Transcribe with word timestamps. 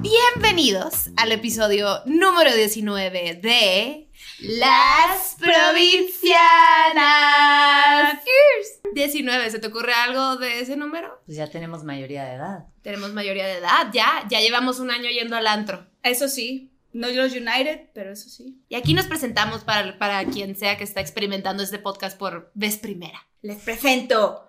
Bienvenidos 0.00 1.10
al 1.16 1.32
episodio 1.32 2.02
número 2.06 2.54
19 2.54 3.40
de 3.42 4.08
Las 4.38 5.36
Provincianas. 5.40 6.38
19, 8.94 9.50
¿se 9.50 9.58
te 9.58 9.66
ocurre 9.66 9.92
algo 9.92 10.36
de 10.36 10.60
ese 10.60 10.76
número? 10.76 11.20
Pues 11.26 11.36
ya 11.36 11.50
tenemos 11.50 11.82
mayoría 11.82 12.24
de 12.26 12.34
edad. 12.34 12.66
Tenemos 12.82 13.12
mayoría 13.12 13.48
de 13.48 13.58
edad, 13.58 13.88
ya, 13.92 14.24
ya 14.30 14.40
llevamos 14.40 14.78
un 14.78 14.92
año 14.92 15.10
yendo 15.10 15.34
al 15.34 15.48
antro. 15.48 15.88
Eso 16.04 16.28
sí, 16.28 16.70
no 16.92 17.08
los 17.08 17.32
United, 17.32 17.88
pero 17.92 18.12
eso 18.12 18.28
sí. 18.28 18.62
Y 18.68 18.76
aquí 18.76 18.94
nos 18.94 19.06
presentamos 19.06 19.64
para, 19.64 19.98
para 19.98 20.24
quien 20.26 20.54
sea 20.54 20.78
que 20.78 20.84
está 20.84 21.00
experimentando 21.00 21.64
este 21.64 21.80
podcast 21.80 22.16
por 22.16 22.52
vez 22.54 22.76
primera. 22.76 23.26
Les 23.42 23.60
presento 23.62 24.48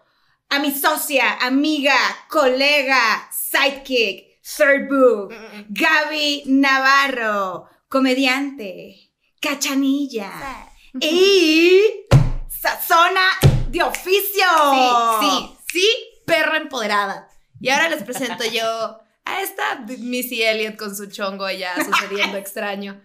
a 0.50 0.60
mi 0.60 0.72
socia, 0.72 1.40
amiga, 1.42 1.96
colega, 2.30 3.30
sidekick, 3.32 4.29
third 4.58 4.90
book, 4.90 5.34
Gaby 5.70 6.44
Navarro, 6.48 7.68
comediante, 7.88 9.12
cachanilla 9.42 10.32
y 11.00 11.82
sazona 12.48 13.22
de 13.70 13.84
oficio. 13.84 14.46
Sí, 15.22 15.28
sí, 15.28 15.58
sí, 15.72 15.88
perra 16.26 16.58
empoderada. 16.58 17.30
Y 17.60 17.70
ahora 17.70 17.90
les 17.90 18.04
presento 18.04 18.44
yo 18.46 19.00
a 19.26 19.42
esta 19.42 19.86
Missy 19.98 20.44
Elliott 20.44 20.78
con 20.78 20.96
su 20.96 21.08
chongo 21.08 21.46
allá 21.46 21.74
sucediendo 21.84 22.38
extraño. 22.38 23.02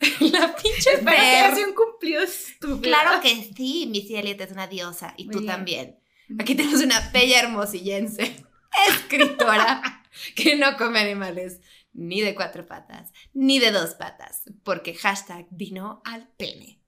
La 0.20 0.54
pinche 0.54 0.98
perra. 0.98 1.56
un 1.66 1.74
cumplido 1.74 2.22
estúpido. 2.22 2.80
Claro 2.82 3.20
que 3.22 3.50
sí, 3.56 3.86
Missy 3.90 4.16
Elliott 4.16 4.40
es 4.40 4.52
una 4.52 4.66
diosa 4.66 5.14
y 5.16 5.24
Muy 5.24 5.32
tú 5.32 5.40
bien. 5.40 5.52
también. 5.52 5.98
Aquí 6.38 6.54
tenemos 6.54 6.80
una 6.82 7.10
bella 7.12 7.40
hermosillense, 7.40 8.44
escritora, 8.88 10.03
que 10.34 10.56
no 10.56 10.76
come 10.76 11.00
animales 11.00 11.60
ni 11.92 12.20
de 12.20 12.34
cuatro 12.34 12.66
patas, 12.66 13.10
ni 13.32 13.58
de 13.60 13.70
dos 13.70 13.94
patas, 13.94 14.42
porque 14.64 14.94
hashtag 14.94 15.46
dino 15.50 16.02
al 16.04 16.26
pene. 16.36 16.80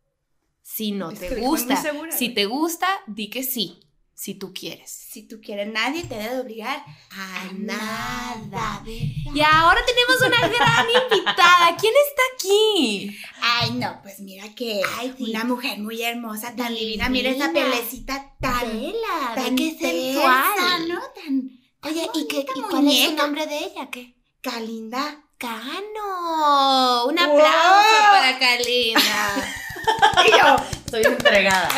Si 0.62 0.91
no 0.91 1.12
te 1.12 1.36
gusta, 1.36 1.80
segura, 1.80 2.10
si 2.10 2.30
te 2.30 2.46
gusta, 2.46 2.88
di 3.06 3.30
que 3.30 3.44
sí, 3.44 3.78
si 4.14 4.34
tú 4.34 4.52
quieres. 4.52 4.91
Si 4.91 5.22
tú 5.28 5.41
quieres, 5.41 5.68
nadie 5.72 6.02
te 6.05 6.16
debe 6.16 6.41
obligar 6.41 6.83
A 7.12 7.42
a 7.42 7.52
nada. 7.52 8.42
nada. 8.50 8.83
Y 8.86 9.40
ahora 9.42 9.80
tenemos 9.86 10.20
una 10.22 10.48
gran 10.48 10.86
invitada. 10.88 11.77
¿Quién 11.78 11.92
está 12.08 12.22
aquí? 12.34 13.16
Ay, 13.40 13.70
no, 13.72 14.00
pues 14.02 14.18
mira 14.20 14.55
que 14.55 14.80
Ay, 14.98 15.14
sí. 15.16 15.30
una 15.30 15.44
mujer 15.44 15.78
muy 15.78 16.02
hermosa, 16.02 16.56
tan 16.56 16.74
divina. 16.74 17.08
Divina. 17.08 17.11
Mira 17.11 17.30
esa 17.30 17.52
pelecita 17.52 18.34
tan, 18.40 18.68
Vela, 18.68 19.34
tan 19.36 19.55
qué 19.55 19.70
tersa, 19.72 19.86
sensual. 19.92 20.88
¿no? 20.88 21.00
Tan, 21.14 21.50
Oye, 21.87 22.09
¿y, 22.15 22.27
qué, 22.29 22.45
y 22.55 22.61
cuál 22.62 22.89
es 22.89 23.09
el 23.09 23.17
nombre 23.17 23.47
de 23.47 23.59
ella? 23.59 23.89
¿Qué? 23.91 24.15
Calinda. 24.41 25.23
Cano. 25.39 27.06
Un 27.06 27.15
Wow. 27.15 27.25
aplauso 27.25 28.03
para 28.11 28.39
Kalinda. 28.39 29.53
Y 30.27 30.31
yo, 30.31 30.57
Soy 30.91 31.03
entregada. 31.05 31.69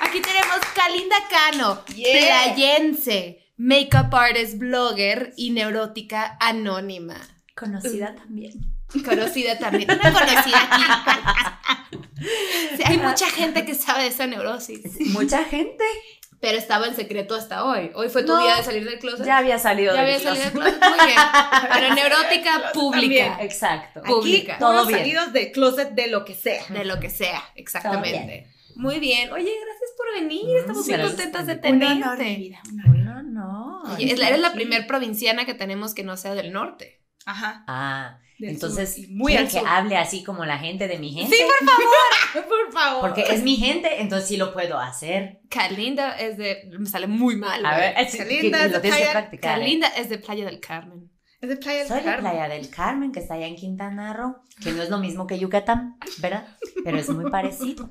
Aquí 0.00 0.20
tenemos 0.20 0.58
Kalinda 0.74 1.16
Cano, 1.30 1.82
Yeah. 1.94 2.52
playense, 2.54 3.46
makeup 3.56 4.12
artist, 4.14 4.58
blogger 4.58 5.32
y 5.36 5.50
neurótica 5.52 6.36
anónima. 6.40 7.16
Conocida 7.56 8.14
también. 8.14 8.52
Conocida 9.04 9.58
también, 9.58 9.90
una 9.90 10.12
conocida 10.12 10.68
aquí. 10.70 10.82
Sí, 12.76 12.82
hay 12.84 12.96
mucha 12.98 13.26
gente 13.30 13.64
que 13.64 13.74
sabe 13.74 14.04
de 14.04 14.08
esa 14.08 14.26
neurosis, 14.26 14.80
Mucha 15.12 15.44
gente 15.44 15.84
pero 16.40 16.58
estaba 16.58 16.86
en 16.86 16.94
secreto 16.94 17.34
hasta 17.34 17.64
hoy. 17.64 17.90
Hoy 17.94 18.08
fue 18.08 18.22
tu 18.22 18.32
No, 18.34 18.42
día 18.42 18.56
de 18.56 18.62
salir 18.62 18.84
del 18.88 18.98
closet. 18.98 19.24
ya 19.26 19.38
había 19.38 19.58
salido 19.58 19.94
Ya 19.94 20.02
del 20.02 20.14
había 20.16 20.20
salido 20.24 20.44
del 20.44 20.52
closet. 20.52 20.78
closet, 20.78 20.96
muy 20.98 21.06
bien. 21.06 21.18
Pero 21.72 21.94
neurótica 21.94 22.72
pública, 22.72 23.24
También. 23.24 23.32
Exacto. 23.40 24.00
aquí 24.00 24.08
Pública. 24.12 24.58
Todo 24.58 24.72
todos 24.72 24.86
bien. 24.88 24.98
salidos 25.00 25.32
del 25.32 25.52
closet 25.52 25.90
de 25.90 26.06
lo 26.08 26.24
que 26.24 26.34
sea. 26.34 26.62
de 26.68 26.84
lo 26.84 27.00
que 27.00 27.10
sea, 27.10 27.40
Todo 27.40 27.52
exactamente. 27.56 28.46
Muy 28.76 28.98
bien. 29.00 29.32
Oye, 29.32 29.44
gracias 29.64 29.90
por 29.96 30.20
venir. 30.20 30.56
Estamos 30.58 30.86
muy 30.86 31.00
contentas 31.00 31.46
de 31.46 31.56
tenerte. 31.56 32.36
vida. 32.36 32.58
No, 32.74 33.22
no. 33.22 33.82
Oye, 33.94 34.14
la- 34.16 34.28
eres 34.28 34.40
la 34.40 34.52
primer 34.52 34.86
provinciana 34.86 35.46
que 35.46 35.54
tenemos 35.54 35.94
que 35.94 36.02
no 36.04 36.16
sea 36.18 36.34
del 36.34 36.52
norte. 36.52 37.02
Ajá. 37.24 37.64
Ah, 37.66 38.18
entonces, 38.38 39.08
muy 39.08 39.32
¿quieren 39.32 39.46
al 39.46 39.52
que 39.52 39.58
hable 39.66 39.96
así 39.96 40.22
como 40.24 40.44
la 40.44 40.58
gente 40.58 40.88
de 40.88 40.98
mi 40.98 41.10
gente? 41.12 41.34
Sí, 41.34 41.42
por 41.42 41.68
favor. 41.68 41.86
Por 42.48 42.72
favor. 42.72 43.00
Porque 43.00 43.22
es 43.32 43.42
mi 43.42 43.56
gente, 43.56 44.00
entonces 44.02 44.28
sí 44.28 44.36
lo 44.36 44.52
puedo 44.52 44.78
hacer. 44.78 45.40
Kalinda 45.48 46.18
es 46.18 46.36
de. 46.36 46.68
Me 46.78 46.84
sale 46.86 47.06
muy 47.06 47.36
mal. 47.36 47.64
A 47.64 47.78
ver, 47.78 47.94
es, 47.96 48.14
Kalinda 48.14 48.58
que 48.58 48.64
es 48.66 48.70
de 48.70 48.76
lo 48.76 48.80
tienes 48.82 48.98
que 48.98 49.04
Playa- 49.04 49.12
practicar. 49.12 49.56
¿eh? 49.58 49.60
Kalinda 49.62 49.88
es 49.88 50.08
de 50.10 50.18
Playa 50.18 50.44
del 50.44 50.60
Carmen. 50.60 51.10
Es 51.40 51.48
de 51.48 51.56
Playa 51.56 51.78
del 51.78 51.88
Soy 51.88 52.02
de. 52.02 52.18
Playa 52.18 52.48
del 52.48 52.68
Carmen, 52.68 53.12
que 53.12 53.20
está 53.20 53.34
allá 53.34 53.46
en 53.46 53.56
Quintana 53.56 54.12
Roo, 54.12 54.36
que 54.62 54.72
no 54.72 54.82
es 54.82 54.90
lo 54.90 54.98
mismo 54.98 55.26
que 55.26 55.38
Yucatán, 55.38 55.96
¿verdad? 56.18 56.46
Pero 56.84 56.98
es 56.98 57.08
muy 57.08 57.30
parecido. 57.30 57.90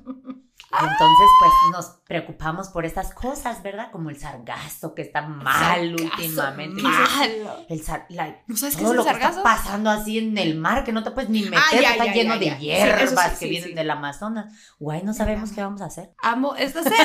Y 0.68 0.84
entonces, 0.84 1.26
pues, 1.38 1.52
nos 1.72 1.86
preocupamos 2.06 2.68
por 2.68 2.84
estas 2.84 3.14
cosas, 3.14 3.62
¿verdad? 3.62 3.90
Como 3.92 4.10
el 4.10 4.18
sargazo, 4.18 4.94
que 4.94 5.02
está 5.02 5.22
mal 5.22 5.96
Sargazo, 5.96 6.04
últimamente. 6.16 6.82
Malo. 6.82 7.64
El 7.68 7.82
sar- 7.82 8.06
la- 8.08 8.42
¿No 8.48 8.56
sabes 8.56 8.74
qué 8.74 8.82
es 8.82 8.84
todo 8.84 8.90
el 8.92 8.96
lo 8.98 9.04
que 9.04 9.10
sargazo? 9.10 9.38
está 9.38 9.42
pasando 9.44 9.90
así 9.90 10.18
en 10.18 10.36
el 10.36 10.56
mar, 10.56 10.82
que 10.84 10.90
no 10.92 11.02
te 11.04 11.12
puedes 11.12 11.30
ni 11.30 11.42
meter, 11.44 11.58
Ah, 11.58 11.80
ya, 11.80 11.92
está 11.92 12.06
ya, 12.06 12.12
lleno 12.12 12.34
ya, 12.34 12.40
de. 12.40 12.50
Sí, 12.58 12.64
hierbas 12.66 13.24
sí, 13.32 13.38
que 13.38 13.44
sí, 13.46 13.48
vienen 13.48 13.74
del 13.76 13.90
Amazonas. 13.90 14.52
Guay, 14.80 15.02
no 15.04 15.14
sabemos 15.14 15.52
qué 15.52 15.62
vamos 15.62 15.80
a 15.82 15.86
hacer. 15.86 16.12
Amo 16.18 16.54
esta 16.58 16.82
serie. 16.82 16.98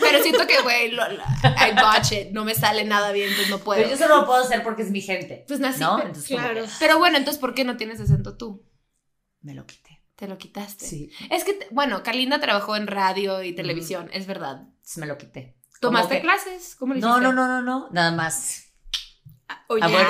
Pero 0.00 0.22
siento 0.22 0.46
que, 0.46 0.62
güey, 0.62 0.92
lo- 0.92 1.08
lo- 1.08 1.22
I 1.22 1.72
botch 1.74 2.12
it. 2.12 2.30
No 2.32 2.44
me 2.44 2.54
sale 2.54 2.84
nada 2.84 3.12
bien, 3.12 3.30
pues 3.36 3.50
no 3.50 3.58
puedo. 3.58 3.78
Pero 3.80 3.90
yo 3.90 3.98
solo 3.98 4.16
lo 4.20 4.26
puedo 4.26 4.42
hacer 4.42 4.62
porque 4.62 4.82
es 4.82 4.90
mi 4.90 5.02
gente. 5.02 5.44
Pues 5.46 5.60
nací. 5.60 5.80
¿No? 5.80 5.98
Entonces, 6.00 6.26
claro. 6.26 6.64
Pero 6.78 6.98
bueno, 6.98 7.18
entonces, 7.18 7.38
¿por 7.40 7.54
qué 7.54 7.64
no 7.64 7.76
tienes 7.76 8.00
acento 8.00 8.36
tú? 8.36 8.64
me 9.42 9.54
lo 9.54 9.64
quité. 9.66 9.89
Te 10.20 10.28
lo 10.28 10.36
quitaste. 10.36 10.86
Sí, 10.86 11.10
Es 11.30 11.44
que, 11.44 11.58
bueno, 11.70 12.02
Kalinda 12.02 12.38
trabajó 12.40 12.76
en 12.76 12.86
radio 12.86 13.42
y 13.42 13.54
televisión, 13.54 14.10
es 14.12 14.26
verdad. 14.26 14.60
entonces 14.68 14.98
me 14.98 15.06
lo 15.06 15.16
quité. 15.16 15.56
¿Tomaste 15.80 16.16
que- 16.16 16.20
clases? 16.20 16.76
¿Cómo 16.78 16.92
lo 16.92 17.00
No, 17.00 17.08
hiciste? 17.18 17.22
no, 17.22 17.32
no, 17.32 17.48
no, 17.48 17.62
no. 17.62 17.88
Nada 17.90 18.12
más. 18.12 18.66
Oye, 19.68 19.80
Ah, 19.82 19.88
bueno, 19.88 20.08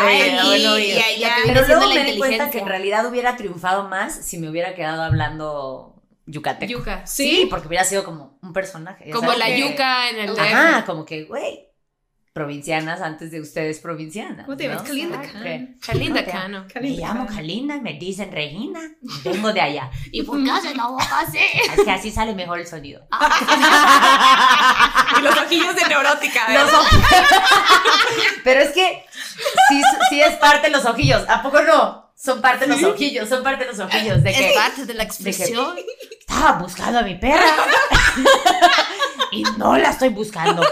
oye, 0.50 0.68
bueno, 0.68 1.34
Pero 1.46 1.66
luego 1.66 1.94
me 1.94 2.04
di 2.04 2.18
cuenta 2.18 2.50
que 2.50 2.58
en 2.58 2.66
realidad 2.66 3.06
hubiera 3.06 3.36
triunfado 3.36 3.88
más 3.88 4.12
si 4.26 4.38
me 4.38 4.50
hubiera 4.50 4.74
quedado 4.74 5.02
hablando 5.02 6.02
yucateco. 6.26 6.72
Yuca. 6.72 7.06
Sí, 7.06 7.46
porque 7.48 7.68
hubiera 7.68 7.84
sido 7.84 8.02
como 8.04 8.36
un 8.42 8.52
personaje. 8.52 9.10
Como 9.12 9.32
la 9.32 9.46
que- 9.46 9.60
yuca 9.60 10.10
en 10.10 10.18
el 10.18 10.38
Ajá, 10.38 10.84
como 10.86 11.04
que, 11.04 11.22
güey, 11.24 11.68
provincianas 12.32 13.00
antes 13.00 13.30
de 13.32 13.40
ustedes 13.40 13.80
provincianas. 13.80 14.46
¿Cómo 14.46 14.56
te 14.56 14.64
llamas? 14.68 14.82
¿no? 14.82 14.88
Kalinda 14.88 15.16
Exacto. 15.22 15.38
Cano. 15.42 15.66
Kalinda 15.82 16.20
Ok. 16.20 16.30
Cano. 16.30 16.66
Me 16.80 16.88
llamo 16.90 17.26
Cano. 17.26 17.36
Kalinda, 17.36 17.76
me 17.80 17.94
dicen 17.94 18.30
Regina, 18.30 18.80
vengo 19.24 19.52
de 19.52 19.60
allá. 19.60 19.90
¿Y 20.12 20.22
por 20.22 20.42
qué 20.42 20.50
haces 20.50 20.76
la 20.76 20.86
boca 20.86 21.20
así? 21.20 21.38
Es 21.38 21.84
que 21.84 21.90
así 21.90 22.10
sale 22.10 22.34
mejor 22.34 22.58
el 22.60 22.66
sonido. 22.66 23.06
y 25.18 25.22
los 25.22 25.36
ojillos 25.36 25.74
de 25.74 25.84
neurótica. 25.88 26.40
¿eh? 26.48 26.54
Los. 26.54 26.70
Pero 28.44 28.60
es 28.60 28.70
que 28.70 29.04
sí, 29.68 29.82
sí 30.08 30.20
es 30.20 30.36
parte 30.36 30.68
de 30.68 30.72
los 30.72 30.84
ojillos. 30.84 31.24
¿A 31.28 31.42
poco 31.42 31.60
no? 31.62 32.10
Son 32.14 32.42
parte 32.42 32.66
de 32.66 32.76
los 32.76 32.84
ojillos, 32.84 33.28
son 33.28 33.42
parte 33.42 33.64
de 33.64 33.70
los 33.70 33.80
ojillos. 33.80 34.22
De 34.22 34.32
que 34.32 34.50
Es 34.50 34.56
parte 34.56 34.84
de 34.84 34.94
la 34.94 35.02
expresión. 35.04 35.74
estaba 36.20 36.52
buscando 36.58 36.98
a 36.98 37.02
mi 37.02 37.14
perra 37.14 37.40
y 39.32 39.42
no 39.56 39.76
la 39.78 39.88
estoy 39.90 40.10
buscando. 40.10 40.62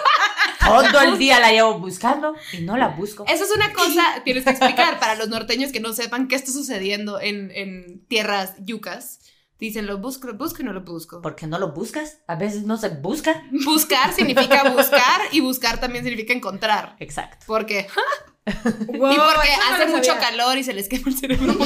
Todo 0.69 1.01
el 1.01 1.19
día 1.19 1.41
la 1.41 1.51
llevo 1.51 1.79
buscando 1.79 2.35
y 2.53 2.61
no 2.61 2.77
la 2.77 2.89
busco. 2.89 3.25
Eso 3.27 3.45
es 3.45 3.51
una 3.55 3.73
cosa, 3.73 4.23
tienes 4.25 4.45
que 4.45 4.51
explicar 4.51 4.99
para 4.99 5.15
los 5.15 5.29
norteños 5.29 5.73
que 5.73 5.81
no 5.81 5.93
sepan 5.93 6.29
qué 6.29 6.37
está 6.37 6.53
sucediendo 6.53 7.21
en, 7.21 7.51
en 7.53 8.05
tierras 8.09 8.55
yucas. 8.59 9.21
Dicen, 9.59 9.87
lo 9.87 9.99
busco, 9.99 10.29
lo 10.29 10.35
busco 10.35 10.63
y 10.63 10.65
no 10.65 10.73
lo 10.73 10.83
busco. 10.83 11.21
¿Por 11.21 11.35
qué 11.35 11.47
no 11.49 11.59
lo 11.59 11.73
buscas? 11.73 12.19
A 12.29 12.37
veces 12.37 12.63
no 12.63 12.77
se 12.77 12.91
busca. 12.91 13.43
Buscar 13.65 14.13
significa 14.15 14.71
buscar 14.71 15.21
y 15.33 15.41
buscar 15.41 15.81
también 15.81 16.05
significa 16.05 16.33
encontrar. 16.33 16.95
Exacto. 17.01 17.39
Porque, 17.47 17.89
Wow, 18.87 19.13
y 19.13 19.17
porque 19.17 19.49
no 19.59 19.75
hace 19.75 19.87
mucho 19.89 20.15
calor 20.19 20.57
y 20.57 20.65
se 20.65 20.73
les 20.73 20.89
quema 20.89 21.09
el 21.09 21.17
cerebro. 21.19 21.53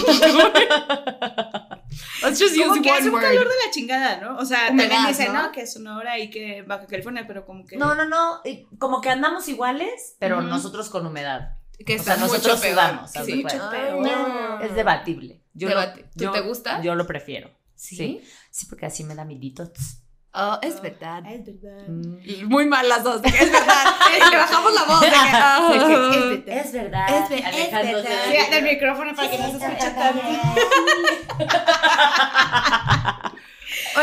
Let's 2.23 2.41
just 2.41 2.57
use 2.57 2.67
Como 2.67 2.83
que 2.83 2.91
hace 2.91 3.09
one 3.09 3.17
un 3.17 3.21
calor 3.23 3.45
de 3.45 3.55
la 3.67 3.71
chingada, 3.73 4.17
¿no? 4.21 4.37
O 4.39 4.45
sea, 4.45 4.69
Humedad, 4.71 4.89
también 4.91 5.07
dicen, 5.09 5.33
¿no? 5.33 5.43
¿no? 5.45 5.53
Que 5.53 5.67
Sonora 5.67 6.19
y 6.19 6.31
que 6.31 6.63
Baja 6.63 6.87
California, 6.87 7.25
pero 7.27 7.45
como 7.45 7.67
que... 7.67 7.77
No, 7.77 7.95
no, 7.95 8.05
no. 8.07 8.41
Como 8.79 9.01
que 9.01 9.11
andamos 9.11 9.47
iguales, 9.49 10.17
pero 10.19 10.41
nosotros 10.41 10.89
con 10.89 11.07
humedad. 11.07 11.57
Que 11.85 12.01
O 12.01 12.03
sea, 12.03 12.17
nosotros 12.17 12.61
sudamos. 12.61 13.13
de 13.13 13.25
Sí. 13.25 13.45
No. 13.45 14.61
Es 14.61 14.75
debatible. 14.75 15.41
Yo 15.55 15.69
Debate. 15.69 16.01
lo- 16.03 16.07
¿Tú 16.11 16.25
yo- 16.25 16.33
te 16.33 16.41
gusta? 16.41 16.81
Yo 16.83 16.95
lo 16.95 17.07
prefiero. 17.07 17.51
¿Sí? 17.83 17.97
Sí. 17.97 18.21
Sí, 18.51 18.67
porque 18.67 18.87
así 18.87 19.05
me 19.05 19.15
da 19.15 19.25
mi 19.25 19.39
detox. 19.39 19.99
Oh, 20.35 20.59
es 20.63 20.81
verdad. 20.81 21.23
Es 21.27 21.45
verdad. 21.45 21.87
Mm. 21.89 22.47
Muy 22.49 22.65
mal 22.65 22.89
las 22.89 23.05
dos. 23.05 23.21
de 23.21 23.29
Es 23.29 23.53
verdad. 23.53 23.85
Y 24.17 24.31
le 24.31 24.37
bajamos 24.37 24.73
la 24.75 24.85
voz. 24.85 25.01
De 25.01 25.07
que, 25.09 25.15
ah. 25.17 25.71
Es 25.73 25.87
verdad. 25.87 26.59
Es 26.59 26.73
verdad. 26.73 27.23
Es 27.23 27.29
ve- 27.29 27.39
es 27.39 27.73
verdad. 27.73 28.03
de- 28.29 28.45
Sí, 28.45 28.51
del 28.51 28.65
micrófono 28.65 29.15
para 29.15 29.31
que 29.31 29.39
no 29.39 29.51
se 29.51 29.57
escuche 29.57 29.91
tanto. 29.91 30.23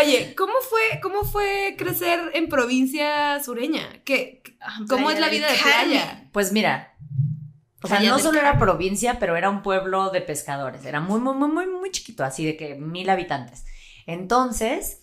Oye, 0.02 0.34
¿cómo 0.36 0.54
fue, 0.70 1.00
¿cómo 1.02 1.24
fue 1.24 1.76
crecer 1.78 2.20
en 2.34 2.48
provincia 2.50 3.42
sureña? 3.44 4.02
¿Qué, 4.04 4.42
¿Cómo 4.88 5.08
Playa 5.08 5.14
es 5.14 5.20
la 5.20 5.30
vida 5.30 5.52
de 5.52 5.58
Carmen. 5.58 5.90
playa? 5.90 6.30
Pues 6.32 6.52
mira, 6.52 6.94
O 7.82 7.88
sea, 7.88 8.00
no 8.02 8.20
solo 8.20 8.40
era 8.40 8.58
provincia, 8.58 9.18
pero 9.20 9.38
era 9.38 9.50
un 9.50 9.62
pueblo 9.62 10.10
de 10.10 10.22
pescadores. 10.22 10.86
Era 10.86 11.00
muy, 11.00 11.20
muy, 11.20 11.34
muy, 11.34 11.50
muy, 11.50 11.68
muy 11.68 11.92
chiquito, 11.92 12.24
así 12.24 12.46
de 12.46 12.58
que 12.58 12.76
mil 12.76 13.10
habitantes. 13.10 13.66
Entonces, 14.06 15.02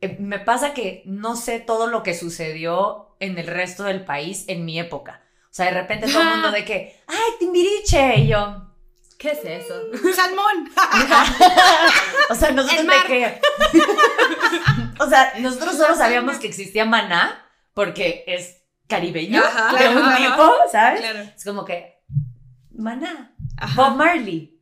eh, 0.00 0.16
me 0.20 0.38
pasa 0.38 0.72
que 0.72 1.02
no 1.04 1.36
sé 1.36 1.58
todo 1.58 1.88
lo 1.88 2.02
que 2.02 2.14
sucedió 2.14 3.16
en 3.18 3.38
el 3.38 3.46
resto 3.46 3.84
del 3.84 4.04
país 4.04 4.44
en 4.46 4.64
mi 4.64 4.78
época. 4.78 5.22
O 5.44 5.54
sea, 5.56 5.66
de 5.66 5.72
repente 5.72 6.06
todo 6.06 6.22
el 6.22 6.28
mundo 6.28 6.50
de 6.52 6.64
que, 6.64 7.00
¡ay, 7.08 7.32
Timbiriche! 7.38 8.20
Y 8.20 8.28
yo, 8.28 8.66
¿Qué 9.18 9.30
es 9.30 9.44
eso? 9.44 9.74
Salmón. 10.14 10.70
o 12.30 12.34
sea, 12.34 12.50
nosotros 12.50 12.86
de 12.86 13.06
que. 13.06 13.40
o 15.00 15.08
sea, 15.08 15.32
nosotros 15.38 15.76
solo 15.76 15.96
sabíamos 15.96 16.38
que 16.38 16.46
existía 16.46 16.84
Maná 16.84 17.42
porque 17.72 18.24
es 18.26 18.62
caribeño 18.86 19.42
Ajá, 19.42 19.72
de 19.72 19.78
claro, 19.78 19.98
un 19.98 20.04
ajá. 20.04 20.16
tipo, 20.16 20.54
¿sabes? 20.70 21.00
Claro. 21.00 21.20
Es 21.34 21.44
como 21.44 21.64
que. 21.64 21.95
Maná. 22.76 23.34
Ajá. 23.56 23.74
Bob 23.90 23.96
Marley. 23.96 24.52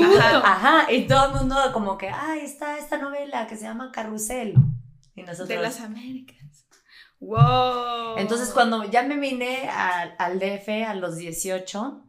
Ajá. 0.00 0.38
Ajá. 0.44 0.92
Y 0.92 1.06
todo 1.06 1.26
el 1.26 1.32
mundo 1.40 1.56
como 1.72 1.98
que, 1.98 2.08
ay, 2.08 2.40
está 2.40 2.78
esta 2.78 2.98
novela 2.98 3.46
que 3.46 3.56
se 3.56 3.62
llama 3.64 3.90
Carrusel. 3.92 4.54
Y 5.14 5.22
nosotros. 5.22 5.48
De 5.48 5.56
las 5.56 5.80
Américas. 5.80 6.36
Wow. 7.20 8.16
Entonces, 8.18 8.50
cuando 8.50 8.84
ya 8.90 9.02
me 9.02 9.16
vine 9.18 9.68
al, 9.68 10.14
al 10.18 10.38
DF 10.38 10.68
a 10.88 10.94
los 10.94 11.16
18, 11.16 12.02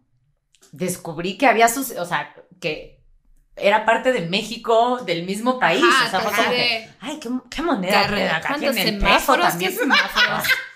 descubrí 0.72 1.38
que 1.38 1.48
había 1.48 1.68
sus. 1.68 1.92
O 1.92 2.06
sea, 2.06 2.34
que 2.62 3.02
era 3.58 3.86
parte 3.86 4.14
de 4.14 4.22
México, 4.30 5.00
del 5.06 5.26
mismo 5.26 5.60
país. 5.60 5.84
Ajá, 5.86 6.08
o 6.08 6.10
sea, 6.10 6.20
fue 6.22 6.32
como 6.38 6.50
que, 6.52 6.90
ay, 7.02 7.20
qué, 7.20 7.30
qué 7.50 7.62
moneda. 7.62 7.92
Carre- 8.04 8.16
tiene 8.16 8.30
acá 8.30 8.48
¿Cuántos 8.50 8.76
semáforos? 8.76 9.54
¿Qué 9.56 9.72
semáforos? 9.72 10.44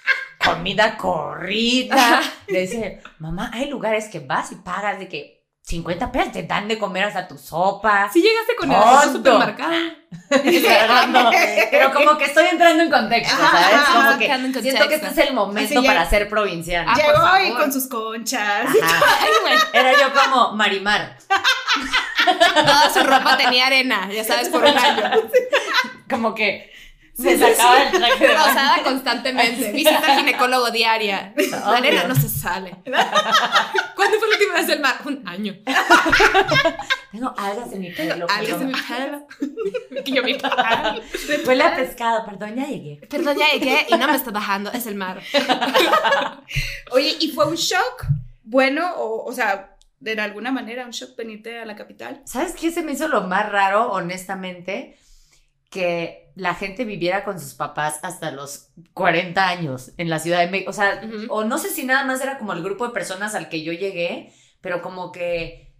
Comida 0.45 0.97
corrida. 0.97 2.21
Le 2.47 2.61
dice, 2.61 3.01
mamá, 3.19 3.49
hay 3.53 3.69
lugares 3.69 4.05
que 4.09 4.19
vas 4.19 4.51
y 4.51 4.55
pagas 4.55 4.99
de 4.99 5.07
que 5.07 5.35
50 5.63 6.11
pesos 6.11 6.31
te 6.31 6.43
dan 6.43 6.67
de 6.67 6.77
comer 6.77 7.05
hasta 7.05 7.27
tu 7.27 7.37
sopa. 7.39 8.07
Si 8.13 8.21
llegaste 8.21 8.55
con 8.55 8.71
el 8.71 8.77
Tonto. 8.77 8.97
al 8.99 9.11
supermercado. 9.11 9.73
No, 11.09 11.29
pero 11.71 11.91
como 11.93 12.17
que 12.17 12.25
estoy 12.25 12.45
entrando 12.47 12.83
en 12.83 12.89
contexto, 12.89 13.35
¿sabes? 13.37 13.79
Como 13.87 14.11
entrando 14.11 14.47
en 14.47 14.53
que 14.53 14.61
siento 14.61 14.87
que 14.87 14.95
este 14.95 15.07
es 15.07 15.17
el 15.17 15.33
momento 15.33 15.73
Así 15.79 15.83
ya- 15.85 15.93
para 15.93 16.09
ser 16.09 16.29
provinciana. 16.29 16.93
Ah, 16.93 16.95
Llegó 17.41 17.53
y 17.53 17.57
con 17.59 17.71
sus 17.73 17.87
conchas. 17.87 18.67
Ay. 18.83 19.57
Era 19.73 19.91
yo 19.93 20.13
como 20.13 20.53
Marimar, 20.53 21.17
Toda 22.55 22.89
su 22.93 22.99
ropa 23.03 23.37
tenía 23.37 23.67
arena, 23.67 24.09
ya 24.11 24.23
sabes, 24.23 24.49
por 24.49 24.63
un 24.63 24.77
año. 24.77 25.03
como 26.09 26.33
que 26.33 26.71
me 27.17 27.37
sacaba 27.37 27.83
el 27.83 27.91
traje. 27.91 28.27
Rosada 28.27 28.83
constantemente. 28.83 29.71
Visita 29.71 29.99
al 29.99 30.19
ginecólogo 30.19 30.71
diaria. 30.71 31.33
La 31.35 31.77
arena 31.77 32.03
no 32.07 32.15
se 32.15 32.29
sale. 32.29 32.75
¿Cuándo 33.95 34.19
fue 34.19 34.27
la 34.29 34.35
última 34.35 34.53
vez 34.55 34.67
del 34.67 34.79
mar? 34.81 34.95
Un 35.05 35.27
año. 35.27 35.55
Tengo 37.11 37.33
algas 37.37 37.71
en 37.71 37.79
mi 37.79 37.91
pelo. 37.91 38.27
Algo 38.29 38.59
se 38.59 38.65
me 38.65 38.73
perdón. 38.73 39.25
Que 40.03 40.11
yo 40.13 40.23
mi 40.23 40.33
papá. 40.35 40.97
Huele 41.47 41.63
a 41.63 41.75
pescado, 41.75 42.25
perdón, 42.25 42.55
ya 42.55 42.67
llegué. 42.67 42.99
Perdón, 43.07 43.37
ya 43.37 43.53
llegué 43.53 43.85
y 43.89 43.97
no 43.97 44.07
me 44.07 44.15
está 44.15 44.31
bajando, 44.31 44.71
es 44.71 44.85
el 44.85 44.95
mar. 44.95 45.21
Oye, 46.91 47.15
¿y 47.19 47.29
fue 47.29 47.47
un 47.47 47.55
shock 47.55 48.05
bueno 48.43 48.93
o, 48.97 49.23
o 49.25 49.33
sea, 49.33 49.77
de 49.99 50.19
alguna 50.19 50.51
manera 50.51 50.85
un 50.85 50.91
shock 50.91 51.15
venirte 51.15 51.59
a 51.59 51.65
la 51.65 51.75
capital? 51.75 52.21
¿Sabes 52.25 52.53
qué 52.53 52.71
se 52.71 52.81
me 52.81 52.91
hizo 52.91 53.07
lo 53.07 53.21
más 53.21 53.49
raro, 53.49 53.91
honestamente? 53.91 54.97
Que 55.75 56.31
la 56.35 56.53
gente 56.53 56.85
viviera 56.85 57.23
con 57.23 57.39
sus 57.39 57.53
papás 57.53 57.99
hasta 58.01 58.31
los 58.31 58.69
40 58.93 59.47
años 59.47 59.91
en 59.97 60.09
la 60.09 60.19
Ciudad 60.19 60.39
de 60.39 60.47
México. 60.47 60.69
O 60.69 60.73
sea, 60.73 61.01
o 61.29 61.43
no 61.43 61.57
sé 61.57 61.69
si 61.69 61.85
nada 61.85 62.05
más 62.05 62.21
era 62.21 62.37
como 62.37 62.53
el 62.53 62.63
grupo 62.63 62.87
de 62.87 62.93
personas 62.93 63.35
al 63.35 63.49
que 63.49 63.63
yo 63.63 63.73
llegué, 63.73 64.33
pero 64.61 64.81
como 64.81 65.11
que 65.11 65.73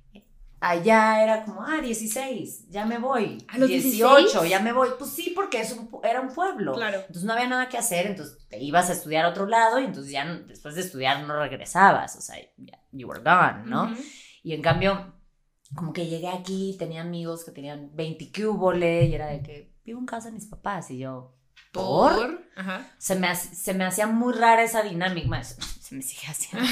allá 0.61 1.23
era 1.23 1.43
como, 1.43 1.61
ah, 1.61 1.81
16, 1.81 2.69
ya 2.69 2.85
me 2.85 2.97
voy. 2.97 3.37
¿A 3.49 3.57
los 3.57 3.67
18, 3.67 4.17
16? 4.17 4.49
ya 4.49 4.59
me 4.59 4.71
voy. 4.71 4.89
Pues 4.97 5.11
sí, 5.11 5.33
porque 5.35 5.61
es 5.61 5.73
un 5.73 5.89
era 6.03 6.21
un 6.21 6.33
pueblo. 6.33 6.73
Claro. 6.73 6.99
Entonces 6.99 7.23
no 7.23 7.33
había 7.33 7.47
nada 7.47 7.69
que 7.69 7.77
hacer, 7.77 8.07
entonces 8.07 8.47
te 8.47 8.59
ibas 8.59 8.89
a 8.89 8.93
estudiar 8.93 9.25
a 9.25 9.29
otro 9.29 9.45
lado 9.45 9.79
y 9.79 9.85
entonces 9.85 10.11
ya 10.11 10.25
después 10.47 10.75
de 10.75 10.81
estudiar 10.81 11.23
no 11.23 11.39
regresabas, 11.39 12.15
o 12.15 12.21
sea, 12.21 12.37
ya, 12.57 12.79
you 12.91 13.07
were 13.07 13.21
gone, 13.21 13.65
¿no? 13.65 13.93
Y 14.41 14.53
en 14.53 14.61
cambio, 14.61 15.13
como 15.75 15.91
que 15.91 16.07
llegué 16.07 16.29
aquí, 16.29 16.75
tenía 16.79 17.01
amigos 17.01 17.43
que 17.43 17.51
tenían 17.51 17.91
20 17.93 18.31
cúbole 18.31 19.05
y 19.05 19.15
era 19.15 19.27
de 19.27 19.41
que 19.41 19.74
vivo 19.85 19.99
en 19.99 20.05
casa 20.05 20.29
de 20.29 20.33
mis 20.33 20.45
papás 20.45 20.89
y 20.91 20.97
yo, 20.97 21.33
¿por? 21.71 22.13
Por. 22.15 22.49
Ajá. 22.55 22.87
Se 22.97 23.15
me, 23.15 23.33
se 23.35 23.73
me 23.73 23.85
hacía 23.85 24.07
muy 24.07 24.33
rara 24.33 24.63
esa 24.63 24.81
dinámica, 24.81 25.43
se, 25.43 25.95
me 25.95 26.01
sigue 26.01 26.27
haciendo, 26.27 26.67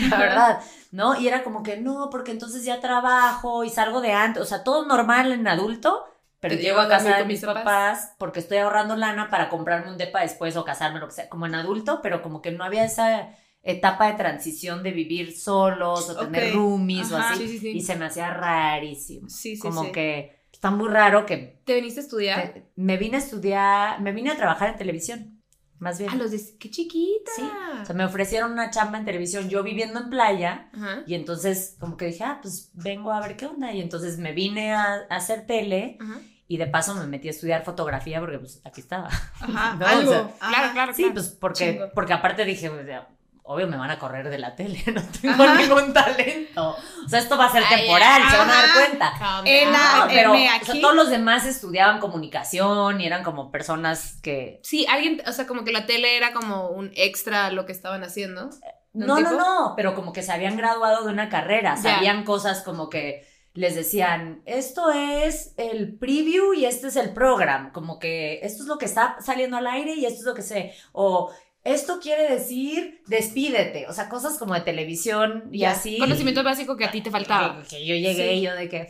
la 0.10 0.18
verdad, 0.18 0.60
¿no? 0.90 1.18
Y 1.20 1.28
era 1.28 1.44
como 1.44 1.62
que 1.62 1.76
no, 1.78 2.08
porque 2.10 2.32
entonces 2.32 2.64
ya 2.64 2.80
trabajo 2.80 3.64
y 3.64 3.70
salgo 3.70 4.00
de 4.00 4.12
antes, 4.12 4.42
o 4.42 4.46
sea, 4.46 4.64
todo 4.64 4.86
normal 4.86 5.32
en 5.32 5.46
adulto, 5.46 6.04
pero 6.40 6.56
Te 6.56 6.62
llego 6.62 6.78
a 6.80 6.88
casa 6.88 7.10
de 7.14 7.18
con 7.20 7.28
mis 7.28 7.40
papás. 7.40 7.64
papás 7.64 8.14
porque 8.18 8.38
estoy 8.40 8.58
ahorrando 8.58 8.94
lana 8.96 9.28
para 9.28 9.48
comprarme 9.48 9.90
un 9.90 9.98
depa 9.98 10.20
después 10.20 10.56
o 10.56 10.64
casarme, 10.64 11.00
lo 11.00 11.08
que 11.08 11.14
sea, 11.14 11.28
como 11.28 11.46
en 11.46 11.54
adulto, 11.56 12.00
pero 12.02 12.22
como 12.22 12.42
que 12.42 12.52
no 12.52 12.62
había 12.64 12.84
esa 12.84 13.30
etapa 13.62 14.06
de 14.06 14.14
transición 14.14 14.84
de 14.84 14.92
vivir 14.92 15.36
solos 15.36 16.08
o 16.08 16.16
tener 16.16 16.54
roomies 16.54 17.10
o 17.10 17.16
así. 17.16 17.46
Sí, 17.46 17.48
sí, 17.48 17.58
sí. 17.58 17.68
Y 17.70 17.80
se 17.82 17.96
me 17.96 18.06
hacía 18.06 18.32
rarísimo. 18.32 19.28
Sí, 19.28 19.56
sí, 19.56 19.58
como 19.60 19.90
que 19.90 20.37
está 20.58 20.70
muy 20.72 20.88
raro 20.88 21.24
que 21.24 21.60
¿Te 21.64 21.74
viniste 21.76 22.00
a 22.00 22.02
estudiar? 22.02 22.52
te- 22.52 22.64
me 22.76 22.96
vine 22.96 23.16
a 23.16 23.20
estudiar, 23.20 24.00
me 24.00 24.12
vine 24.12 24.30
a 24.30 24.36
trabajar 24.36 24.70
en 24.70 24.76
televisión, 24.76 25.40
más 25.78 25.98
bien. 25.98 26.10
A 26.10 26.16
los 26.16 26.32
de... 26.32 26.40
¡Qué 26.58 26.68
chiquita! 26.70 27.30
Sí. 27.36 27.48
O 27.82 27.84
sea, 27.84 27.94
me 27.94 28.04
ofrecieron 28.04 28.50
una 28.52 28.70
chamba 28.70 28.98
en 28.98 29.04
televisión, 29.04 29.48
yo 29.48 29.62
viviendo 29.62 30.00
en 30.00 30.10
playa, 30.10 30.68
Ajá. 30.74 31.02
y 31.06 31.14
entonces 31.14 31.76
como 31.78 31.96
que 31.96 32.06
dije, 32.06 32.24
ah, 32.24 32.40
pues 32.42 32.70
vengo 32.74 33.12
a 33.12 33.20
ver 33.20 33.36
qué 33.36 33.46
onda. 33.46 33.72
Y 33.72 33.80
entonces 33.80 34.18
me 34.18 34.32
vine 34.32 34.74
a, 34.74 35.06
a 35.08 35.16
hacer 35.16 35.46
tele 35.46 35.96
Ajá. 36.00 36.20
y 36.48 36.56
de 36.56 36.66
paso 36.66 36.94
me 36.96 37.06
metí 37.06 37.28
a 37.28 37.30
estudiar 37.30 37.64
fotografía 37.64 38.18
porque 38.18 38.38
pues 38.40 38.60
aquí 38.64 38.80
estaba. 38.80 39.06
Ajá, 39.06 39.74
No, 39.78 39.86
algo. 39.86 40.10
o 40.10 40.14
sea. 40.14 40.30
Claro, 40.48 40.72
claro, 40.72 40.92
Sí, 40.94 41.02
claro. 41.02 41.14
pues 41.14 41.28
porque, 41.28 41.72
Chingo. 41.74 41.86
porque 41.94 42.12
aparte 42.14 42.44
dije, 42.44 42.68
o 42.68 42.84
sea, 42.84 43.08
obvio 43.48 43.66
me 43.66 43.76
van 43.76 43.90
a 43.90 43.98
correr 43.98 44.28
de 44.30 44.38
la 44.38 44.54
tele, 44.54 44.82
no 44.94 45.02
tengo 45.20 45.42
Ajá. 45.42 45.54
ningún 45.54 45.92
talento. 45.92 46.76
O 47.04 47.08
sea, 47.08 47.18
esto 47.18 47.36
va 47.36 47.46
a 47.46 47.52
ser 47.52 47.62
Ay, 47.68 47.78
temporal, 47.80 48.22
se 48.30 48.36
van 48.36 48.50
a 48.50 48.52
dar 48.54 48.74
cuenta. 48.74 49.42
En 49.44 49.72
la- 49.72 49.96
No, 50.00 50.04
pero 50.08 50.32
o 50.32 50.36
sea, 50.36 50.80
todos 50.80 50.94
los 50.94 51.10
demás 51.10 51.46
estudiaban 51.46 51.98
comunicación 51.98 53.00
y 53.00 53.06
eran 53.06 53.24
como 53.24 53.50
personas 53.50 54.18
que... 54.22 54.60
Sí, 54.62 54.86
alguien, 54.88 55.22
o 55.26 55.32
sea, 55.32 55.46
como 55.46 55.64
que 55.64 55.72
la 55.72 55.86
tele 55.86 56.16
era 56.16 56.32
como 56.32 56.68
un 56.68 56.90
extra 56.94 57.46
a 57.46 57.50
lo 57.50 57.66
que 57.66 57.72
estaban 57.72 58.04
haciendo. 58.04 58.50
¿Un 58.92 59.06
No, 59.06 59.18
no, 59.20 59.30
tipo? 59.30 59.40
no, 59.40 59.72
pero 59.76 59.94
como 59.94 60.12
que 60.12 60.22
se 60.22 60.32
habían 60.32 60.56
graduado 60.56 61.04
de 61.06 61.12
una 61.12 61.28
carrera, 61.28 61.76
sabían 61.76 62.24
cosas 62.24 62.62
como 62.62 62.88
que 62.90 63.26
les 63.54 63.74
decían, 63.74 64.42
esto 64.46 64.90
es 64.92 65.54
el 65.56 65.96
preview 65.98 66.52
y 66.54 66.64
este 66.64 66.88
es 66.88 66.96
el 66.96 67.12
program, 67.12 67.72
como 67.72 67.98
que 67.98 68.38
esto 68.42 68.62
es 68.62 68.68
lo 68.68 68.78
que 68.78 68.84
está 68.84 69.16
saliendo 69.20 69.56
al 69.56 69.66
aire 69.66 69.94
y 69.94 70.04
esto 70.06 70.20
es 70.20 70.24
lo 70.26 70.34
que 70.34 70.42
sé, 70.42 70.74
o 70.92 71.32
esto 71.64 72.00
quiere 72.00 72.30
decir 72.32 73.02
despídete, 73.06 73.86
o 73.88 73.92
sea, 73.92 74.08
cosas 74.08 74.38
como 74.38 74.54
de 74.54 74.60
televisión 74.62 75.48
y 75.52 75.60
Ya, 75.60 75.72
así. 75.72 75.98
Conocimiento 75.98 76.42
básico 76.42 76.76
que 76.76 76.84
a 76.84 76.90
ti 76.90 77.00
te 77.00 77.10
faltaba. 77.10 77.62
Que, 77.62 77.68
que 77.78 77.86
yo 77.86 77.94
llegué 77.94 78.28
Sí. 78.30 78.34
y 78.36 78.40
yo 78.42 78.54
de 78.54 78.68
que, 78.68 78.88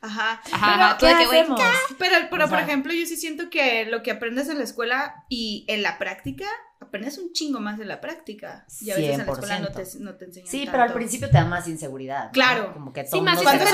Ajá. 0.00 0.40
Ajá, 0.52 0.72
Pero, 0.74 0.84
ajá, 0.84 0.98
tú 0.98 1.06
¿qué 1.06 1.12
de 1.12 1.18
que, 1.18 1.24
hacemos? 1.40 1.60
Pero, 1.98 2.14
pero 2.30 2.44
O 2.46 2.48
por 2.48 2.58
ejemplo, 2.60 2.92
yo 2.92 3.04
sí 3.06 3.16
siento 3.16 3.50
que 3.50 3.84
lo 3.86 4.02
que 4.02 4.12
aprendes 4.12 4.48
en 4.48 4.58
la 4.58 4.64
escuela 4.64 5.24
y 5.28 5.64
en 5.68 5.82
la 5.82 5.98
práctica, 5.98 6.46
aprendes 6.80 7.18
un 7.18 7.32
chingo 7.32 7.58
más 7.60 7.78
de 7.78 7.84
la 7.84 8.00
práctica. 8.00 8.64
Y 8.80 8.90
a 8.90 8.96
veces 8.96 9.18
en 9.18 9.26
la 9.26 9.32
escuela 9.32 9.58
no 9.58 9.68
te, 9.68 9.82
100%. 9.82 9.98
no 10.00 10.14
te 10.16 10.24
enseñan 10.26 10.48
Sí, 10.50 10.58
tanto. 10.58 10.72
pero 10.72 10.82
al 10.84 10.92
principio 10.92 11.28
te 11.28 11.34
da 11.34 11.44
más 11.44 11.66
inseguridad. 11.66 12.26
¿no? 12.26 12.30
Claro. 12.32 12.72
Como 12.74 12.92
que 12.92 13.04
Sí, 13.04 13.10
todo 13.10 13.20
el 13.20 13.24
más 13.24 13.42
cuenta, 13.42 13.64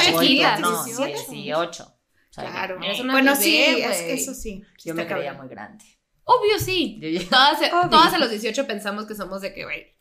no, 0.60 0.84
18. 0.84 1.04
18. 1.30 1.84
O 1.84 2.32
sea, 2.32 2.44
Claro. 2.50 2.76
Una 2.78 3.12
Bueno, 3.12 3.32
bebé, 3.32 3.42
sí, 3.44 3.58
es, 3.82 4.00
eso 4.22 4.34
sí. 4.34 4.62
sí 4.78 4.88
Yo 4.88 4.94
me 4.94 5.06
creía 5.06 5.32
cabrón. 5.32 5.46
muy 5.46 5.48
grande. 5.54 5.84
Obvio 6.24 6.58
sí. 6.58 7.00
Todas, 7.30 7.58
Obvio. 7.58 7.90
todas 7.90 8.14
a 8.14 8.18
los 8.18 8.30
18 8.30 8.66
pensamos 8.66 9.06
que 9.06 9.14
somos 9.14 9.40
de 9.40 9.52
que, 9.54 9.64
güey. 9.64 9.94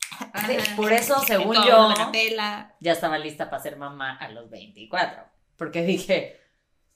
Sí, 0.46 0.56
por 0.76 0.92
eso, 0.92 1.18
según 1.26 1.56
yo, 1.56 1.92
ya 2.80 2.92
estaba 2.92 3.18
lista 3.18 3.50
para 3.50 3.62
ser 3.62 3.76
mamá 3.76 4.16
a 4.16 4.28
los 4.30 4.48
24. 4.48 5.24
Porque 5.56 5.82
dije, 5.84 6.40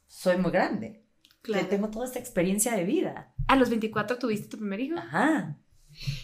soy 0.06 0.37
muy 0.37 0.50
grande. 0.52 1.04
Claro. 1.42 1.62
Que 1.64 1.68
tengo 1.68 1.88
toda 1.88 2.04
esta 2.06 2.18
experiencia 2.18 2.75
de 2.75 2.85
vida. 2.85 3.32
A 3.49 3.56
los 3.56 3.70
24 3.70 4.18
tuviste 4.18 4.49
tu 4.49 4.58
primer 4.58 4.80
hijo. 4.80 4.99
Ajá. 4.99 5.56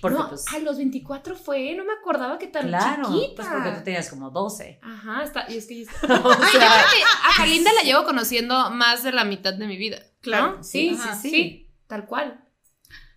Porque 0.01 0.19
no, 0.19 0.29
pues, 0.29 0.45
a 0.55 0.59
los 0.59 0.77
24 0.77 1.35
fue, 1.37 1.75
no 1.75 1.85
me 1.85 1.93
acordaba 1.95 2.39
que 2.39 2.47
tan 2.47 2.69
claro, 2.69 3.07
chiquita. 3.09 3.35
pues 3.43 3.49
porque 3.49 3.71
tú 3.79 3.85
tenías 3.85 4.09
como 4.11 4.31
12. 4.31 4.79
Ajá, 4.83 5.25
está, 5.25 5.47
y 5.51 5.57
es 5.57 5.67
que 5.67 5.85
yo- 5.85 5.91
O 6.03 6.35
sea, 6.35 6.81
a 6.81 7.37
Kalinda 7.37 7.73
la 7.73 7.83
llevo 7.83 8.05
conociendo 8.05 8.71
más 8.71 9.03
de 9.03 9.13
la 9.13 9.25
mitad 9.25 9.55
de 9.55 9.67
mi 9.67 9.77
vida. 9.77 9.99
Claro, 10.21 10.57
¿no? 10.59 10.63
sí, 10.63 10.91
sí, 10.91 10.97
sí, 10.97 11.09
sí, 11.23 11.31
sí. 11.31 11.71
tal 11.87 12.07
cual. 12.07 12.44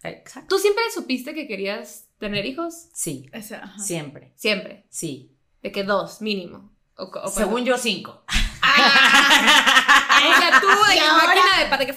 Exacto. 0.03 0.47
¿Tú 0.55 0.59
siempre 0.61 0.83
supiste 0.93 1.33
que 1.33 1.47
querías 1.47 2.07
tener 2.19 2.45
hijos? 2.45 2.89
Sí, 2.93 3.29
siempre, 3.77 4.33
Siempre. 4.35 4.85
sí. 4.89 5.33
De 5.61 5.71
que 5.71 5.83
dos, 5.83 6.21
mínimo. 6.21 6.71
O, 6.95 7.29
Según 7.29 7.63
yo, 7.65 7.77
cinco. 7.77 8.23
O 10.19 10.39
sea, 10.39 10.59
tú 10.59 10.67
que 10.91 10.99
ahora- 10.99 11.27
máquina 11.27 11.59
de 11.63 11.65
pata 11.69 11.85
que 11.85 11.95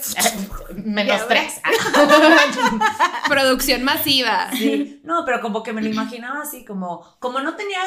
Menos 0.83 1.21
ahora? 1.23 1.26
tres. 1.28 1.61
producción 3.28 3.83
masiva. 3.83 4.50
Sí. 4.52 5.00
No, 5.04 5.25
pero 5.25 5.40
como 5.40 5.62
que 5.62 5.73
me 5.73 5.83
lo 5.83 5.88
imaginaba 5.88 6.42
así, 6.42 6.64
como, 6.64 7.02
como 7.19 7.40
no 7.40 7.57
tenía 7.57 7.80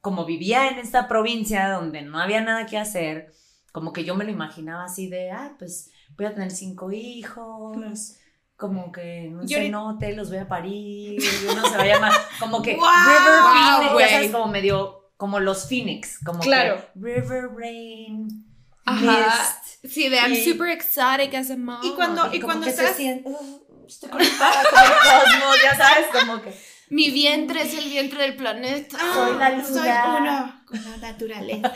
como 0.00 0.24
vivía 0.26 0.68
en 0.68 0.78
esta 0.78 1.08
provincia 1.08 1.70
donde 1.70 2.02
no 2.02 2.18
había 2.20 2.40
nada 2.42 2.66
que 2.66 2.76
hacer, 2.78 3.32
como 3.72 3.92
que 3.92 4.04
yo 4.04 4.14
me 4.14 4.24
lo 4.24 4.30
imaginaba 4.30 4.84
así 4.84 5.08
de, 5.08 5.30
ah, 5.30 5.54
pues 5.58 5.90
voy 6.16 6.26
a 6.26 6.34
tener 6.34 6.50
cinco 6.50 6.92
hijos. 6.92 8.16
Como 8.56 8.92
que 8.92 9.26
en 9.26 9.36
un 9.38 9.48
cenote 9.48 10.14
los 10.14 10.28
voy 10.30 10.38
a 10.38 10.48
parir, 10.48 11.20
y 11.20 11.46
uno 11.50 11.66
se 11.68 11.76
va 11.76 11.82
a 11.82 11.86
llamar, 11.86 12.12
como 12.40 12.62
que 12.62 12.76
Wow, 12.76 12.84
River 12.84 13.42
Phoenix, 13.42 13.92
güey. 13.92 14.06
ya 14.06 14.12
sabes, 14.12 14.30
como 14.30 14.46
medio, 14.48 15.10
como 15.16 15.40
los 15.40 15.68
Phoenix, 15.68 16.18
como 16.24 16.38
Claro. 16.40 16.76
que 16.76 16.88
River 16.94 17.48
Rain, 17.56 18.28
Ajá. 18.86 19.00
Mist, 19.00 19.92
Sí, 19.92 20.08
de 20.08 20.16
I'm 20.16 20.32
Y- 20.32 20.44
super 20.44 20.68
exotic 20.68 21.34
as 21.34 21.50
a 21.50 21.56
mom. 21.56 21.80
Y 21.82 21.90
cuando- 21.94 22.26
y 22.32 22.40
como 22.40 22.52
cuando 22.54 22.66
que 22.66 22.72
se 22.72 22.82
estás- 22.84 22.96
siente, 22.96 23.28
"Uh, 23.28 23.84
estoy 23.86 24.08
conectada 24.08 24.62
con 24.70 24.82
el 24.82 24.90
cosmos, 24.90 25.56
ya 25.62 25.76
sabes, 25.76 26.06
como 26.12 26.40
que 26.40 26.54
Mi 26.90 27.10
vientre 27.10 27.62
es 27.62 27.74
el 27.76 27.88
vientre 27.88 28.22
del 28.22 28.36
planeta. 28.36 28.98
Soy 29.14 29.36
la 29.38 29.50
luna. 29.50 29.64
Soy 29.64 29.88
uno 30.20 30.62
con 30.66 30.84
la 30.84 30.96
naturaleza. 30.98 31.72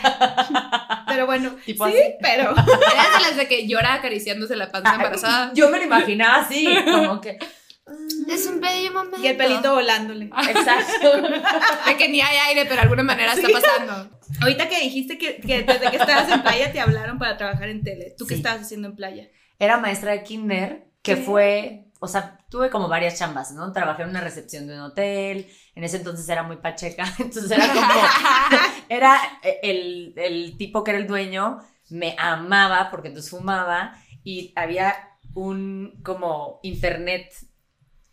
Pero 1.09 1.27
bueno, 1.27 1.57
Tipo 1.65 1.87
sí, 1.89 1.95
así. 1.95 2.03
pero 2.21 2.55
de 2.55 3.23
las 3.23 3.37
de 3.37 3.49
que 3.49 3.67
llora 3.67 3.95
acariciándose 3.95 4.55
la 4.57 4.71
panza 4.71 4.95
embarazada. 4.95 5.53
yo 5.55 5.71
me 5.71 5.79
lo 5.79 5.85
imaginaba 5.85 6.43
así, 6.43 6.67
como 6.85 7.21
que 7.21 7.39
Es 8.29 8.47
un 8.47 8.61
bello 8.61 8.93
momento. 8.93 9.19
y 9.23 9.29
el 9.29 9.37
pelito 9.39 9.73
volándole. 9.75 10.27
exacto. 10.27 11.23
De 11.87 11.97
que 11.97 12.09
ni 12.11 12.21
hay 12.21 12.37
aire, 12.49 12.65
pero 12.65 12.75
de 12.77 12.81
alguna 12.83 13.03
manera 13.03 13.33
está 13.33 13.49
pasando. 13.49 14.11
Ahorita 14.43 14.69
que 14.69 14.79
dijiste 14.81 15.17
que, 15.17 15.37
que 15.37 15.63
desde 15.63 15.91
que 15.91 15.97
estabas 15.97 16.31
en 16.31 16.43
playa 16.43 16.71
te 16.71 16.81
hablaron 16.81 17.19
para 17.19 17.39
trabajar 17.39 17.71
en 17.71 17.83
tele. 17.83 18.15
¿Tú 18.19 18.27
qué 18.27 18.35
estabas 18.35 18.61
haciendo 18.61 18.89
en 18.89 18.95
playa? 18.97 19.29
Era 19.59 19.79
maestra 19.79 20.13
de 20.13 20.23
kinder 20.23 20.85
que 21.01 21.15
¿Qué? 21.15 21.23
fue, 21.23 21.87
o 22.01 22.09
sea, 22.09 22.39
tuve 22.51 22.71
como 22.71 22.89
varias 22.89 23.19
chambas, 23.19 23.53
¿no? 23.53 23.73
Trabajé 23.73 24.03
en 24.03 24.11
una 24.11 24.21
recepción 24.21 24.67
de 24.67 24.75
un 24.75 24.81
hotel, 24.81 25.47
en 25.75 25.85
ese 25.85 25.99
entonces 25.99 26.29
era 26.29 26.43
muy 26.43 26.57
pacheca, 26.57 27.05
entonces 27.19 27.51
era 27.51 27.69
como, 27.69 27.87
era 28.89 29.19
el, 29.63 30.15
el 30.17 30.57
tipo 30.57 30.85
que 30.85 30.93
era 30.93 31.01
el 31.01 31.07
dueño, 31.07 31.59
me 31.91 32.15
amaba 32.19 32.91
porque 32.91 33.09
entonces 33.09 33.31
fumaba 33.31 33.95
y 34.23 34.53
había 34.57 34.95
un 35.35 36.01
como 36.05 36.61
internet 36.63 37.33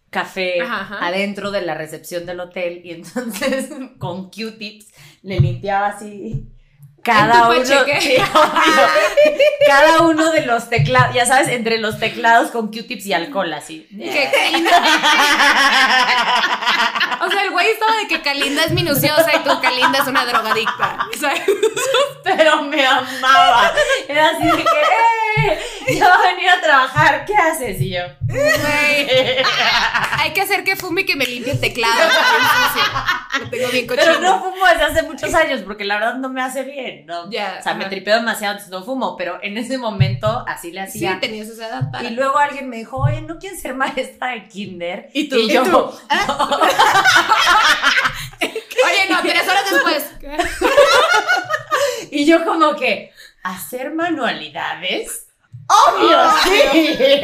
café 0.10 0.62
Ajá, 0.62 0.82
ajá. 0.82 1.06
adentro 1.08 1.52
de 1.52 1.62
la 1.62 1.74
recepción 1.74 2.26
del 2.26 2.40
hotel 2.40 2.82
y 2.86 2.92
entonces 2.92 3.70
con 4.00 4.30
Q-tips 4.30 4.94
le 5.24 5.40
limpiaba 5.40 5.88
así 5.88 6.55
cada 7.06 7.50
uno, 7.50 7.60
pacheque? 7.60 7.98
sí, 8.02 8.16
obvio. 8.18 8.88
cada 9.68 10.02
uno 10.02 10.32
de 10.32 10.46
los 10.46 10.70
teclados, 10.70 11.16
ya 11.16 11.26
sabes, 11.26 11.48
entre 11.50 11.78
los 11.78 12.00
teclados 12.00 12.50
con 12.50 12.68
Q-tips 12.68 13.06
y 13.06 13.14
alcohol 13.14 13.54
así. 13.54 13.88
Que 13.98 14.30
Kalinda. 14.32 14.72
O 17.22 17.30
sea, 17.30 17.44
el 17.44 17.52
güey 17.52 17.68
estaba 17.72 17.96
de 17.98 18.08
que 18.08 18.22
Kalinda 18.22 18.66
es 18.66 18.72
minuciosa 18.72 19.36
y 19.36 19.40
tú, 19.40 19.60
Kalinda, 19.62 20.00
es 20.00 20.08
una 20.08 20.26
drogadicta. 20.26 21.08
Pero 22.24 22.62
me 22.64 22.86
amaba. 22.86 23.72
Era 24.08 24.30
así 24.30 24.46
de 24.46 24.64
que, 24.64 25.48
¡eh! 25.48 25.60
Ya 25.96 26.08
va 26.08 26.16
a 26.16 26.22
venir 26.34 26.50
a 26.50 26.62
trabajar, 26.62 27.26
¿qué 27.26 27.36
haces? 27.36 27.80
Y 27.82 27.92
yo, 27.92 28.02
güey, 28.28 29.08
hay 30.20 30.34
que 30.34 30.42
hacer 30.42 30.64
que 30.64 30.76
fume 30.76 31.02
y 31.02 31.06
que 31.06 31.16
me 31.16 31.26
limpie 31.26 31.54
el 31.54 31.60
teclado. 31.60 31.94
Lo 33.40 33.50
tengo 33.50 33.68
bien 33.70 33.88
cochino. 33.88 34.06
Pero 34.06 34.20
no 34.20 34.44
fumo 34.44 34.66
desde 34.68 34.84
hace 34.84 35.04
muchos 35.04 35.34
años 35.34 35.62
porque 35.62 35.84
la 35.84 35.96
verdad 35.96 36.16
no 36.16 36.30
me 36.30 36.42
hace 36.42 36.64
bien, 36.64 36.95
¿no? 37.06 37.30
Ya, 37.30 37.58
o 37.60 37.64
sea, 37.64 37.74
me 37.74 37.86
tripeo 37.86 38.16
demasiado, 38.18 38.54
entonces 38.54 38.72
no 38.72 38.84
fumo, 38.84 39.18
pero 39.18 39.40
en 39.42 39.58
ese 39.58 39.78
momento 39.78 40.44
así 40.48 40.72
le 40.72 40.82
Sí, 40.90 41.06
hacía. 41.06 41.20
tenías 41.20 41.48
esa 41.50 41.68
edad 41.68 41.92
para. 41.92 42.08
y 42.08 42.12
luego 42.12 42.38
alguien 42.38 42.70
me 42.70 42.78
dijo, 42.78 42.98
oye, 42.98 43.22
¿no 43.22 43.38
quieres 43.40 43.62
ser 43.62 43.76
maestra 43.76 44.32
de 44.32 44.48
kinder? 44.48 45.10
¿Y 45.14 45.28
tú? 45.30 45.36
yo, 45.48 45.64
¿Y 45.64 45.70
tú? 45.70 45.78
Oye, 48.86 49.10
no, 49.10 49.22
tres 49.22 49.48
horas 49.48 49.64
después. 49.72 50.12
y 52.12 52.26
yo 52.26 52.46
como 52.46 52.76
que, 52.76 53.12
¿hacer 53.44 53.94
manualidades? 53.94 55.25
¡Obvio, 55.68 56.18
sí! 56.44 56.60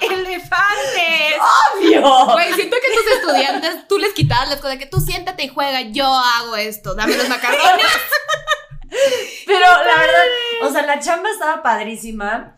¡Elefantes! 0.00 1.38
¡Obvio! 1.72 2.26
Güey, 2.32 2.52
siento 2.54 2.76
que 2.82 2.94
tus 2.94 3.06
estudiantes, 3.16 3.88
tú 3.88 3.98
les 3.98 4.12
quitabas 4.12 4.48
las 4.48 4.60
cosas, 4.60 4.78
que 4.78 4.86
tú 4.86 5.00
siéntate 5.00 5.44
y 5.44 5.48
juega, 5.48 5.82
yo 5.82 6.06
hago 6.06 6.56
esto, 6.56 6.94
dame 6.94 7.16
los 7.16 7.28
macarrones. 7.28 7.86
Pero 9.46 9.66
la 9.66 9.98
verdad, 9.98 10.24
o 10.62 10.70
sea, 10.70 10.82
la 10.82 11.00
chamba 11.00 11.30
estaba 11.30 11.62
padrísima, 11.62 12.56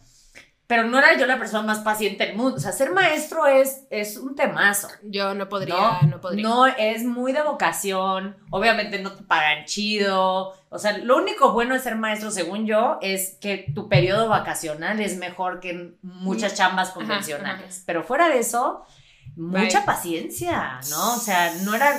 pero 0.67 0.85
no 0.85 0.99
era 0.99 1.17
yo 1.17 1.27
la 1.27 1.39
persona 1.39 1.63
más 1.63 1.79
paciente 1.81 2.27
del 2.27 2.37
mundo. 2.37 2.57
O 2.57 2.61
sea, 2.61 2.73
ser 2.73 2.93
maestro 2.93 3.47
es, 3.47 3.83
es 3.91 4.17
un 4.17 4.35
temazo. 4.35 4.89
Yo 5.03 5.33
no 5.35 5.49
podría, 5.49 5.75
No, 5.75 6.03
no, 6.03 6.21
podría. 6.21 6.43
No, 6.43 6.67
es 6.67 7.05
muy 7.05 7.33
de 7.33 7.43
vocación. 7.43 8.37
Obviamente 8.51 8.99
no 9.01 9.13
te 9.13 9.23
pagan 9.23 9.65
chido. 9.65 10.55
O 10.69 10.79
sea, 10.79 10.99
lo 10.99 11.17
único 11.19 11.53
bueno 11.53 11.75
de 11.75 11.81
ser 11.81 11.95
maestro, 11.97 12.33
según 12.33 12.67
yo, 12.67 12.99
es 13.01 13.37
que 13.41 13.67
tu 13.75 13.89
periodo 13.89 14.29
vacacional 14.29 15.01
es 15.01 15.17
mejor 15.19 15.61
que 15.61 15.95
muchas 16.03 16.55
chambas 16.55 16.91
convencionales. 16.91 17.77
ajá. 17.77 17.85
Pero 17.87 18.03
fuera 18.03 18.29
de 18.29 18.41
eso, 18.41 18.85
mucha 19.37 19.79
Bye. 19.81 19.87
paciencia, 19.87 20.81
¿no? 20.91 21.15
O 21.15 21.19
sea, 21.19 21.55
no 21.63 21.75
era 21.75 21.93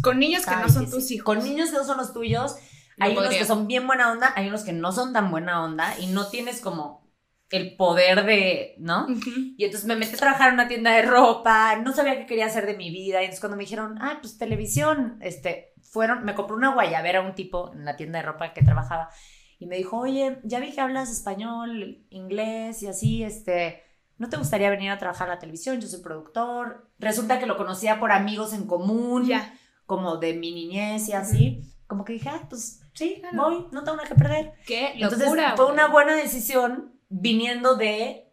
Con 0.00 0.20
niños 0.20 0.44
que 0.46 0.54
no 0.54 0.68
son 0.68 0.86
sí, 0.86 0.92
tus 0.92 1.06
sí. 1.08 1.14
hijos. 1.16 1.24
Con 1.24 1.42
niños 1.44 1.70
que 1.70 1.76
no 1.76 1.84
son 1.84 1.96
los 1.96 2.12
tuyos, 2.12 2.54
No 2.98 3.06
hay 3.06 3.16
unos 3.16 3.30
que 3.34 3.44
son 3.44 3.66
bien 3.66 3.86
buena 3.86 4.12
onda, 4.12 4.32
hay 4.36 4.46
unos 4.48 4.62
que 4.62 4.72
no 4.72 4.92
son 4.92 5.12
tan 5.12 5.30
buena 5.32 5.64
onda 5.64 5.98
y 5.98 6.06
no 6.06 6.28
tienes 6.28 6.60
como 6.60 7.05
el 7.50 7.76
poder 7.76 8.24
de, 8.24 8.74
¿no? 8.78 9.04
Ujú. 9.04 9.30
Y 9.56 9.64
entonces 9.64 9.86
me 9.86 9.94
metí 9.96 10.14
a 10.14 10.18
trabajar 10.18 10.48
en 10.48 10.54
una 10.54 10.68
tienda 10.68 10.92
de 10.92 11.02
ropa, 11.02 11.76
no 11.76 11.92
sabía 11.92 12.18
qué 12.18 12.26
quería 12.26 12.46
hacer 12.46 12.66
de 12.66 12.76
mi 12.76 12.90
vida. 12.90 13.20
Y 13.20 13.24
entonces 13.26 13.40
cuando 13.40 13.56
me 13.56 13.62
dijeron, 13.64 13.98
ah, 14.00 14.18
pues 14.20 14.36
televisión, 14.36 15.18
este, 15.20 15.72
fueron, 15.82 16.24
me 16.24 16.34
compró 16.34 16.56
una 16.56 16.74
guayabera 16.74 17.20
un 17.20 17.34
tipo 17.34 17.72
en 17.72 17.84
la 17.84 17.96
tienda 17.96 18.18
de 18.18 18.24
ropa 18.26 18.52
que 18.52 18.62
trabajaba 18.62 19.10
y 19.58 19.66
me 19.66 19.76
dijo, 19.76 19.96
oye, 19.98 20.38
ya 20.44 20.58
vi 20.60 20.72
que 20.72 20.80
hablas 20.80 21.10
español, 21.10 22.04
inglés 22.10 22.82
y 22.82 22.88
así, 22.88 23.22
este, 23.22 23.82
¿no 24.18 24.28
te 24.28 24.36
gustaría 24.36 24.68
venir 24.68 24.90
a 24.90 24.98
trabajar 24.98 25.28
a 25.30 25.34
la 25.34 25.38
televisión? 25.38 25.80
Yo 25.80 25.86
soy 25.88 26.02
productor. 26.02 26.90
Resulta 26.98 27.38
que 27.38 27.46
lo 27.46 27.56
conocía 27.56 28.00
por 28.00 28.10
amigos 28.12 28.52
en 28.52 28.66
común 28.66 29.24
Ya. 29.26 29.54
como 29.86 30.16
de 30.16 30.34
mi 30.34 30.52
niñez 30.52 31.08
y 31.08 31.12
así, 31.12 31.62
como 31.86 32.04
que 32.04 32.14
dije, 32.14 32.28
ah, 32.28 32.42
pues 32.50 32.80
sí, 32.92 33.18
Claro. 33.20 33.36
voy, 33.50 33.66
no 33.70 33.84
tengo 33.84 33.96
nada 33.98 34.08
que 34.08 34.14
perder. 34.16 34.52
Qué 34.66 34.92
Entonces 34.94 35.20
locura. 35.20 35.54
fue 35.56 35.64
güey. 35.66 35.74
una 35.74 35.86
buena 35.86 36.16
decisión 36.16 36.92
viniendo 37.08 37.76
de 37.76 38.26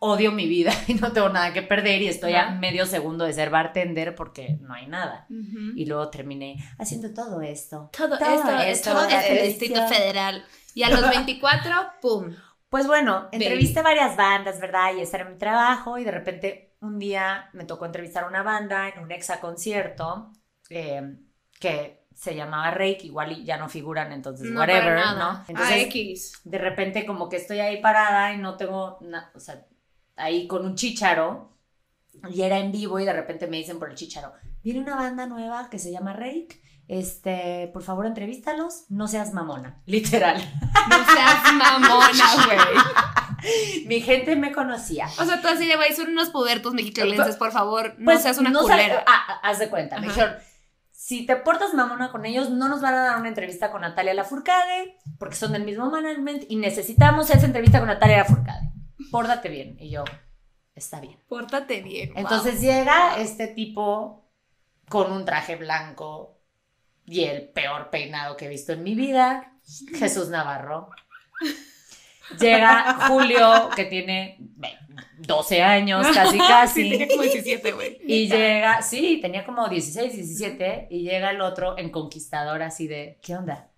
odio 0.00 0.32
mi 0.32 0.46
vida 0.46 0.72
y 0.86 0.94
no 0.94 1.12
tengo 1.12 1.28
nada 1.28 1.52
que 1.52 1.62
perder 1.62 2.02
y 2.02 2.08
estoy 2.08 2.34
a 2.34 2.50
medio 2.50 2.86
segundo 2.86 3.24
de 3.24 3.32
ser 3.32 3.50
bartender 3.50 4.14
porque 4.14 4.58
no 4.60 4.74
hay 4.74 4.86
nada. 4.86 5.26
Y 5.28 5.86
luego 5.86 6.08
terminé 6.08 6.56
haciendo 6.78 7.12
todo 7.12 7.40
esto. 7.40 7.90
Todo, 7.96 8.18
Todo 8.18 8.34
esto, 8.34 8.58
esto, 8.58 8.92
todo 8.92 9.08
la 9.08 9.20
es 9.20 9.30
el 9.30 9.36
televisión. 9.36 9.58
Distrito 9.58 9.88
Federal. 9.88 10.44
Y 10.74 10.82
a 10.84 10.90
los 10.90 11.00
24, 11.10 11.74
¡pum! 12.00 12.34
Pues 12.68 12.86
bueno, 12.86 13.28
entrevisté 13.32 13.82
varias 13.82 14.16
bandas, 14.16 14.60
¿verdad? 14.60 14.94
Y 14.96 15.00
ese 15.00 15.16
era 15.16 15.28
mi 15.28 15.38
trabajo 15.38 15.98
y 15.98 16.04
de 16.04 16.10
repente 16.10 16.74
un 16.80 16.98
día 16.98 17.48
me 17.54 17.64
tocó 17.64 17.86
entrevistar 17.86 18.24
a 18.24 18.28
una 18.28 18.42
banda 18.42 18.88
en 18.88 19.02
un 19.02 19.10
exa 19.10 19.40
concierto 19.40 20.30
eh, 20.70 21.16
que 21.58 22.06
se 22.20 22.34
llamaba 22.34 22.72
Rake, 22.72 23.02
igual 23.04 23.30
y 23.30 23.44
ya 23.44 23.58
no 23.58 23.68
figuran, 23.68 24.10
entonces 24.10 24.50
No, 24.50 24.58
whatever, 24.58 24.82
para 24.82 24.94
nada. 24.96 25.18
¿no? 25.18 25.38
Ah, 25.38 25.44
Entonces 25.46 25.82
X. 25.84 26.32
de 26.42 26.58
repente 26.58 27.06
como 27.06 27.28
que 27.28 27.36
estoy 27.36 27.60
ahí 27.60 27.80
parada 27.80 28.32
y 28.32 28.38
no 28.38 28.56
tengo, 28.56 28.98
na- 29.02 29.30
o 29.36 29.38
sea, 29.38 29.64
ahí 30.16 30.48
con 30.48 30.64
un 30.66 30.74
chicharo 30.74 31.52
y 32.28 32.42
era 32.42 32.58
en 32.58 32.72
vivo 32.72 32.98
y 32.98 33.04
de 33.04 33.12
repente 33.12 33.46
me 33.46 33.58
dicen 33.58 33.78
por 33.78 33.88
el 33.88 33.94
chicharo, 33.94 34.32
viene 34.64 34.80
una 34.80 34.96
banda 34.96 35.26
nueva 35.26 35.70
que 35.70 35.78
se 35.78 35.92
llama 35.92 36.12
Rake, 36.12 36.60
este, 36.88 37.70
por 37.72 37.84
favor 37.84 38.04
entrevístalos, 38.06 38.86
no 38.88 39.06
seas 39.06 39.32
mamona, 39.32 39.80
literal. 39.86 40.38
No 40.90 40.96
seas 41.14 41.52
mamona, 41.52 42.24
güey. 42.46 43.86
Mi 43.86 44.00
gente 44.00 44.34
me 44.34 44.50
conocía. 44.52 45.06
O 45.20 45.24
sea, 45.24 45.40
tú 45.40 45.46
así 45.46 45.68
de, 45.68 45.76
güey, 45.76 45.94
son 45.94 46.08
unos 46.08 46.30
pubertos 46.30 46.74
mexicalenses, 46.74 47.36
por 47.36 47.52
favor, 47.52 47.94
no 47.98 48.06
Pues, 48.06 48.22
seas 48.22 48.38
una 48.38 48.50
no 48.50 48.62
culera. 48.62 49.04
ah, 49.06 49.24
ah, 49.28 49.40
haz 49.44 49.60
de 49.60 49.68
cuenta, 49.68 50.00
me 50.00 50.08
Ajá. 50.08 50.14
dijeron, 50.16 50.36
si 50.98 51.24
te 51.24 51.36
portas 51.36 51.74
mamona 51.74 52.10
con 52.10 52.26
ellos, 52.26 52.50
no 52.50 52.68
nos 52.68 52.80
van 52.80 52.94
a 52.94 53.04
dar 53.04 53.20
una 53.20 53.28
entrevista 53.28 53.70
con 53.70 53.82
Natalia 53.82 54.14
Lafourcade, 54.14 54.98
porque 55.20 55.36
son 55.36 55.52
del 55.52 55.62
mismo 55.64 55.88
management, 55.88 56.46
y 56.48 56.56
necesitamos 56.56 57.30
esa 57.30 57.46
entrevista 57.46 57.78
con 57.78 57.86
Natalia 57.86 58.18
Lafourcade. 58.18 58.72
Pórtate 59.12 59.48
bien. 59.48 59.76
Y 59.78 59.90
yo, 59.90 60.02
está 60.74 61.00
bien. 61.00 61.16
Pórtate 61.28 61.82
bien. 61.82 62.08
wow. 62.14 62.22
Entonces 62.22 62.60
llega 62.60 63.16
este 63.20 63.46
tipo 63.46 64.28
con 64.88 65.12
un 65.12 65.24
traje 65.24 65.54
blanco 65.54 66.40
y 67.04 67.22
el 67.22 67.48
peor 67.50 67.90
peinado 67.90 68.36
que 68.36 68.46
he 68.46 68.48
visto 68.48 68.72
en 68.72 68.82
mi 68.82 68.96
vida, 68.96 69.56
Jesús 69.94 70.30
Navarro. 70.30 70.90
Llega 72.38 73.06
Julio, 73.08 73.70
que 73.74 73.84
tiene 73.84 74.36
ve, 74.38 74.76
12 75.18 75.62
años, 75.62 76.06
casi 76.14 76.32
Sí, 76.38 76.38
casi. 76.38 76.90
tenía 76.90 77.08
como 77.08 77.22
17, 77.22 77.72
güey. 77.72 77.98
Y 78.06 78.28
llega, 78.28 78.82
sí, 78.82 79.18
tenía 79.20 79.44
como 79.44 79.68
16, 79.68 80.12
17, 80.12 80.88
y 80.90 81.02
llega 81.02 81.30
el 81.30 81.40
otro 81.40 81.78
en 81.78 81.90
conquistador 81.90 82.62
así 82.62 82.86
de, 82.86 83.18
¿qué 83.22 83.36
onda? 83.36 83.70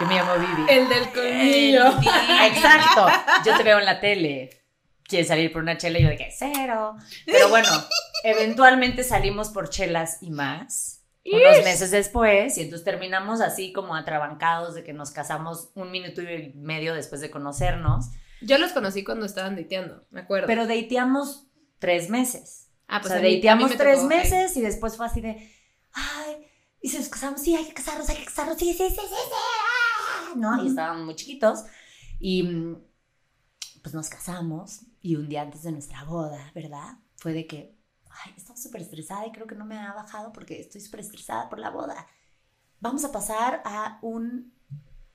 Yo 0.00 0.06
me 0.06 0.14
llamo 0.14 0.34
Vivi. 0.34 0.64
El 0.68 0.88
del 0.88 1.10
colmillo. 1.12 1.86
El. 1.88 2.52
Exacto, 2.52 3.06
yo 3.44 3.56
te 3.56 3.62
veo 3.64 3.78
en 3.80 3.84
la 3.84 3.98
tele. 4.00 4.50
¿Quieres 5.02 5.28
salir 5.28 5.52
por 5.52 5.62
una 5.62 5.76
chela? 5.76 5.98
Y 5.98 6.02
yo 6.04 6.08
de 6.08 6.16
que 6.16 6.30
cero. 6.30 6.94
Pero 7.26 7.48
bueno, 7.48 7.68
eventualmente 8.22 9.02
salimos 9.02 9.50
por 9.50 9.68
chelas 9.68 10.18
y 10.22 10.30
más. 10.30 10.91
Unos 11.24 11.64
meses 11.64 11.90
después, 11.90 12.58
y 12.58 12.62
entonces 12.62 12.84
terminamos 12.84 13.40
así 13.40 13.72
como 13.72 13.94
atrabancados 13.94 14.74
de 14.74 14.82
que 14.82 14.92
nos 14.92 15.10
casamos 15.10 15.70
un 15.74 15.90
minuto 15.90 16.22
y 16.22 16.52
medio 16.54 16.94
después 16.94 17.20
de 17.20 17.30
conocernos. 17.30 18.06
Yo 18.40 18.58
los 18.58 18.72
conocí 18.72 19.04
cuando 19.04 19.24
estaban 19.26 19.54
dateando, 19.54 20.04
me 20.10 20.20
acuerdo. 20.20 20.46
Pero 20.48 20.66
dateamos 20.66 21.46
tres 21.78 22.10
meses. 22.10 22.68
Ah, 22.88 23.00
pues 23.00 23.14
o 23.14 23.18
sea, 23.18 23.22
dateamos 23.22 23.76
tres 23.76 24.02
meses 24.02 24.56
y 24.56 24.60
después 24.60 24.96
fue 24.96 25.06
así 25.06 25.20
de, 25.20 25.50
ay, 25.92 26.46
y 26.80 26.88
se 26.88 26.98
nos 26.98 27.08
casamos, 27.08 27.40
sí, 27.40 27.54
hay 27.54 27.66
que 27.66 27.74
casarnos, 27.74 28.08
hay 28.08 28.16
que 28.16 28.24
casarnos, 28.24 28.58
sí, 28.58 28.72
sí, 28.72 28.88
sí, 28.88 28.96
sí, 28.96 29.00
sí, 29.00 29.32
ah", 29.32 30.32
¿no? 30.36 30.64
Y 30.64 30.68
estaban 30.68 31.04
muy 31.04 31.14
chiquitos 31.14 31.64
y 32.18 32.76
pues 33.82 33.94
nos 33.94 34.08
casamos 34.08 34.80
y 35.00 35.16
un 35.16 35.28
día 35.28 35.42
antes 35.42 35.62
de 35.62 35.72
nuestra 35.72 36.04
boda, 36.04 36.50
¿verdad? 36.54 36.98
Fue 37.16 37.32
de 37.32 37.46
que, 37.46 37.76
ay, 38.24 38.34
estaba 38.36 38.56
súper 38.56 38.82
estresada 38.82 39.26
y 39.26 39.32
creo 39.32 39.46
que 39.46 39.54
no 39.54 39.64
me 39.64 39.78
ha 39.78 39.92
bajado 39.92 40.32
porque 40.32 40.60
estoy 40.60 40.80
súper 40.80 41.00
estresada 41.00 41.48
por 41.48 41.58
la 41.58 41.70
boda. 41.70 42.06
Vamos 42.80 43.04
a 43.04 43.12
pasar 43.12 43.62
a 43.64 43.98
un, 44.02 44.52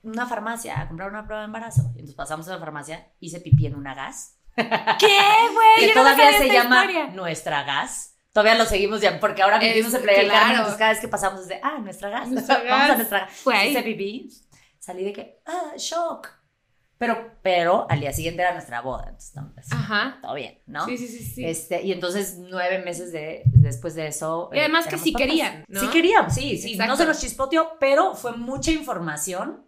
una 0.02 0.26
farmacia 0.26 0.80
a 0.80 0.88
comprar 0.88 1.10
una 1.10 1.24
prueba 1.24 1.42
de 1.42 1.46
embarazo. 1.46 1.82
Y 1.94 2.00
entonces 2.00 2.14
pasamos 2.14 2.48
a 2.48 2.52
la 2.52 2.58
farmacia, 2.58 3.12
hice 3.20 3.40
pipí 3.40 3.66
en 3.66 3.74
una 3.74 3.94
gas. 3.94 4.38
¿Qué, 4.56 4.64
güey? 4.64 5.88
que 5.88 5.94
todavía 5.94 6.38
se 6.38 6.48
llama 6.48 6.84
nuestra 7.12 7.64
gas. 7.64 8.14
Todavía 8.32 8.56
lo 8.56 8.66
seguimos 8.66 9.00
ya, 9.00 9.18
porque 9.18 9.42
ahora 9.42 9.58
vivimos 9.58 9.92
en 9.94 10.02
Playa 10.02 10.24
claro. 10.24 10.76
cada 10.78 10.90
vez 10.90 11.00
que 11.00 11.08
pasamos 11.08 11.40
desde, 11.40 11.60
ah, 11.62 11.78
nuestra 11.78 12.08
gas, 12.10 12.28
nuestra 12.28 12.62
vamos 12.68 12.90
a 12.90 12.96
nuestra 12.96 13.20
gas. 13.20 13.66
Hice 13.66 13.82
pipí, 13.82 14.30
salí 14.78 15.04
de 15.04 15.12
que, 15.12 15.42
ah, 15.46 15.72
shock. 15.76 16.37
Pero, 16.98 17.38
pero 17.42 17.86
al 17.88 18.00
día 18.00 18.12
siguiente 18.12 18.42
era 18.42 18.52
nuestra 18.52 18.80
boda, 18.80 19.04
entonces 19.08 19.32
pues, 19.54 19.72
Ajá. 19.72 20.18
todo 20.20 20.34
bien, 20.34 20.58
¿no? 20.66 20.84
Sí, 20.84 20.98
sí, 20.98 21.06
sí, 21.06 21.24
sí. 21.24 21.44
Este, 21.44 21.80
y 21.82 21.92
entonces 21.92 22.38
nueve 22.38 22.80
meses 22.80 23.12
de, 23.12 23.42
después 23.46 23.94
de 23.94 24.08
eso. 24.08 24.50
Y 24.52 24.58
además 24.58 24.88
que 24.88 24.98
sí 24.98 25.12
querían, 25.12 25.64
¿no? 25.68 25.80
Sí 25.80 25.88
querían, 25.88 26.30
sí, 26.30 26.58
sí. 26.58 26.76
No 26.76 26.96
se 26.96 27.06
nos 27.06 27.20
chispoteó, 27.20 27.76
pero 27.78 28.14
fue 28.14 28.32
mucha 28.36 28.72
información 28.72 29.64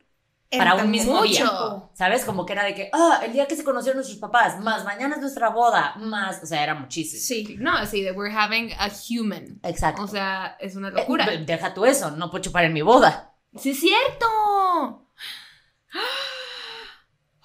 para 0.50 0.74
un 0.74 0.90
mismo 0.90 1.22
día. 1.22 1.48
¿Sabes? 1.94 2.24
Como 2.24 2.44
que 2.44 2.52
era 2.52 2.64
de 2.64 2.74
que, 2.74 2.90
ah, 2.92 3.20
el 3.24 3.32
día 3.32 3.46
que 3.46 3.54
se 3.54 3.62
conocieron 3.62 3.98
nuestros 3.98 4.18
papás, 4.18 4.58
más 4.60 4.84
mañana 4.84 5.14
es 5.14 5.20
nuestra 5.20 5.50
boda, 5.50 5.94
más, 5.98 6.42
o 6.42 6.46
sea, 6.46 6.64
era 6.64 6.74
muchísimo. 6.74 7.22
Sí, 7.22 7.56
no, 7.60 7.76
así 7.76 8.02
de 8.02 8.10
we're 8.10 8.34
having 8.34 8.72
a 8.72 8.88
human. 9.08 9.60
Exacto. 9.62 10.02
O 10.02 10.08
sea, 10.08 10.56
es 10.58 10.74
una 10.74 10.90
locura. 10.90 11.32
Eh, 11.32 11.44
deja 11.46 11.72
tú 11.72 11.84
eso, 11.84 12.10
no 12.10 12.30
puedo 12.30 12.42
chupar 12.42 12.64
en 12.64 12.72
mi 12.72 12.82
boda. 12.82 13.34
Sí, 13.56 13.70
es 13.70 13.80
cierto. 13.80 15.06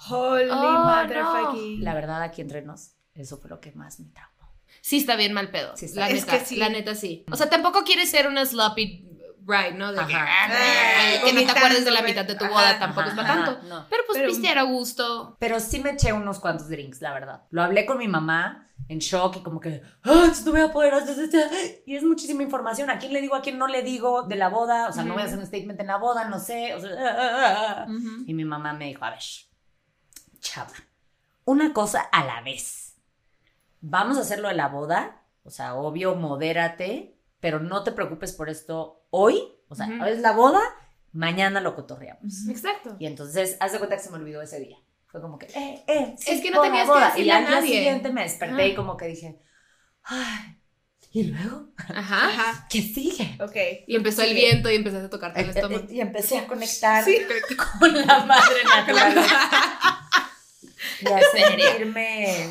Holy 0.09 0.49
oh, 0.49 1.77
La 1.79 1.93
verdad, 1.93 2.21
aquí 2.21 2.41
entre 2.41 2.61
nos, 2.61 2.95
eso 3.13 3.37
fue 3.37 3.49
lo 3.49 3.59
que 3.59 3.71
más 3.73 3.99
me 3.99 4.09
traumó. 4.09 4.31
Sí, 4.81 4.97
está 4.97 5.15
bien 5.15 5.33
mal 5.33 5.49
pedo. 5.49 5.75
Sí, 5.75 5.87
la 5.95 6.09
neta, 6.09 6.39
que 6.39 6.45
sí. 6.45 6.57
La 6.57 6.69
neta, 6.69 6.95
sí. 6.95 7.25
O 7.31 7.35
sea, 7.35 7.49
tampoco 7.49 7.83
quieres 7.83 8.09
ser 8.09 8.27
una 8.27 8.45
sloppy 8.45 9.05
bride, 9.45 9.73
¿no? 9.73 9.91
De 9.91 10.05
que, 10.05 10.13
ah, 10.15 10.49
que 11.23 11.33
no 11.33 11.41
te 11.41 11.51
acuerdes 11.51 11.85
de 11.85 11.91
la 11.91 12.01
mitad 12.01 12.25
de 12.25 12.35
tu 12.35 12.45
boda, 12.45 12.77
tampoco 12.79 13.07
es 13.07 13.15
para 13.15 13.27
tanto. 13.27 13.59
Pero 13.89 14.03
pues 14.07 14.39
Pero, 14.41 14.59
a 14.59 14.63
gusto. 14.63 15.37
Pero 15.39 15.59
sí 15.59 15.79
me 15.79 15.91
eché 15.91 16.13
unos 16.13 16.39
cuantos 16.39 16.67
drinks, 16.67 17.01
la 17.01 17.13
verdad. 17.13 17.43
Lo 17.51 17.63
hablé 17.63 17.85
con 17.85 17.97
mi 17.97 18.07
mamá 18.07 18.71
en 18.87 18.99
shock 18.99 19.37
y 19.37 19.43
como 19.43 19.59
que, 19.59 19.81
¡ah, 20.03 20.31
no 20.45 20.51
voy 20.51 20.61
a 20.61 20.71
poder 20.71 20.93
hacer 20.95 21.29
Y 21.85 21.95
es 21.95 22.03
muchísima 22.03 22.43
información. 22.43 22.89
¿A 22.89 22.97
quién 22.97 23.13
le 23.13 23.21
digo, 23.21 23.35
a 23.35 23.41
quién 23.41 23.57
no 23.57 23.67
le 23.67 23.83
digo 23.83 24.23
de 24.23 24.35
la 24.35 24.49
boda? 24.49 24.89
O 24.89 24.91
sea, 24.91 25.03
no 25.03 25.13
voy 25.13 25.21
a 25.21 25.25
hacer 25.25 25.39
un 25.39 25.45
statement 25.45 25.79
en 25.79 25.87
la 25.87 25.97
boda, 25.97 26.27
no 26.27 26.39
sé. 26.39 26.73
O 26.73 26.79
sea, 26.79 27.85
Y 28.25 28.33
mi 28.33 28.45
mamá 28.45 28.73
me 28.73 28.85
dijo, 28.85 29.05
a 29.05 29.11
ver, 29.11 29.19
chava, 30.45 30.73
una 31.43 31.73
cosa 31.73 32.01
a 32.01 32.23
la 32.23 32.41
vez. 32.41 32.95
Vamos 33.81 34.17
a 34.17 34.21
hacerlo 34.21 34.47
de 34.47 34.55
la 34.55 34.67
boda, 34.67 35.23
o 35.43 35.49
sea, 35.49 35.75
obvio, 35.75 36.15
modérate, 36.15 37.17
pero 37.39 37.59
no 37.59 37.83
te 37.83 37.91
preocupes 37.91 38.33
por 38.33 38.49
esto 38.49 39.05
hoy, 39.09 39.41
o 39.67 39.75
sea, 39.75 39.87
es 40.07 40.19
la 40.19 40.31
boda, 40.31 40.61
mañana 41.11 41.61
lo 41.61 41.75
cotorreamos. 41.75 42.47
Exacto. 42.47 42.95
Y 42.99 43.07
entonces, 43.07 43.57
haz 43.59 43.71
de 43.71 43.79
cuenta 43.79 43.97
que 43.97 44.03
se 44.03 44.09
me 44.11 44.17
olvidó 44.17 44.41
ese 44.41 44.59
día. 44.59 44.77
Fue 45.07 45.21
como 45.21 45.37
que, 45.37 45.47
eh, 45.47 45.83
eh, 45.87 46.15
es 46.25 46.41
que 46.41 46.51
no 46.51 46.61
tenías 46.61 46.87
boda. 46.87 47.13
que 47.13 47.21
Y 47.21 47.29
al 47.29 47.47
día 47.47 47.61
siguiente 47.61 48.11
me 48.11 48.23
desperté 48.23 48.69
y 48.69 48.75
como 48.75 48.97
que 48.97 49.07
dije, 49.07 49.39
ay, 50.03 50.57
¿y 51.11 51.23
luego? 51.23 51.69
Ajá. 51.77 52.27
Ajá. 52.27 52.67
¿Qué 52.69 52.81
sigue? 52.81 53.37
Ok. 53.41 53.55
Y 53.87 53.95
empezó 53.95 54.23
el 54.23 54.33
viento 54.33 54.69
y 54.69 54.75
empezaste 54.75 55.05
a 55.05 55.09
tocarte 55.09 55.41
el 55.41 55.47
eh, 55.47 55.49
eh, 55.49 55.55
estómago. 55.55 55.85
Y 55.89 56.01
empecé 56.01 56.39
a 56.39 56.47
conectar 56.47 57.05
con 57.79 57.93
la 57.93 58.25
madre 58.25 58.63
naturaleza. 58.75 60.04
Y 61.01 61.07
a 61.07 61.21
sentirme 61.31 62.47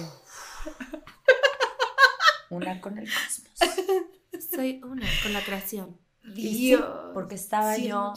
una 2.50 2.80
con 2.80 2.98
el 2.98 3.08
cosmos. 3.08 4.48
Soy 4.50 4.80
una 4.84 5.06
con 5.22 5.32
la 5.32 5.42
creación. 5.42 5.98
Dios. 6.22 6.82
porque 7.12 7.34
estaba 7.34 7.76
yo 7.76 8.14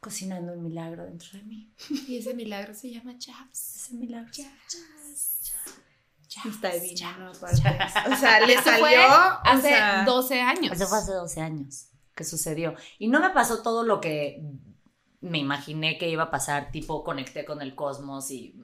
cocinando 0.00 0.52
un 0.52 0.62
milagro 0.62 1.04
dentro 1.04 1.38
de 1.38 1.44
mí. 1.44 1.72
Y 2.06 2.18
ese 2.18 2.34
milagro 2.34 2.74
se 2.74 2.90
llama 2.90 3.14
Jazz. 3.16 3.76
Ese 3.76 3.94
milagro. 3.94 4.30
Jazz. 4.32 5.52
Está 6.44 6.70
divino, 6.74 7.18
¿no? 7.18 7.30
O 7.30 8.16
sea, 8.16 8.40
le 8.46 8.60
salió 8.60 9.00
hace 9.44 9.74
12 10.04 10.40
años. 10.40 10.72
Eso 10.72 10.86
fue 10.88 10.98
hace 10.98 11.12
12 11.12 11.40
años 11.40 11.88
que 12.14 12.24
sucedió. 12.24 12.74
Y 12.98 13.08
no 13.08 13.20
me 13.20 13.30
pasó 13.30 13.62
todo 13.62 13.82
lo 13.84 14.00
que 14.00 14.42
me 15.24 15.38
imaginé 15.38 15.98
que 15.98 16.08
iba 16.08 16.24
a 16.24 16.30
pasar, 16.30 16.70
tipo 16.70 17.02
conecté 17.02 17.44
con 17.44 17.62
el 17.62 17.74
cosmos 17.74 18.30
y 18.30 18.54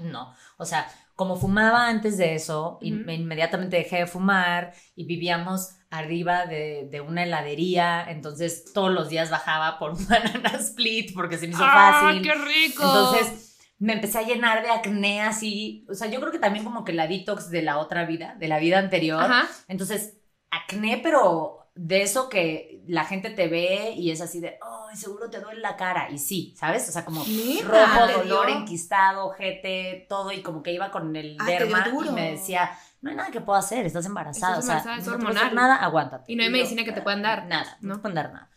no, 0.00 0.34
o 0.56 0.64
sea, 0.64 0.88
como 1.14 1.36
fumaba 1.36 1.88
antes 1.88 2.16
de 2.16 2.34
eso, 2.34 2.78
y 2.80 2.88
inmediatamente 2.88 3.76
dejé 3.76 3.98
de 3.98 4.06
fumar 4.06 4.72
y 4.96 5.04
vivíamos 5.04 5.70
arriba 5.90 6.46
de, 6.46 7.04
una 7.06 7.24
heladería, 7.24 8.06
entonces 8.08 8.72
todos 8.72 8.90
los 8.92 9.08
días 9.08 9.30
bajaba 9.30 9.78
por 9.78 9.92
un 9.98 10.06
banana 10.06 10.50
split 10.58 11.14
porque 11.14 11.36
se 11.38 11.46
me 11.46 11.54
hizo 11.54 11.64
¡Ah, 11.64 12.00
fácil. 12.02 12.22
qué 12.22 12.34
rico! 12.34 12.82
Entonces 12.82 13.58
me 13.78 13.92
empecé 13.92 14.18
a 14.18 14.22
llenar 14.22 14.62
de 14.62 14.70
acné 14.70 15.22
así, 15.22 15.86
o 15.88 15.94
sea, 15.94 16.08
yo 16.08 16.20
creo 16.20 16.32
que 16.32 16.38
también 16.38 16.64
como 16.64 16.84
que 16.84 16.92
la 16.92 17.06
detox 17.06 17.50
de 17.50 17.62
la 17.62 17.78
otra 17.78 18.04
vida, 18.04 18.34
de 18.38 18.48
la 18.48 18.58
vida 18.58 18.78
anterior. 18.78 19.24
Entonces, 19.68 20.18
acné, 20.50 21.00
pero 21.02 21.57
de 21.80 22.02
eso 22.02 22.28
que 22.28 22.82
la 22.88 23.04
gente 23.04 23.30
te 23.30 23.46
ve 23.46 23.92
y 23.96 24.10
es 24.10 24.20
así 24.20 24.40
de, 24.40 24.58
oh, 24.62 24.88
seguro 24.94 25.30
te 25.30 25.38
duele 25.38 25.60
la 25.60 25.76
cara. 25.76 26.10
Y 26.10 26.18
sí, 26.18 26.52
¿sabes? 26.58 26.88
O 26.88 26.92
sea, 26.92 27.04
como 27.04 27.22
rojo, 27.22 28.18
dolor, 28.18 28.50
enquistado, 28.50 29.30
jete, 29.30 30.04
todo. 30.08 30.32
Y 30.32 30.42
como 30.42 30.60
que 30.60 30.72
iba 30.72 30.90
con 30.90 31.14
el 31.14 31.36
ah, 31.38 31.44
derma 31.46 31.86
y 32.04 32.10
me 32.10 32.32
decía, 32.32 32.76
no 33.00 33.10
hay 33.10 33.16
nada 33.16 33.30
que 33.30 33.40
pueda 33.40 33.60
hacer, 33.60 33.86
estás 33.86 34.06
embarazada. 34.06 34.58
o 34.58 34.62
sea, 34.62 34.82
no 35.06 35.18
te 35.18 35.26
hacer 35.28 35.54
nada, 35.54 35.76
aguántate. 35.76 36.32
Y 36.32 36.34
no 36.34 36.42
hay 36.42 36.50
medicina 36.50 36.82
que 36.82 36.90
te 36.90 37.00
puedan 37.00 37.22
dar. 37.22 37.46
Nada, 37.46 37.78
no 37.80 37.94
te 37.94 38.00
pueden 38.00 38.16
dar 38.16 38.32
nada. 38.32 38.50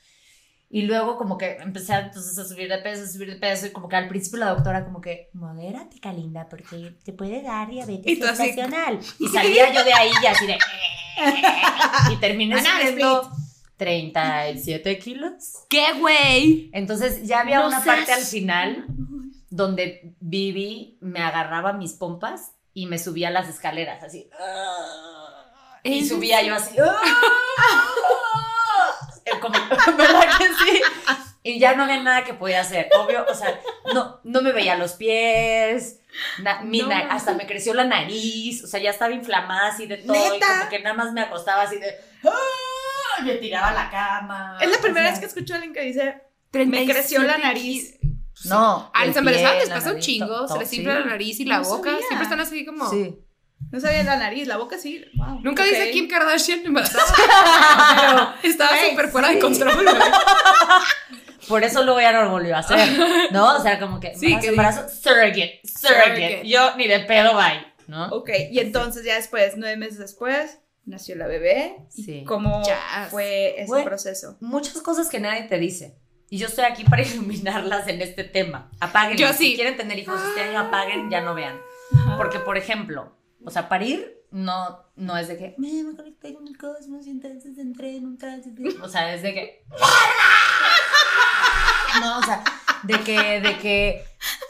Y 0.73 0.83
luego 0.83 1.17
como 1.17 1.37
que 1.37 1.57
empecé 1.57 1.93
entonces 1.95 2.37
a 2.37 2.45
subir 2.45 2.69
de 2.69 2.77
peso, 2.77 3.03
a 3.03 3.07
subir 3.07 3.29
de 3.29 3.35
peso 3.35 3.67
y 3.67 3.71
como 3.71 3.89
que 3.89 3.97
al 3.97 4.07
principio 4.07 4.39
la 4.39 4.51
doctora 4.51 4.85
como 4.85 5.01
que, 5.01 5.29
modérate, 5.33 5.97
linda, 6.13 6.47
porque 6.49 6.95
te 7.03 7.11
puede 7.11 7.41
dar 7.41 7.69
diabetes 7.69 8.19
estacional. 8.21 8.97
Y 9.19 9.27
salía 9.33 9.73
yo 9.73 9.83
de 9.83 9.93
ahí 9.93 10.11
y 10.23 10.25
así 10.25 10.47
de... 10.47 10.57
y 12.13 12.15
terminé 12.21 12.63
subiendo 12.63 13.29
37 13.75 14.97
kilos. 14.97 15.65
¿Qué, 15.67 15.91
güey? 15.99 16.69
Entonces 16.71 17.27
ya 17.27 17.41
había 17.41 17.67
una 17.67 17.83
parte 17.83 18.13
al 18.13 18.23
final 18.23 18.85
donde 19.49 20.15
Vivi 20.21 20.97
me 21.01 21.19
agarraba 21.19 21.73
mis 21.73 21.91
pompas 21.93 22.53
y 22.73 22.85
me 22.85 22.97
subía 22.97 23.29
las 23.29 23.49
escaleras 23.49 24.01
así. 24.03 24.29
y 25.83 26.07
subía 26.07 26.41
yo 26.43 26.55
así. 26.55 26.77
como, 29.39 29.53
¿verdad 29.97 30.25
que 30.37 30.47
sí? 30.47 30.81
Y 31.43 31.59
ya 31.59 31.75
no 31.75 31.83
había 31.83 32.01
nada 32.03 32.23
que 32.23 32.33
podía 32.35 32.61
hacer, 32.61 32.89
obvio, 32.99 33.25
o 33.27 33.33
sea, 33.33 33.59
no, 33.93 34.19
no 34.23 34.41
me 34.41 34.51
veía 34.51 34.75
los 34.75 34.93
pies, 34.93 35.99
hasta 37.09 37.33
me 37.33 37.47
creció 37.47 37.73
la 37.73 37.83
nariz, 37.83 38.63
o 38.63 38.67
sea, 38.67 38.79
ya 38.79 38.91
estaba 38.91 39.13
inflamada 39.13 39.69
así 39.69 39.87
de 39.87 39.97
todo 39.97 40.15
y 40.15 40.39
como 40.39 40.69
que 40.69 40.79
nada 40.79 40.95
más 40.95 41.13
me 41.13 41.21
acostaba 41.21 41.63
así 41.63 41.77
de, 41.77 41.95
¡Ah! 42.23 43.23
me 43.23 43.35
tiraba 43.35 43.69
a 43.69 43.73
la 43.73 43.89
cama. 43.89 44.57
Es 44.61 44.69
la 44.69 44.77
primera 44.77 45.09
vez 45.09 45.19
que 45.19 45.25
escucho 45.25 45.53
a 45.53 45.57
alguien 45.57 45.73
que 45.73 45.81
dice, 45.81 46.21
me 46.53 46.85
creció 46.85 47.23
la 47.23 47.37
nariz. 47.37 47.97
No. 48.45 48.91
A 48.93 49.05
los 49.05 49.15
embarazados 49.15 49.59
les 49.59 49.69
pasa 49.69 49.93
un 49.93 49.99
chingo, 49.99 50.47
se 50.47 50.59
les 50.59 50.73
infla 50.73 50.99
la 50.99 51.05
nariz 51.05 51.39
y 51.39 51.45
la 51.45 51.59
boca, 51.59 51.97
siempre 52.07 52.23
están 52.23 52.39
así 52.39 52.65
como... 52.65 52.89
Sí. 52.89 53.17
No 53.71 53.79
sabía 53.79 54.03
la 54.03 54.17
nariz, 54.17 54.47
la 54.47 54.57
boca 54.57 54.77
sí. 54.77 55.05
Nunca 55.41 55.63
dice 55.63 55.91
Kim 55.91 56.07
Kardashian 56.07 56.65
embarazada. 56.65 57.05
pero 58.41 58.51
estaba 58.53 58.71
súper 58.89 59.07
fuera 59.09 59.29
de 59.29 59.39
control. 59.39 59.85
Por 61.47 61.63
eso 61.63 61.83
luego 61.83 62.01
ya 62.01 62.11
no 62.11 62.23
lo 62.23 62.31
volvió 62.31 62.55
a 62.55 62.59
hacer. 62.59 62.79
¿No? 63.31 63.57
O 63.57 63.61
sea, 63.61 63.79
como 63.79 63.99
que 63.99 64.15
sí, 64.15 64.37
embarazo, 64.43 64.87
surrogate, 64.89 65.61
surrogate, 65.63 66.41
Yo 66.45 66.75
ni 66.75 66.87
de 66.87 66.99
pedo 67.01 67.35
bye. 67.35 67.65
¿No? 67.87 68.07
Ok, 68.09 68.29
y 68.51 68.59
entonces 68.59 69.03
ya 69.03 69.15
después, 69.15 69.53
nueve 69.57 69.75
meses 69.75 69.97
después, 69.97 70.59
nació 70.85 71.15
la 71.15 71.27
bebé. 71.27 71.75
Sí. 71.89 72.23
¿Cómo 72.25 72.63
fue 73.09 73.61
ese 73.61 73.83
proceso? 73.83 74.37
Muchas 74.39 74.81
cosas 74.81 75.09
que 75.09 75.19
nadie 75.19 75.43
te 75.43 75.57
dice. 75.57 75.97
Y 76.29 76.37
yo 76.37 76.47
estoy 76.47 76.63
aquí 76.63 76.83
para 76.85 77.01
iluminarlas 77.05 77.87
en 77.87 78.01
este 78.01 78.23
tema. 78.23 78.71
Apaguen. 78.79 79.17
Si 79.33 79.55
quieren 79.55 79.75
tener 79.75 79.99
hijos 79.99 80.19
este 80.29 80.41
año, 80.41 80.59
apaguen, 80.59 81.09
ya 81.09 81.21
no 81.21 81.35
vean. 81.35 81.59
Porque, 82.17 82.39
por 82.39 82.57
ejemplo, 82.57 83.17
o 83.45 83.51
sea, 83.51 83.69
parir 83.69 84.21
no, 84.31 84.79
no 84.95 85.17
es 85.17 85.27
de 85.27 85.37
que 85.37 85.55
me, 85.57 85.83
me 85.83 85.95
conecté 85.95 86.33
con 86.33 86.47
el 86.47 86.57
cosmos 86.57 87.05
y 87.05 87.09
entonces 87.09 87.57
entré 87.57 87.97
en 87.97 88.05
un 88.05 88.17
tránsito. 88.17 88.61
O 88.81 88.87
sea, 88.87 89.13
es 89.13 89.21
de 89.21 89.33
que. 89.33 89.65
No, 91.99 92.19
o 92.19 92.23
sea, 92.23 92.43
de 92.83 92.99
que, 93.01 93.41
de 93.41 93.57
que, 93.57 94.05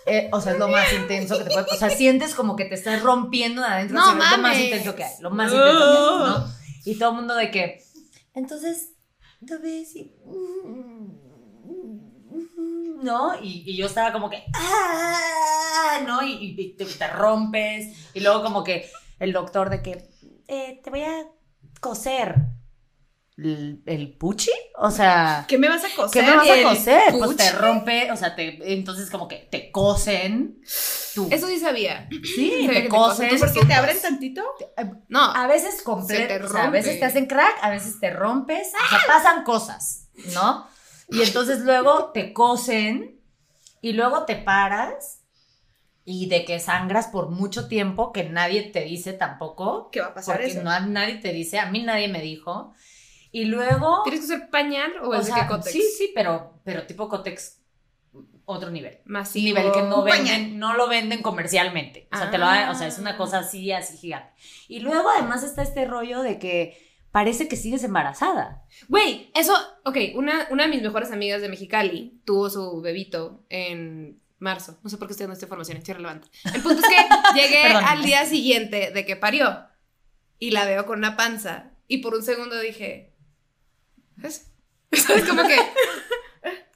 eh, 0.06 0.30
o 0.32 0.40
sea, 0.40 0.54
es 0.54 0.60
lo 0.60 0.68
más 0.68 0.94
intenso 0.94 1.38
que 1.38 1.46
te 1.46 1.50
puede, 1.50 1.66
o 1.72 1.76
sea, 1.76 1.90
sientes 1.90 2.36
como 2.36 2.56
que 2.56 2.66
te 2.66 2.76
estás 2.76 3.02
rompiendo 3.02 3.62
de 3.62 3.68
adentro, 3.68 3.98
No 3.98 4.04
sea, 4.04 4.12
es 4.14 4.18
lo 4.18 4.24
más 4.24 4.38
mames. 4.38 4.60
intenso 4.60 4.96
que 4.96 5.04
hay, 5.04 5.14
lo 5.22 5.32
más 5.32 5.52
intenso 5.52 5.80
que 5.80 5.84
hay, 5.84 6.30
¿no? 6.30 6.54
Y 6.86 6.96
todo 6.96 7.10
el 7.10 7.16
mundo 7.16 7.36
de 7.36 7.52
que, 7.52 7.84
entonces, 8.34 8.94
lo 9.42 9.60
ves 9.60 9.96
y, 9.96 10.14
¿no? 13.02 13.36
Y, 13.42 13.64
y 13.66 13.76
yo 13.76 13.88
estaba 13.88 14.12
como 14.12 14.30
que, 14.30 14.44
¡ah! 14.54 16.02
¿no? 16.06 16.24
Y, 16.24 16.76
te, 16.78 16.86
te 16.86 17.08
rompes, 17.08 18.12
y 18.14 18.20
luego 18.20 18.44
como 18.44 18.64
que 18.64 18.90
el 19.20 19.34
doctor 19.34 19.70
de 19.70 19.82
que, 19.82 20.10
eh, 20.48 20.80
te 20.84 20.90
voy 20.90 21.04
a 21.04 21.26
coser. 21.80 22.36
¿El, 23.38 23.82
el 23.88 24.18
puchi? 24.18 24.52
O 24.78 24.92
sea, 24.92 25.46
¿Qué 25.48 25.58
me 25.58 25.68
vas 25.68 25.84
a 25.84 25.88
¿Qué 25.88 25.96
coser? 25.96 26.26
me 26.26 26.36
vas 26.36 26.50
a 26.50 26.64
coser? 26.64 27.04
Pues 27.18 27.38
te 27.38 27.52
rompe, 27.54 28.12
o 28.12 28.18
sea, 28.18 28.36
te, 28.36 28.74
entonces 28.74 29.10
como 29.10 29.28
que 29.28 29.48
te 29.50 29.72
cosen. 29.72 30.62
Tú. 31.16 31.28
Eso 31.32 31.48
sí 31.48 31.60
sabía. 31.60 32.08
sí, 32.12 32.66
sabía 32.66 32.84
te 32.84 32.90
cosen. 32.90 33.40
¿Por 33.40 33.52
qué 33.52 33.66
te 33.66 33.74
abren 33.74 34.00
tantito? 34.00 34.44
No. 35.08 35.34
A 35.34 35.48
veces 35.48 35.82
completo, 35.82 36.28
te 36.28 36.44
o 36.44 36.50
sea, 36.50 36.66
a 36.66 36.70
veces 36.70 37.00
te 37.00 37.06
hacen 37.06 37.26
crack, 37.26 37.58
a 37.62 37.70
veces 37.72 38.00
te 38.00 38.12
rompes, 38.12 38.68
o 38.68 38.90
sea, 38.90 39.00
pasan 39.08 39.44
cosas, 39.44 40.10
¿no? 40.34 40.68
Y 41.12 41.22
entonces 41.22 41.60
luego 41.60 42.12
te 42.14 42.34
cosen 42.34 43.20
y 43.82 43.94
luego 43.94 44.26
te 44.26 44.36
paras 44.38 45.20
y 46.06 46.28
de 46.28 46.46
que 46.46 46.60
sangras 46.60 47.08
por 47.08 47.30
mucho 47.30 47.68
tiempo 47.68 48.12
que 48.12 48.24
nadie 48.24 48.64
te 48.64 48.82
dice 48.82 49.14
tampoco, 49.14 49.90
¿Qué 49.92 50.00
va 50.02 50.08
a 50.08 50.14
pasar 50.14 50.38
porque 50.38 50.52
eso? 50.52 50.64
no, 50.64 50.80
nadie 50.88 51.16
te 51.16 51.32
dice, 51.34 51.60
a 51.60 51.70
mí 51.70 51.84
nadie 51.84 52.08
me 52.08 52.22
dijo. 52.22 52.74
Y 53.32 53.46
luego... 53.46 54.02
¿Tienes 54.04 54.22
que 54.22 54.26
usar 54.36 54.50
pañal 54.50 54.92
o, 55.02 55.10
o 55.10 55.14
es 55.16 55.28
de 55.28 55.34
que 55.34 55.48
Cotex? 55.48 55.72
Sí, 55.72 55.82
sí, 55.98 56.12
pero, 56.16 56.60
pero 56.64 56.86
tipo 56.88 57.08
Cotex, 57.08 57.60
otro 58.46 58.72
nivel. 58.72 59.00
Masivo. 59.06 59.46
nivel 59.58 59.72
que 59.72 59.84
no 59.84 60.04
pañal. 60.04 60.26
venden, 60.28 60.60
no 60.60 60.74
lo 60.76 60.88
venden 60.90 61.22
comercialmente. 61.22 62.08
O 62.12 62.18
sea, 62.18 62.32
te 62.32 62.38
lo 62.38 62.46
da- 62.46 62.72
o 62.72 62.76
sea, 62.76 62.88
es 62.88 62.98
una 63.00 63.16
cosa 63.16 63.40
así, 63.40 63.72
así 63.72 63.98
gigante. 63.98 64.34
Y 64.68 64.80
luego 64.80 65.10
además 65.10 65.44
está 65.44 65.62
este 65.62 65.86
rollo 65.86 66.22
de 66.24 66.40
que 66.40 66.91
parece 67.12 67.48
que 67.48 67.56
sigues 67.56 67.84
embarazada. 67.84 68.64
Güey, 68.88 69.32
eso, 69.36 69.54
ok, 69.86 69.98
una, 70.16 70.48
una 70.50 70.64
de 70.64 70.70
mis 70.70 70.82
mejores 70.82 71.12
amigas 71.12 71.42
de 71.42 71.50
Mexicali 71.50 72.22
tuvo 72.26 72.50
su 72.50 72.82
bebito 72.82 73.46
en 73.50 74.22
marzo. 74.40 74.80
No 74.84 74.90
sé 74.90 74.98
por 74.98 75.08
qué 75.08 75.14
estoy 75.14 75.26
dando 75.26 75.34
esta 75.34 75.46
información, 75.46 75.78
es 75.78 75.88
irrelevante. 75.88 76.28
El 76.54 76.62
punto 76.62 76.82
es 76.82 76.88
que 76.88 76.96
llegué 77.40 77.64
Perdón. 77.64 77.84
al 77.86 78.04
día 78.04 78.26
siguiente 78.26 78.92
de 78.92 79.06
que 79.06 79.16
parió 79.16 79.66
y 80.40 80.52
la 80.52 80.66
veo 80.66 80.86
con 80.86 81.00
una 81.00 81.16
panza 81.16 81.72
y 81.88 81.98
por 81.98 82.16
un 82.16 82.24
segundo 82.24 82.60
dije, 82.60 83.14
¿es? 84.24 84.48
¿Sabes? 84.94 85.26
Como 85.26 85.44
que, 85.44 85.58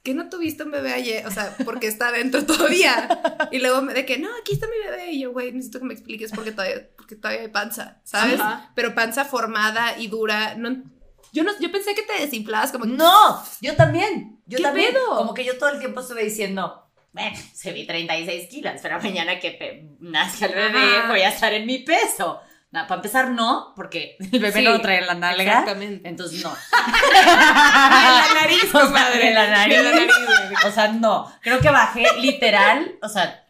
¿que 0.06 0.14
no 0.14 0.28
tuviste 0.28 0.62
un 0.62 0.70
bebé 0.70 0.92
ayer? 0.92 1.26
O 1.26 1.32
sea, 1.32 1.52
porque 1.64 1.88
está 1.88 2.08
adentro 2.08 2.46
todavía. 2.46 3.08
Y 3.50 3.58
luego 3.58 3.82
me 3.82 3.92
de 3.92 4.06
que, 4.06 4.18
no, 4.18 4.28
aquí 4.40 4.54
está 4.54 4.66
mi 4.68 4.78
bebé. 4.78 5.12
Y 5.12 5.20
yo, 5.20 5.32
güey, 5.32 5.50
necesito 5.52 5.80
que 5.80 5.84
me 5.84 5.94
expliques 5.94 6.30
por 6.30 6.44
qué 6.44 6.52
todavía, 6.52 6.88
porque 6.96 7.16
todavía 7.16 7.42
hay 7.42 7.48
panza, 7.48 8.00
¿sabes? 8.04 8.38
Ajá. 8.40 8.70
Pero 8.76 8.94
panza 8.94 9.24
formada 9.24 9.98
y 9.98 10.06
dura. 10.06 10.54
No, 10.54 10.84
yo, 11.32 11.42
no, 11.42 11.50
yo 11.58 11.72
pensé 11.72 11.94
que 11.94 12.02
te 12.02 12.20
desinflabas 12.20 12.70
como 12.70 12.84
que 12.84 12.92
No, 12.92 13.42
yo 13.60 13.74
también. 13.74 14.40
Yo 14.46 14.58
¿Qué 14.58 14.62
también. 14.62 14.92
pedo? 14.92 15.16
Como 15.16 15.34
que 15.34 15.44
yo 15.44 15.58
todo 15.58 15.70
el 15.70 15.80
tiempo 15.80 16.00
estuve 16.00 16.22
diciendo, 16.22 16.88
bueno, 17.12 17.36
se 17.52 17.72
vi 17.72 17.84
36 17.84 18.48
kilos, 18.48 18.74
pero 18.80 19.00
mañana 19.00 19.40
que 19.40 19.88
nazca 19.98 20.46
el 20.46 20.54
bebé 20.54 20.78
Ajá. 20.78 21.08
voy 21.08 21.20
a 21.22 21.30
estar 21.30 21.52
en 21.52 21.66
mi 21.66 21.78
peso. 21.80 22.40
No, 22.72 22.82
para 22.86 22.96
empezar, 22.96 23.30
no, 23.30 23.72
porque 23.76 24.16
el 24.20 24.28
bebé 24.40 24.52
Sí, 24.52 24.64
no 24.64 24.72
lo 24.72 24.80
trae 24.80 24.98
en 24.98 25.06
la 25.06 25.14
nalga. 25.14 25.42
Exactamente. 25.44 26.08
Entonces, 26.08 26.42
no. 26.42 26.52
la 27.12 28.26
nariz, 28.34 28.64
O 28.74 28.78
sea, 28.78 28.86
comadre. 28.86 29.28
en 29.28 29.34
la 29.34 29.46
nariz. 29.48 29.78
En 29.78 29.84
la 29.84 29.90
nariz. 29.92 30.64
O 30.64 30.70
sea, 30.70 30.88
no. 30.88 31.32
Creo 31.42 31.60
que 31.60 31.70
bajé 31.70 32.06
literal, 32.20 32.96
o 33.02 33.08
sea, 33.08 33.44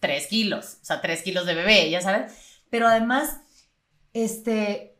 tres 0.00 0.26
kilos. 0.26 0.78
O 0.82 0.84
sea, 0.84 1.00
tres 1.00 1.22
kilos 1.22 1.46
de 1.46 1.54
bebé, 1.54 1.90
ya 1.90 2.00
sabes. 2.00 2.32
Pero 2.70 2.86
además, 2.88 3.38
este. 4.12 4.94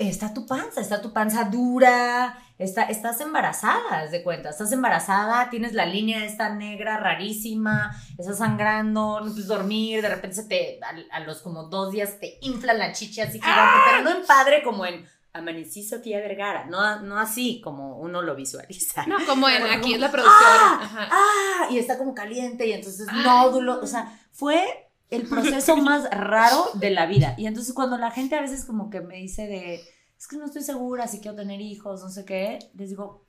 Está 0.00 0.34
tu 0.34 0.44
panza, 0.46 0.80
está 0.80 1.00
tu 1.00 1.12
panza 1.12 1.44
dura, 1.44 2.36
está, 2.58 2.84
estás 2.84 3.20
embarazada, 3.20 4.06
de 4.06 4.22
cuenta, 4.22 4.50
estás 4.50 4.72
embarazada, 4.72 5.50
tienes 5.50 5.72
la 5.72 5.86
línea 5.86 6.24
esta 6.24 6.54
negra 6.54 6.98
rarísima, 6.98 7.94
estás 8.18 8.38
sangrando, 8.38 9.20
no 9.20 9.30
puedes 9.30 9.46
dormir, 9.46 10.02
de 10.02 10.08
repente 10.08 10.36
se 10.36 10.44
te, 10.44 10.80
a, 10.82 11.16
a 11.16 11.20
los 11.20 11.40
como 11.40 11.64
dos 11.64 11.92
días 11.92 12.20
te 12.20 12.38
infla 12.42 12.74
la 12.74 12.92
chicha 12.92 13.24
así 13.24 13.40
gigante, 13.40 13.80
pero 13.90 14.02
no 14.02 14.18
en 14.18 14.26
padre 14.26 14.62
como 14.62 14.86
en 14.86 15.06
amanecí 15.34 15.82
Sofía 15.82 16.20
Vergara, 16.20 16.64
no, 16.66 17.00
no 17.00 17.18
así 17.18 17.60
como 17.60 17.98
uno 17.98 18.22
lo 18.22 18.36
visualiza. 18.36 19.04
No, 19.06 19.16
como 19.26 19.48
en 19.48 19.64
aquí 19.64 19.94
es 19.94 20.00
la 20.00 20.10
producción. 20.10 20.40
¡Ah! 20.40 20.78
Ajá. 20.80 21.08
¡Ah! 21.10 21.66
Y 21.70 21.78
está 21.78 21.98
como 21.98 22.14
caliente 22.14 22.66
y 22.68 22.72
entonces 22.72 23.08
Ay. 23.10 23.24
nódulo, 23.24 23.80
o 23.80 23.86
sea, 23.86 24.16
fue 24.30 24.88
el 25.10 25.26
proceso 25.26 25.76
más 25.78 26.08
raro 26.10 26.70
de 26.74 26.90
la 26.90 27.06
vida. 27.06 27.34
Y 27.36 27.46
entonces 27.46 27.74
cuando 27.74 27.98
la 27.98 28.12
gente 28.12 28.36
a 28.36 28.40
veces 28.40 28.64
como 28.64 28.90
que 28.90 29.00
me 29.00 29.16
dice 29.16 29.48
de, 29.48 29.82
es 30.24 30.28
que 30.28 30.38
no 30.38 30.46
estoy 30.46 30.62
segura 30.62 31.06
si 31.06 31.20
quiero 31.20 31.36
tener 31.36 31.60
hijos, 31.60 32.02
no 32.02 32.08
sé 32.08 32.24
qué, 32.24 32.58
les 32.72 32.88
digo, 32.88 33.26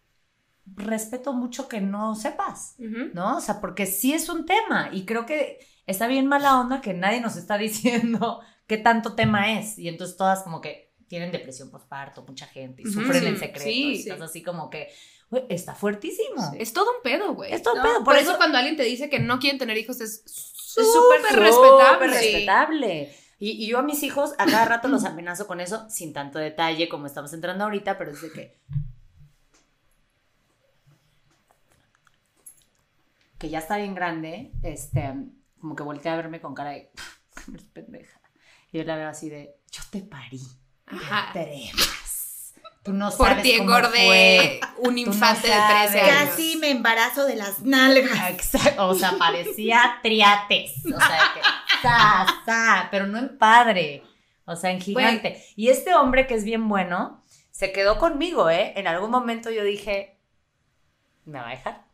respeto 0.66 1.34
mucho 1.34 1.68
que 1.68 1.82
no 1.82 2.16
sepas. 2.16 2.76
¿no? 2.78 3.36
O 3.36 3.42
sea, 3.42 3.60
porque 3.60 3.86
sí 3.86 4.14
es 4.14 4.30
un 4.30 4.46
tema 4.46 4.90
y 4.94 5.06
creo 5.06 5.26
que 5.26 5.60
está 5.88 6.08
bien 6.08 6.26
mala 6.26 6.58
onda 6.58 6.80
que 6.80 6.94
nadie 6.94 7.20
nos 7.20 7.36
está 7.36 7.58
diciendo 7.58 8.40
qué 8.66 8.78
tanto 8.78 9.14
tema 9.14 9.60
es. 9.60 9.78
Y 9.78 9.90
entonces 9.90 10.16
todas 10.16 10.44
como 10.44 10.62
que 10.62 10.94
tienen 11.10 11.34
depresión 11.34 11.70
postparto, 11.70 12.24
mucha 12.26 12.48
gente, 12.48 12.82
y 12.82 12.86
sufren 12.90 13.28
en 13.28 13.38
secreto. 13.38 13.70
sí, 13.70 13.96
y 13.96 14.00
estás 14.00 14.22
así 14.22 14.42
como 14.42 14.70
que, 14.70 14.88
está 15.50 15.76
fuertísimo. 15.76 16.54
Es 16.58 16.72
todo 16.72 16.90
un 16.96 17.04
pedo, 17.04 17.36
güey. 17.36 17.52
Es 17.52 17.62
todo 17.62 17.76
No, 17.76 17.84
pedo. 17.84 18.04
Por, 18.06 18.16
eso, 18.16 18.38
cuando 18.38 18.58
alguien 18.58 18.78
te 18.78 18.84
dice 18.84 19.10
que 19.10 19.20
no 19.20 19.38
quieren 19.40 19.60
tener 19.60 19.78
hijos 19.78 20.00
es 20.00 20.24
súper 20.26 21.20
súper 21.20 21.40
respetable. 21.42 21.94
súper 21.94 22.10
respetable. 22.10 23.16
Y, 23.38 23.52
y 23.52 23.68
yo 23.68 23.80
a 23.80 23.84
mis 23.84 24.02
hijos 24.04 24.34
a 24.38 24.46
cada 24.46 24.66
rato 24.66 24.88
los 24.88 25.04
amenazo 25.06 25.48
con 25.48 25.60
eso, 25.60 25.90
sin 25.90 26.14
tanto 26.14 26.40
detalle 26.40 26.90
como 26.90 27.06
estamos 27.08 27.34
entrando 27.34 27.64
ahorita, 27.66 27.98
pero 27.98 28.12
es 28.12 28.22
de 28.22 28.32
que. 28.32 28.58
Que 33.38 33.50
ya 33.50 33.60
está 33.60 33.78
bien 33.78 33.96
grande, 33.96 34.52
este, 34.64 35.14
como 35.60 35.76
que 35.76 35.84
voltea 35.84 36.14
a 36.14 36.18
verme 36.18 36.40
con 36.42 36.54
cara 36.56 36.72
de. 36.72 36.90
"Eres 37.50 37.66
pendeja. 37.74 38.20
Y 38.72 38.78
yo 38.78 38.84
la 38.86 38.96
veo 38.96 39.10
así 39.10 39.30
de. 39.30 39.56
Yo 39.72 39.82
te 39.92 40.02
parí. 40.02 40.42
Ajá. 40.86 41.34
Te. 41.34 41.72
Tú 42.86 42.94
no 42.94 43.10
Por 43.10 43.42
ti 43.42 43.54
engordé 43.54 43.90
fue". 43.90 44.60
un 44.78 44.94
no 44.94 45.00
infante 45.02 45.48
de 45.48 45.54
sabes. 45.56 45.92
13 45.92 46.02
años. 46.12 46.30
Casi 46.30 46.56
me 46.58 46.70
embarazo 46.70 47.26
de 47.26 47.36
las 47.36 47.62
nalgas. 47.64 48.30
Exacto, 48.30 48.88
o 48.88 48.94
sea, 48.94 49.14
parecía 49.18 49.98
triates, 50.04 50.86
o 50.86 51.00
sea, 51.00 51.20
que, 51.34 51.42
sa, 51.82 52.28
sa, 52.46 52.88
pero 52.92 53.08
no 53.08 53.18
en 53.18 53.40
padre, 53.40 54.04
o 54.46 54.56
sea, 54.56 54.70
en 54.70 54.80
gigante. 54.80 55.44
Y 55.56 55.70
este 55.70 55.96
hombre 55.96 56.28
que 56.28 56.36
es 56.36 56.44
bien 56.44 56.70
bueno, 56.70 57.24
se 57.50 57.72
quedó 57.72 57.98
conmigo, 57.98 58.52
¿eh? 58.52 58.74
En 58.76 58.86
algún 58.86 59.10
momento 59.10 59.50
yo 59.50 59.64
dije, 59.64 60.20
¿me 61.26 61.40
va 61.40 61.48
a 61.48 61.52
dejar? 61.52 61.86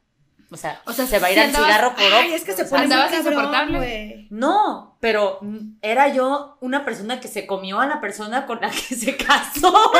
O 0.53 0.57
sea, 0.57 0.81
O 0.85 0.91
sea, 0.91 1.05
se 1.07 1.17
va 1.19 1.27
a 1.27 1.31
ir 1.31 1.39
al 1.39 1.47
andabas- 1.49 1.65
cigarro 1.67 1.89
por 1.95 2.03
Ay, 2.03 2.27
ojo, 2.27 2.35
es 2.35 2.43
que 2.43 2.51
se 2.53 2.65
pone 2.65 2.83
andabas 2.83 3.11
cabrón, 3.11 3.33
insoportable. 3.33 3.77
güey. 3.77 4.27
No, 4.31 4.97
pero 4.99 5.39
era 5.81 6.09
yo 6.09 6.57
una 6.59 6.83
persona 6.83 7.19
que 7.21 7.29
se 7.29 7.47
comió 7.47 7.79
a 7.79 7.87
la 7.87 8.01
persona 8.01 8.45
con 8.45 8.59
la 8.59 8.69
que 8.69 8.95
se 8.95 9.15
casó. 9.15 9.73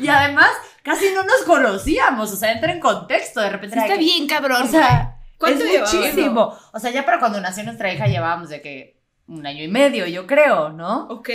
y 0.00 0.08
además, 0.08 0.48
casi 0.82 1.10
no 1.14 1.22
nos 1.24 1.42
conocíamos, 1.42 2.32
o 2.32 2.36
sea, 2.36 2.52
entra 2.52 2.72
en 2.72 2.80
contexto, 2.80 3.40
de 3.40 3.50
repente 3.50 3.76
está 3.76 3.88
que- 3.94 3.98
bien 3.98 4.26
cabrón. 4.26 4.62
O 4.62 4.66
sea, 4.66 5.18
¿Cuánto 5.38 5.64
es 5.64 5.80
muchísimo. 5.92 6.56
O 6.72 6.78
sea, 6.78 6.90
ya 6.90 7.04
para 7.04 7.18
cuando 7.18 7.40
nació 7.40 7.62
nuestra 7.64 7.92
hija 7.92 8.06
llevábamos 8.06 8.48
de 8.48 8.62
que 8.62 9.02
un 9.26 9.46
año 9.46 9.62
y 9.62 9.68
medio, 9.68 10.06
yo 10.06 10.26
creo, 10.26 10.70
¿no? 10.70 11.06
Ok. 11.08 11.28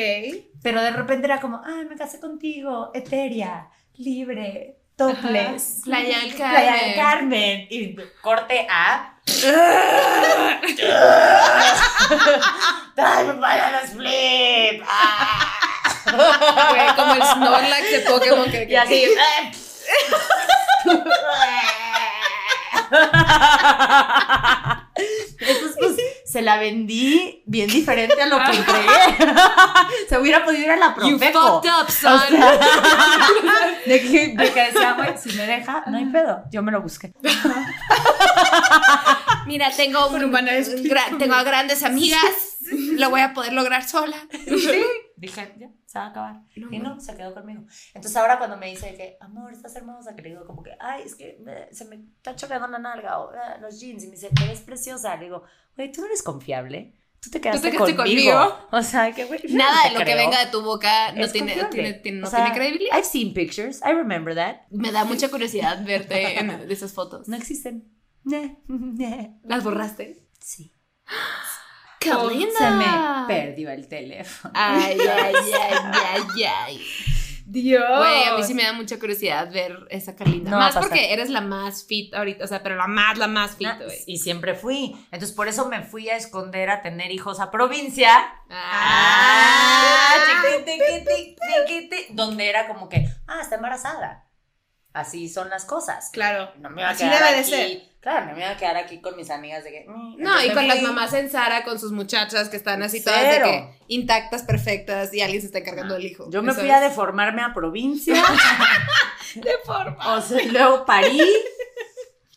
Pero 0.63 0.81
de 0.81 0.91
repente 0.91 1.25
era 1.27 1.39
como, 1.39 1.61
ay, 1.63 1.85
me 1.85 1.95
casé 1.95 2.19
contigo, 2.19 2.89
etérea, 2.95 3.69
libre, 3.95 4.80
topless. 5.01 5.81
Playa 5.83 6.19
del 6.19 6.33
Playa 6.35 6.71
Carmen. 6.71 6.85
del 6.85 6.95
Carmen. 6.95 7.67
Y 7.69 7.95
corte 8.21 8.67
a. 8.69 9.13
¡Ay, 12.97 13.25
me 13.25 13.33
vayan 13.33 13.75
a 13.75 13.81
split! 13.81 14.83
¡Ah! 14.87 15.57
Güey, 16.69 16.95
como 16.95 17.13
el 17.13 17.23
Snorlax 17.23 17.91
de 17.91 17.99
Pokémon 18.01 18.51
que, 18.51 18.67
Y 18.69 18.75
así. 18.75 19.05
Entonces, 25.39 25.75
pues, 25.79 25.95
se 26.31 26.41
la 26.41 26.57
vendí 26.57 27.43
bien 27.45 27.67
diferente 27.69 28.21
a 28.21 28.25
lo 28.27 28.37
que 28.37 28.57
entregué. 28.57 29.33
se 30.09 30.17
hubiera 30.17 30.45
podido 30.45 30.63
ir 30.63 30.71
a 30.71 30.77
la 30.77 30.95
You 31.03 31.17
Profeco. 31.17 31.61
fucked 31.61 31.69
up, 31.71 31.87
O 31.87 31.91
son. 31.91 32.19
sea, 32.29 32.59
De 33.85 34.01
que, 34.01 34.27
de 34.37 34.53
que 34.53 34.63
decía, 34.65 34.93
güey, 34.93 35.17
si 35.17 35.33
me 35.33 35.45
deja, 35.47 35.83
no 35.87 35.97
hay 35.97 36.05
pedo. 36.05 36.43
Yo 36.51 36.61
me 36.63 36.71
lo 36.71 36.81
busqué. 36.81 37.11
Mira, 39.45 39.71
tengo, 39.75 40.07
un- 40.07 40.23
un 40.25 40.31
gra- 40.31 41.17
tengo 41.17 41.33
a 41.35 41.43
grandes 41.43 41.83
amigas, 41.83 42.50
lo 42.97 43.09
voy 43.09 43.21
a 43.21 43.33
poder 43.33 43.53
lograr 43.53 43.87
sola. 43.87 44.17
Sí. 44.45 44.81
Dije, 45.15 45.53
ya, 45.59 45.69
se 45.85 45.99
va 45.99 46.05
a 46.05 46.09
acabar. 46.09 46.41
No, 46.55 46.67
y 46.71 46.79
no, 46.79 46.99
se 46.99 47.15
quedó 47.15 47.33
conmigo. 47.33 47.61
Entonces 47.93 48.15
ahora 48.17 48.39
cuando 48.39 48.57
me 48.57 48.67
dice 48.71 48.95
que, 48.95 49.17
amor, 49.21 49.51
estás 49.53 49.75
hermosa, 49.75 50.15
que 50.15 50.23
le 50.23 50.29
digo 50.29 50.45
como 50.47 50.63
que, 50.63 50.71
ay, 50.79 51.03
es 51.05 51.13
que 51.15 51.37
eh, 51.47 51.69
se 51.71 51.85
me 51.85 51.97
está 52.17 52.35
chocando 52.35 52.67
la 52.67 52.79
nalga 52.79 53.19
o 53.19 53.31
eh, 53.33 53.37
los 53.61 53.79
jeans. 53.79 54.03
Y 54.03 54.07
me 54.07 54.13
dice, 54.13 54.29
te 54.35 54.47
ves 54.47 54.61
preciosa. 54.61 55.15
Le 55.17 55.25
digo, 55.25 55.43
güey, 55.75 55.91
tú 55.91 56.01
no 56.01 56.07
eres 56.07 56.23
confiable. 56.23 56.95
Tú 57.21 57.29
te 57.29 57.39
quedaste, 57.39 57.69
quedaste 57.69 57.95
conmigo. 57.95 58.31
conmigo. 58.33 58.67
O 58.71 58.81
sea, 58.81 59.11
que 59.11 59.25
güey. 59.25 59.39
Nada 59.49 59.83
de 59.83 59.89
te 59.89 59.93
lo 59.93 59.99
que 59.99 60.05
creo. 60.05 60.17
venga 60.17 60.43
de 60.43 60.49
tu 60.51 60.63
boca 60.63 61.11
no, 61.11 61.27
tiene, 61.29 61.53
tiene- 61.69 61.93
tiene- 61.93 62.19
no 62.19 62.27
O 62.27 62.29
sea, 62.31 62.39
tiene 62.45 62.55
credibilidad. 62.57 62.97
I've 62.97 63.05
seen 63.05 63.31
pictures. 63.35 63.79
I 63.85 63.91
remember 63.93 64.33
that. 64.33 64.61
Me 64.71 64.91
da 64.91 65.05
mucha 65.05 65.29
curiosidad 65.29 65.85
verte 65.85 66.39
en 66.39 66.49
esas 66.71 66.93
fotos. 66.93 67.27
No 67.27 67.35
existen. 67.37 67.91
¿Las 69.43 69.63
borraste? 69.63 70.25
Sí. 70.39 70.73
¡Qué 72.01 72.11
Oh, 72.11 72.29
linda! 72.29 72.57
Se 72.57 72.69
me 72.71 72.85
perdió 73.27 73.69
el 73.69 73.87
teléfono. 73.87 74.51
Ay, 74.57 74.97
ay, 74.99 75.33
ay, 75.35 75.83
ay, 76.35 76.43
ay. 76.43 76.81
Dios. 77.45 77.83
Güey, 77.97 78.23
a 78.25 78.35
mí 78.37 78.43
sí 78.43 78.53
me 78.53 78.63
da 78.63 78.71
mucha 78.73 78.97
curiosidad 78.97 79.51
ver 79.51 79.77
esa 79.89 80.15
Carlinda. 80.15 80.49
No 80.51 80.57
va 80.57 80.67
más 80.71 80.77
porque 80.77 81.11
eres 81.13 81.29
la 81.29 81.41
más 81.41 81.85
fit 81.85 82.13
ahorita, 82.13 82.45
o 82.45 82.47
sea, 82.47 82.63
pero 82.63 82.75
la 82.77 82.87
más, 82.87 83.17
la 83.17 83.27
más 83.27 83.57
fit, 83.57 83.67
Ah, 83.67 83.77
güey. 83.83 83.97
y 84.07 84.19
siempre 84.19 84.55
fui. 84.55 84.95
Entonces, 85.11 85.33
por 85.33 85.47
eso 85.49 85.67
me 85.67 85.81
fui 85.83 86.09
a 86.09 86.15
esconder 86.15 86.69
a 86.69 86.81
tener 86.81 87.11
hijos 87.11 87.39
a 87.41 87.51
provincia. 87.51 88.09
Ah, 88.49 90.15
chiquiti, 90.25 92.07
Donde 92.11 92.49
era 92.49 92.67
como 92.67 92.87
que, 92.89 93.05
ah, 93.27 93.39
está 93.41 93.55
embarazada. 93.55 94.27
Así 94.93 95.29
son 95.29 95.49
las 95.49 95.65
cosas. 95.65 96.09
Claro. 96.11 96.51
No 96.59 96.69
me 96.69 96.81
iba 96.81 96.89
a 96.89 96.93
Así 96.93 97.03
debe 97.07 97.35
de 97.35 97.43
ser. 97.43 97.90
Claro, 98.01 98.25
no 98.25 98.33
me 98.33 98.39
iba 98.39 98.49
a 98.49 98.57
quedar 98.57 98.77
aquí 98.77 98.99
con 98.99 99.15
mis 99.15 99.29
amigas 99.29 99.63
de 99.63 99.71
que. 99.71 99.85
mm, 99.87 100.15
No, 100.17 100.43
y 100.43 100.51
con 100.51 100.67
las 100.67 100.81
mamás 100.81 101.13
en 101.13 101.29
Sara, 101.29 101.63
con 101.63 101.79
sus 101.79 101.91
muchachas 101.91 102.49
que 102.49 102.57
están 102.57 102.81
así 102.81 103.03
todas 103.03 103.21
de 103.29 103.41
que 103.43 103.69
intactas, 103.89 104.41
perfectas, 104.43 105.13
y 105.13 105.21
alguien 105.21 105.39
se 105.41 105.47
está 105.47 105.59
encargando 105.59 105.93
del 105.93 106.05
hijo. 106.05 106.27
Yo 106.31 106.41
me 106.41 106.51
fui 106.53 106.69
a 106.71 106.79
deformarme 106.79 107.41
a 107.43 107.53
provincia. 107.53 108.15
De 109.35 109.53
forma. 109.63 110.15
O 110.15 110.21
sea, 110.21 110.43
luego 110.51 110.83
parí, 110.85 111.21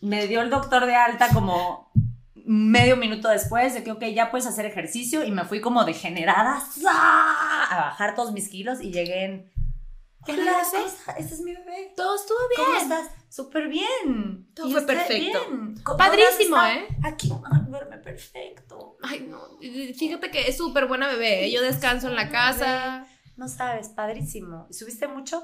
me 0.01 0.27
dio 0.29 0.43
el 0.43 0.51
doctor 0.51 0.87
de 0.87 0.95
alta 0.95 1.29
como 1.33 1.91
medio 2.35 2.97
minuto 2.97 3.29
después 3.31 3.75
de 3.75 3.83
que, 3.83 3.91
ok, 3.91 4.05
ya 4.15 4.31
puedes 4.31 4.47
hacer 4.47 4.65
ejercicio 4.67 5.25
y 5.25 5.31
me 5.33 5.45
fui 5.45 5.61
como 5.61 5.85
degenerada 5.85 6.63
a 6.87 7.77
bajar 7.87 8.15
todos 8.15 8.33
mis 8.33 8.49
kilos 8.49 8.81
y 8.81 8.93
llegué 8.93 9.25
en... 9.25 9.51
Hola, 10.27 10.43
Hola, 10.43 10.63
bebé. 10.73 10.85
este 11.19 11.35
es 11.35 11.41
mi 11.41 11.53
bebé. 11.53 11.93
Todo 11.97 12.17
estuvo 12.17 12.39
bien. 12.57 12.65
¿Cómo 12.67 12.79
estás? 12.79 13.11
Súper 13.29 13.69
bien. 13.69 14.47
Todo 14.55 14.71
fue 14.71 14.83
perfecto. 14.87 15.47
bien. 15.49 15.75
¿Cómo- 15.83 15.99
Padrísimo, 15.99 16.57
¿eh? 16.65 16.87
Aquí, 17.03 17.31
ay, 17.53 17.61
duerme 17.69 17.99
perfecto. 17.99 18.97
Ay, 19.03 19.27
no. 19.29 19.41
Fíjate 19.61 20.31
que 20.31 20.49
es 20.49 20.57
súper 20.57 20.87
buena 20.87 21.09
bebé. 21.09 21.45
¿eh? 21.47 21.51
Yo 21.53 21.63
descanso 21.63 22.09
en 22.09 22.17
la 22.17 22.31
casa. 22.31 23.07
No 23.37 23.49
sabes, 23.49 23.89
padrísimo. 23.89 24.67
¿Y 24.71 24.75
subiste 24.75 25.09
mucho? 25.09 25.43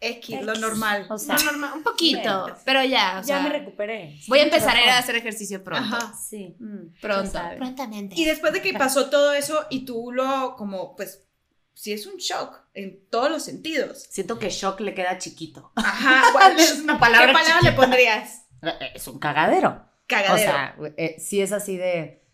X, 0.00 0.42
lo 0.42 0.54
normal. 0.54 1.06
O 1.10 1.18
sea, 1.18 1.34
No, 1.36 1.42
normal, 1.44 1.72
un 1.76 1.82
poquito, 1.82 2.56
pero 2.64 2.84
ya, 2.84 3.14
o 3.18 3.20
ya 3.20 3.22
sea, 3.24 3.40
me 3.40 3.48
recuperé. 3.50 4.16
voy 4.28 4.38
a 4.38 4.42
empezar 4.44 4.76
a 4.76 4.78
ir 4.80 4.84
a 4.84 4.86
Mejor. 4.86 5.02
hacer 5.02 5.16
ejercicio 5.16 5.64
pronto. 5.64 5.96
Ajá. 5.96 6.14
Sí. 6.14 6.56
Mm, 6.60 6.94
Pronto. 7.00 7.38
Prontamente. 7.56 8.14
Y 8.16 8.24
después 8.24 8.52
de 8.52 8.62
que 8.62 8.74
pasó 8.74 9.10
todo 9.10 9.32
eso 9.34 9.66
y 9.70 9.84
tú 9.84 10.12
lo, 10.12 10.54
como, 10.56 10.94
pues, 10.94 11.27
sí 11.78 11.92
es 11.92 12.06
un 12.06 12.16
shock 12.16 12.60
en 12.74 13.08
todos 13.08 13.30
los 13.30 13.44
sentidos. 13.44 14.02
Siento 14.10 14.38
que 14.40 14.50
shock 14.50 14.80
le 14.80 14.94
queda 14.94 15.16
chiquito. 15.18 15.70
Ajá. 15.76 16.22
¿cuál- 16.32 16.58
Es 16.58 16.80
una 16.80 16.98
palabra 16.98 17.28
¿Qué 17.28 17.32
palabra 17.32 17.54
chiquita. 17.60 17.70
le 17.70 17.76
pondrías? 17.76 18.46
Eh, 18.62 18.90
Es 18.96 19.06
un 19.06 19.18
cagadero. 19.20 19.84
Cagadero. 20.08 20.34
O 20.34 20.38
sea, 20.38 20.76
eh, 20.96 21.16
sí 21.20 21.40
es 21.40 21.52
así 21.52 21.76
de, 21.76 22.24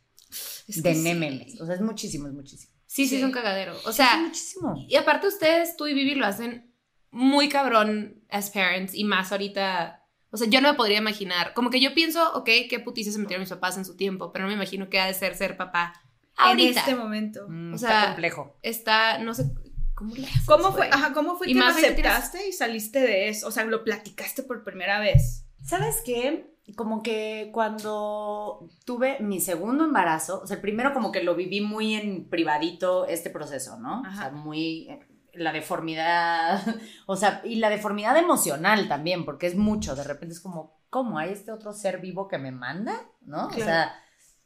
Es 0.67 0.83
de 0.83 0.91
que 0.91 0.95
sí. 0.95 1.01
memes. 1.03 1.61
O 1.61 1.67
sea, 1.67 1.75
es 1.75 1.83
muchísimo, 1.83 2.27
es 2.27 2.33
muchísimo. 2.33 2.73
Sí, 2.87 3.05
sí, 3.05 3.11
Sí. 3.11 3.17
es 3.19 3.23
un 3.25 3.33
cagadero. 3.33 3.77
O 3.85 3.91
es 3.91 3.97
sea, 3.97 4.17
muchísimo. 4.17 4.75
y 4.89 4.97
aparte 4.97 5.27
ustedes, 5.27 5.77
tú 5.77 5.87
y 5.89 5.93
Vivi, 5.95 6.15
lo 6.15 6.25
hacen 6.27 6.73
muy 7.11 7.49
cabrón 7.51 8.25
as 8.31 8.51
parents 8.51 8.95
y 8.95 9.05
más 9.05 9.31
ahorita. 9.31 10.01
O 10.31 10.37
sea, 10.37 10.49
yo 10.49 10.61
no 10.61 10.71
me 10.71 10.77
podría 10.77 10.99
imaginar. 10.99 11.53
Como 11.55 11.69
que 11.71 11.81
yo 11.81 11.93
pienso, 11.95 12.33
ok, 12.35 12.49
qué 12.71 12.81
putiza 12.83 13.13
se 13.13 13.19
metieron 13.19 13.43
mis 13.43 13.51
papás 13.51 13.77
en 13.77 13.85
su 13.85 13.95
tiempo, 13.97 14.33
pero 14.33 14.45
no 14.45 14.49
me 14.49 14.55
imagino 14.55 14.89
qué 14.89 14.99
ha 15.01 15.07
de 15.07 15.15
ser 15.15 15.37
ser 15.37 15.57
papá 15.57 15.93
En 16.39 16.45
ahorita. 16.47 16.81
este 16.81 16.95
momento. 16.95 17.47
Mm, 17.49 17.73
o 17.73 17.77
está 17.77 18.07
complejo. 18.07 18.57
Está, 18.63 19.19
no 19.19 19.35
sé, 19.35 19.53
¿cómo 19.95 20.15
le 20.17 20.27
haces, 20.27 20.47
¿Cómo 20.47 20.73
fue? 20.73 20.89
Ajá, 20.91 21.13
¿cómo 21.13 21.37
fue 21.37 21.49
Y 21.51 21.55
que 21.55 21.61
lo 21.61 21.67
tienes- 21.73 21.85
aceptaste 21.93 22.49
y 22.49 22.53
saliste 22.53 23.01
de 23.01 23.29
eso? 23.29 23.49
O 23.49 23.51
sea, 23.51 23.65
lo 23.65 23.85
platicaste 23.85 24.43
por 24.43 24.65
primera 24.65 24.99
vez. 25.01 25.47
¿Sabes 25.63 26.03
qué? 26.05 26.53
Como 26.77 27.03
que 27.03 27.51
cuando 27.53 28.69
tuve 28.85 29.19
mi 29.21 29.41
segundo 29.41 29.85
embarazo, 29.85 30.41
o 30.43 30.47
sea, 30.47 30.57
el 30.57 30.63
primero 30.63 30.93
como 30.93 31.13
que 31.13 31.23
lo 31.23 31.35
viví 31.35 31.61
muy 31.61 31.95
en 31.95 32.29
privadito 32.29 33.07
este 33.07 33.31
proceso, 33.31 33.79
¿no? 33.79 34.01
O 34.01 34.07
Ajá. 34.07 34.23
sea, 34.23 34.31
muy 34.31 34.89
eh, 34.89 35.01
la 35.35 35.53
deformidad, 35.53 36.63
o 37.07 37.17
sea, 37.17 37.41
y 37.45 37.57
la 37.57 37.71
deformidad 37.71 38.17
emocional 38.17 38.89
también, 38.89 39.25
porque 39.25 39.47
es 39.47 39.57
mucho, 39.57 39.95
de 39.95 40.05
repente 40.05 40.35
es 40.35 40.41
como, 40.41 40.79
¿cómo 40.91 41.19
hay 41.19 41.31
este 41.33 41.53
otro 41.53 41.73
ser 41.73 42.01
vivo 42.01 42.29
que 42.29 42.39
me 42.39 42.51
manda? 42.53 42.95
¿No? 43.23 43.49
O 43.49 43.53
sea, 43.53 43.95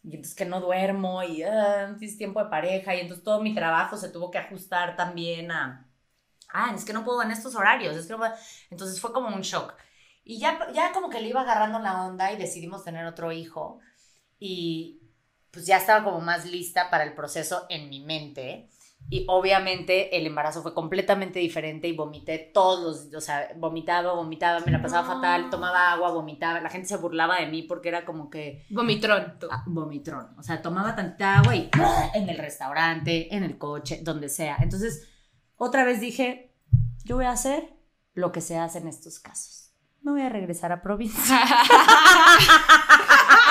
y 0.09 0.15
entonces 0.15 0.35
que 0.35 0.47
no 0.47 0.61
duermo 0.61 1.23
y 1.23 1.43
ah, 1.43 1.95
es 2.01 2.17
tiempo 2.17 2.43
de 2.43 2.49
pareja 2.49 2.95
y 2.95 3.01
entonces 3.01 3.23
todo 3.23 3.43
mi 3.43 3.55
trabajo 3.55 3.97
se 3.99 4.09
tuvo 4.09 4.31
que 4.31 4.39
ajustar 4.39 4.97
también 4.97 5.51
a, 5.51 5.87
ah, 6.49 6.73
es 6.75 6.85
que 6.87 6.95
no 6.95 7.05
puedo 7.05 7.23
en 7.23 7.31
estos 7.31 7.55
horarios, 7.55 7.95
es 7.95 8.07
que 8.07 8.13
no 8.13 8.19
puedo. 8.19 8.33
Entonces 8.71 9.01
fue 9.01 9.13
como 9.13 9.29
un 9.29 9.43
shock. 9.43 9.75
Y 10.25 10.39
ya, 10.41 10.73
ya 10.73 10.93
como 10.93 11.11
que 11.11 11.21
le 11.21 11.29
iba 11.29 11.43
agarrando 11.43 11.79
la 11.79 12.07
onda 12.07 12.33
y 12.33 12.37
decidimos 12.37 12.85
tener 12.85 13.05
otro 13.07 13.33
hijo 13.33 13.81
y 14.39 15.03
pues 15.51 15.67
ya 15.67 15.77
estaba 15.77 16.05
como 16.05 16.21
más 16.21 16.47
lista 16.47 16.89
para 16.91 17.05
el 17.05 17.15
proceso 17.15 17.67
en 17.69 17.91
mi 17.91 18.01
mente. 18.01 18.71
Y 19.11 19.25
obviamente 19.29 20.17
el 20.19 20.27
embarazo 20.27 20.63
fue 20.63 20.75
completamente 20.75 21.39
diferente 21.39 21.89
y 21.89 21.93
vomité 21.97 22.39
todos 22.53 23.07
los, 23.07 23.15
o 23.15 23.21
sea, 23.23 23.49
vomitaba, 23.57 24.13
vomitaba, 24.13 24.61
me 24.61 24.71
la 24.71 24.83
pasaba 24.83 25.09
No. 25.09 25.15
fatal, 25.15 25.49
tomaba 25.49 25.93
agua, 25.93 26.11
vomitaba, 26.13 26.61
la 26.61 26.69
gente 26.69 26.89
se 26.89 26.97
burlaba 26.99 27.37
de 27.41 27.47
mí 27.47 27.63
porque 27.63 27.89
era 27.89 28.05
como 28.05 28.29
que 28.29 28.67
Vomitrón. 28.69 29.39
ah, 29.51 29.65
vomitrón, 29.67 30.29
o 30.39 30.43
sea, 30.43 30.61
tomaba 30.61 30.95
tanta 30.95 31.39
agua 31.39 31.57
y 31.57 31.71
en 32.15 32.29
el 32.29 32.37
restaurante, 32.37 33.35
en 33.35 33.45
el 33.45 33.57
coche, 33.57 34.01
donde 34.03 34.29
sea. 34.29 34.59
Entonces, 34.61 35.09
otra 35.57 35.85
vez 35.85 36.01
dije, 36.01 36.55
yo 37.05 37.17
voy 37.17 37.25
a 37.25 37.31
hacer 37.33 37.73
lo 38.13 38.31
que 38.31 38.43
se 38.43 38.59
hace 38.59 38.77
en 38.79 38.89
estos 38.89 39.21
casos. 39.21 39.73
Me 40.03 40.13
voy 40.13 40.21
a 40.23 40.29
regresar 40.29 40.71
a 40.71 40.83
provincia. 40.83 41.41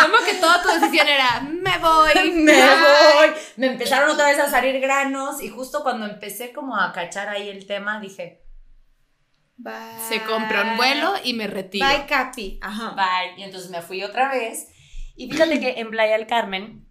Amo 0.08 0.18
que 0.26 0.36
toda 0.36 0.62
tu 0.62 0.70
decisión 0.70 1.08
era, 1.08 1.42
me 1.42 1.78
voy. 1.78 2.32
me 2.34 2.54
voy. 2.54 3.30
Me 3.58 3.68
empezaron 3.68 4.10
otra 4.10 4.28
vez 4.28 4.40
a 4.40 4.50
salir 4.50 4.80
granos 4.80 5.42
y 5.42 5.50
justo 5.50 5.84
cuando 5.84 6.06
empecé 6.06 6.54
como 6.54 6.76
a 6.76 6.92
cachar 6.94 7.30
ahí 7.30 7.50
el 7.50 7.68
tema, 7.68 8.00
dije, 8.00 8.44
Bye. 9.58 9.74
Se 10.08 10.24
compró 10.24 10.62
un 10.62 10.78
vuelo 10.78 11.14
y 11.24 11.34
me 11.34 11.48
retiro. 11.48 11.88
Bye, 11.88 12.06
Capi. 12.06 12.60
Ajá. 12.62 12.92
bye. 12.92 13.40
Y 13.40 13.44
entonces 13.44 13.72
me 13.72 13.82
fui 13.82 14.04
otra 14.04 14.32
vez. 14.32 14.68
Y 15.16 15.32
fíjate 15.32 15.60
que 15.60 15.80
en 15.80 15.90
Playa 15.90 16.18
del 16.18 16.28
Carmen 16.28 16.88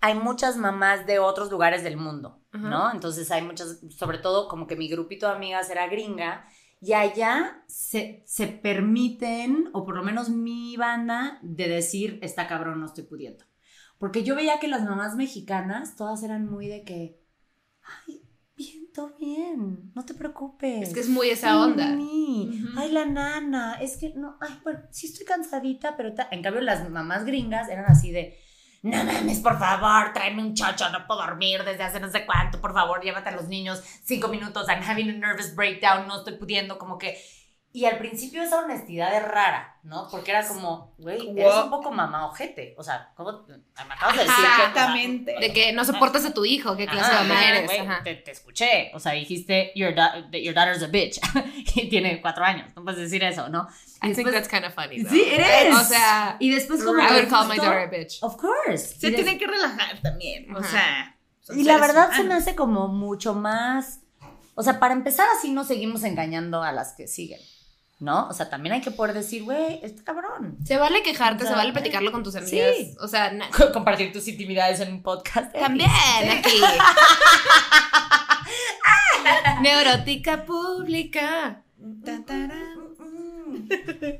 hay 0.00 0.14
muchas 0.14 0.56
mamás 0.56 1.06
de 1.06 1.18
otros 1.18 1.50
lugares 1.50 1.84
del 1.84 1.96
mundo. 1.96 2.40
¿no? 2.52 2.90
Entonces 2.90 3.30
hay 3.30 3.42
muchas, 3.42 3.80
sobre 3.90 4.18
todo 4.18 4.48
como 4.48 4.66
que 4.66 4.76
mi 4.76 4.88
grupito 4.88 5.26
de 5.26 5.34
amigas 5.34 5.68
era 5.70 5.86
gringa. 5.88 6.46
Y 6.80 6.92
allá 6.92 7.64
se, 7.66 8.22
se 8.26 8.46
permiten, 8.46 9.70
o 9.72 9.84
por 9.84 9.96
lo 9.96 10.02
menos 10.02 10.28
mi 10.28 10.76
banda, 10.76 11.38
de 11.42 11.68
decir, 11.68 12.18
está 12.22 12.46
cabrón, 12.46 12.80
no 12.80 12.86
estoy 12.86 13.04
pudiendo. 13.04 13.44
Porque 13.98 14.22
yo 14.22 14.34
veía 14.34 14.60
que 14.60 14.68
las 14.68 14.84
mamás 14.84 15.16
mexicanas, 15.16 15.96
todas 15.96 16.22
eran 16.22 16.46
muy 16.50 16.68
de 16.68 16.84
que, 16.84 17.18
ay, 17.82 18.22
bien, 18.54 18.92
todo 18.92 19.14
bien, 19.18 19.90
no 19.94 20.04
te 20.04 20.14
preocupes. 20.14 20.88
Es 20.88 20.94
que 20.94 21.00
es 21.00 21.08
muy 21.08 21.30
esa 21.30 21.58
onda. 21.60 21.96
Ujú. 21.96 22.68
Ay, 22.76 22.92
la 22.92 23.06
nana, 23.06 23.74
es 23.80 23.96
que 23.96 24.12
no, 24.14 24.36
ay, 24.40 24.60
bueno, 24.62 24.80
sí 24.90 25.06
estoy 25.06 25.24
cansadita, 25.24 25.96
pero 25.96 26.14
ta-". 26.14 26.28
en 26.30 26.42
cambio 26.42 26.60
las 26.60 26.88
mamás 26.90 27.24
gringas 27.24 27.70
eran 27.70 27.86
así 27.86 28.10
de, 28.10 28.36
no 28.86 29.04
mames, 29.04 29.40
por 29.40 29.58
favor, 29.58 30.12
tráeme 30.12 30.42
un 30.42 30.54
chocho, 30.54 30.88
no 30.90 31.06
puedo 31.06 31.20
dormir 31.20 31.64
desde 31.64 31.82
hace 31.82 31.98
no 31.98 32.08
sé 32.08 32.24
cuánto, 32.24 32.60
por 32.60 32.72
favor, 32.72 33.02
llévate 33.02 33.30
a 33.30 33.32
los 33.32 33.48
niños 33.48 33.82
cinco 34.04 34.28
minutos, 34.28 34.68
I'm 34.68 34.82
having 34.82 35.10
a 35.10 35.12
nervous 35.12 35.54
breakdown, 35.54 36.06
no 36.06 36.18
estoy 36.18 36.36
pudiendo, 36.36 36.78
como 36.78 36.96
que... 36.96 37.20
Y 37.76 37.84
al 37.84 37.98
principio 37.98 38.42
esa 38.42 38.60
honestidad 38.60 39.14
es 39.14 39.22
rara, 39.22 39.78
¿no? 39.82 40.08
Porque 40.10 40.30
era 40.30 40.48
como, 40.48 40.94
güey, 40.96 41.28
eres 41.38 41.54
un 41.62 41.68
poco 41.68 41.90
mamá 41.90 42.24
ojete. 42.24 42.74
O 42.78 42.82
sea, 42.82 43.12
¿cómo? 43.14 43.44
Me 43.46 43.94
acabas 43.94 44.16
de 44.16 44.22
decir 44.22 44.34
que... 44.34 44.42
o 44.42 44.46
sea, 44.46 44.56
Exactamente. 44.56 45.34
De 45.38 45.52
que 45.52 45.72
no 45.74 45.84
soportas 45.84 46.24
a 46.24 46.32
tu 46.32 46.46
hijo, 46.46 46.74
qué 46.74 46.86
clase 46.86 47.12
de 47.12 47.18
mamá 47.18 47.50
eres. 47.50 47.70
Te, 48.02 48.14
te 48.14 48.30
escuché. 48.30 48.90
O 48.94 48.98
sea, 48.98 49.12
dijiste, 49.12 49.72
your, 49.74 49.94
da- 49.94 50.26
that 50.32 50.38
your 50.38 50.54
daughter's 50.54 50.82
a 50.82 50.86
bitch. 50.86 51.20
y 51.74 51.90
tiene 51.90 52.22
cuatro 52.22 52.46
años. 52.46 52.70
No 52.74 52.82
puedes 52.82 52.98
decir 52.98 53.22
eso, 53.22 53.50
¿no? 53.50 53.68
I 54.02 54.14
think 54.14 54.30
that's 54.30 54.48
kind 54.48 54.64
of 54.64 54.72
funny. 54.72 55.02
though. 55.02 55.10
Sí, 55.10 55.24
eres. 55.30 55.76
O 55.76 55.84
sea, 55.84 56.38
y 56.40 56.48
después 56.48 56.82
como 56.82 56.98
I 56.98 57.12
would 57.12 57.28
call 57.28 57.46
my 57.46 57.58
daughter 57.58 57.80
a 57.80 57.86
bitch. 57.88 58.22
Of 58.22 58.38
course. 58.38 58.98
Se 58.98 59.10
tiene 59.10 59.36
que 59.36 59.46
relajar 59.46 60.00
también. 60.00 60.56
O 60.56 60.62
sea. 60.62 61.14
y 61.54 61.62
la 61.64 61.76
verdad 61.76 62.10
se 62.16 62.24
me 62.24 62.32
hace 62.32 62.56
como 62.56 62.88
mucho 62.88 63.34
más 63.34 64.00
O 64.54 64.62
sea, 64.62 64.80
para 64.80 64.94
empezar 64.94 65.28
así 65.36 65.52
no 65.52 65.62
seguimos 65.64 66.04
engañando 66.04 66.62
a 66.62 66.72
las 66.72 66.94
que 66.94 67.06
siguen. 67.06 67.38
¿No? 67.98 68.28
O 68.28 68.34
sea, 68.34 68.50
también 68.50 68.74
hay 68.74 68.82
que 68.82 68.90
poder 68.90 69.14
decir, 69.14 69.42
güey, 69.44 69.80
está 69.82 70.04
cabrón. 70.04 70.58
Se 70.66 70.76
vale 70.76 71.02
quejarte, 71.02 71.44
O 71.44 71.46
se 71.46 71.54
vale 71.54 71.72
platicarlo 71.72 72.12
con 72.12 72.22
tus 72.22 72.36
amigas. 72.36 72.74
sí. 72.76 72.94
O 73.00 73.08
sea, 73.08 73.32
Compartir 73.72 74.12
tus 74.12 74.28
intimidades 74.28 74.80
en 74.80 74.92
un 74.92 75.02
podcast. 75.02 75.50
también 75.54 75.88
aquí. 76.38 76.60
Neurótica 79.62 80.44
pública. 80.44 81.62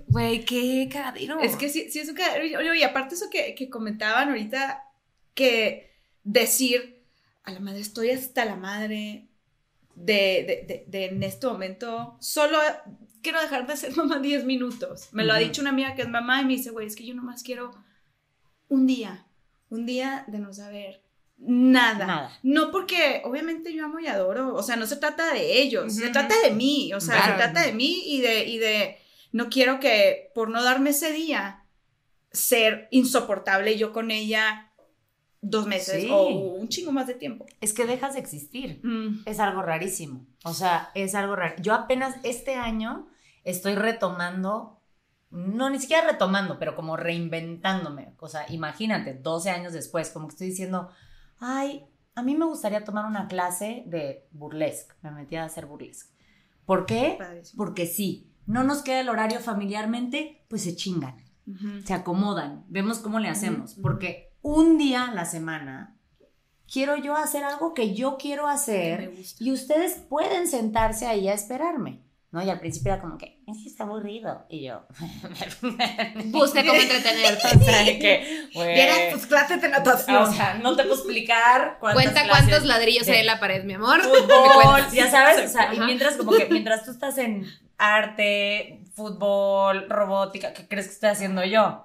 Güey, 0.08 0.44
qué 0.44 0.88
cagadero. 0.90 1.40
Es 1.40 1.56
que 1.56 1.68
sí, 1.68 1.90
sí 1.90 2.00
es 2.00 2.08
un 2.08 2.14
cagadero. 2.14 2.74
Y- 2.74 2.78
Y 2.78 2.82
aparte 2.82 3.14
eso 3.14 3.28
que, 3.30 3.54
que 3.54 3.68
comentaban 3.68 4.28
ahorita, 4.28 4.84
que 5.34 5.92
decir, 6.24 7.02
a 7.44 7.52
la 7.52 7.60
madre, 7.60 7.80
estoy 7.80 8.10
hasta 8.10 8.44
la 8.44 8.56
madre 8.56 9.26
de, 9.94 10.14
de, 10.14 10.64
de- 10.66 10.84
de 10.86 11.04
en 11.06 11.22
este 11.22 11.46
momento, 11.46 12.16
solo 12.20 12.58
quiero 13.26 13.40
dejar 13.40 13.66
de 13.66 13.76
ser 13.76 13.96
mamá 13.96 14.20
10 14.20 14.44
minutos. 14.44 15.08
Me 15.12 15.24
lo 15.24 15.32
ha 15.32 15.38
dicho 15.38 15.60
una 15.60 15.70
amiga 15.70 15.94
que 15.96 16.02
es 16.02 16.08
mamá 16.08 16.40
y 16.42 16.44
me 16.44 16.52
dice, 16.52 16.70
güey, 16.70 16.86
es 16.86 16.94
que 16.94 17.04
yo 17.04 17.12
nomás 17.14 17.42
quiero 17.42 17.72
un 18.68 18.86
día, 18.86 19.26
un 19.68 19.84
día 19.84 20.24
de 20.28 20.38
no 20.38 20.52
saber 20.52 21.02
nada. 21.38 22.06
Nada. 22.06 22.38
No 22.44 22.70
porque 22.70 23.22
obviamente 23.24 23.74
yo 23.74 23.84
amo 23.84 23.98
y 23.98 24.06
adoro, 24.06 24.54
o 24.54 24.62
sea, 24.62 24.76
no 24.76 24.86
se 24.86 24.96
trata 24.96 25.32
de 25.34 25.60
ellos, 25.60 25.92
se 25.94 26.08
trata 26.10 26.34
de 26.44 26.52
mí, 26.52 26.92
o 26.94 27.00
sea, 27.00 27.16
Claro. 27.16 27.32
se 27.32 27.38
trata 27.38 27.66
de 27.66 27.72
mí 27.72 28.02
y 28.06 28.20
de, 28.20 28.44
y 28.46 28.58
de, 28.58 28.96
no 29.32 29.48
quiero 29.50 29.80
que 29.80 30.30
por 30.34 30.48
no 30.48 30.62
darme 30.62 30.90
ese 30.90 31.12
día 31.12 31.64
ser 32.32 32.86
insoportable 32.90 33.76
yo 33.76 33.92
con 33.92 34.10
ella 34.10 34.72
dos 35.40 35.66
meses 35.66 36.02
Sí. 36.02 36.08
o 36.10 36.28
un 36.28 36.68
chingo 36.68 36.92
más 36.92 37.06
de 37.06 37.14
tiempo. 37.14 37.44
Es 37.60 37.72
que 37.72 37.84
dejas 37.86 38.14
de 38.14 38.20
existir. 38.20 38.80
Mm. 38.82 39.22
Es 39.26 39.38
algo 39.38 39.62
rarísimo. 39.62 40.26
O 40.44 40.54
sea, 40.54 40.90
es 40.94 41.14
algo 41.14 41.36
raro. 41.36 41.54
Yo 41.60 41.74
apenas 41.74 42.16
este 42.22 42.54
año 42.54 43.08
estoy 43.46 43.76
retomando, 43.76 44.80
no 45.30 45.70
ni 45.70 45.78
siquiera 45.78 46.06
retomando, 46.06 46.58
pero 46.58 46.74
como 46.74 46.96
reinventándome. 46.96 48.12
O 48.18 48.28
sea, 48.28 48.44
imagínate, 48.50 49.14
12 49.14 49.50
años 49.50 49.72
después, 49.72 50.10
como 50.10 50.26
que 50.26 50.32
estoy 50.32 50.48
diciendo, 50.48 50.90
ay, 51.38 51.86
a 52.14 52.22
mí 52.22 52.34
me 52.34 52.44
gustaría 52.44 52.84
tomar 52.84 53.06
una 53.06 53.28
clase 53.28 53.84
de 53.86 54.26
burlesque. 54.32 54.94
Me 55.02 55.12
metí 55.12 55.36
a 55.36 55.44
hacer 55.44 55.66
burlesque. 55.66 56.12
¿Por 56.64 56.84
qué? 56.84 57.18
Porque 57.56 57.86
sí, 57.86 58.32
no 58.46 58.64
nos 58.64 58.82
queda 58.82 59.00
el 59.00 59.08
horario 59.08 59.38
familiarmente, 59.38 60.44
pues 60.48 60.64
se 60.64 60.74
chingan, 60.74 61.22
se 61.84 61.94
acomodan, 61.94 62.64
vemos 62.68 62.98
cómo 62.98 63.20
le 63.20 63.28
hacemos. 63.28 63.74
Porque 63.74 64.32
un 64.42 64.76
día 64.76 65.04
a 65.04 65.14
la 65.14 65.24
semana 65.24 65.96
quiero 66.70 66.96
yo 66.96 67.16
hacer 67.16 67.44
algo 67.44 67.74
que 67.74 67.94
yo 67.94 68.16
quiero 68.18 68.48
hacer 68.48 69.14
y 69.38 69.52
ustedes 69.52 69.94
pueden 70.08 70.48
sentarse 70.48 71.06
ahí 71.06 71.28
a 71.28 71.34
esperarme. 71.34 72.05
¿No? 72.32 72.42
Y 72.42 72.50
al 72.50 72.58
principio 72.58 72.92
era 72.92 73.00
como 73.00 73.16
que, 73.16 73.40
es 73.46 73.58
que 73.62 73.68
está 73.68 73.84
aburrido. 73.84 74.46
Y 74.50 74.64
yo, 74.66 74.86
Busca 76.26 76.64
cómo 76.64 76.74
entretenerte. 76.80 77.46
o 77.56 77.64
sea, 77.64 77.84
que, 77.84 78.48
güey, 78.52 78.74
Vieras 78.74 79.12
tus 79.12 79.26
clases 79.26 79.62
de 79.62 79.68
natación. 79.68 80.16
o 80.16 80.32
sea, 80.32 80.54
no 80.54 80.76
te 80.76 80.82
puedo 80.82 80.96
explicar 80.96 81.78
cuántas 81.80 82.02
Cuenta 82.02 82.24
clases 82.24 82.48
cuántos 82.48 82.68
ladrillos 82.68 83.06
de 83.06 83.12
hay 83.12 83.20
en 83.20 83.26
la 83.26 83.40
pared, 83.40 83.64
mi 83.64 83.74
amor. 83.74 84.02
Fútbol, 84.02 84.82
ya 84.92 85.10
sabes, 85.10 85.48
o 85.48 85.52
sea, 85.52 85.72
y 85.72 85.76
Ajá. 85.76 85.86
mientras 85.86 86.16
como 86.16 86.32
que, 86.32 86.46
mientras 86.50 86.84
tú 86.84 86.90
estás 86.90 87.16
en 87.18 87.46
arte, 87.78 88.84
fútbol, 88.94 89.88
robótica, 89.88 90.52
¿qué 90.52 90.66
crees 90.66 90.86
que 90.86 90.92
estoy 90.94 91.10
haciendo 91.10 91.44
yo? 91.44 91.84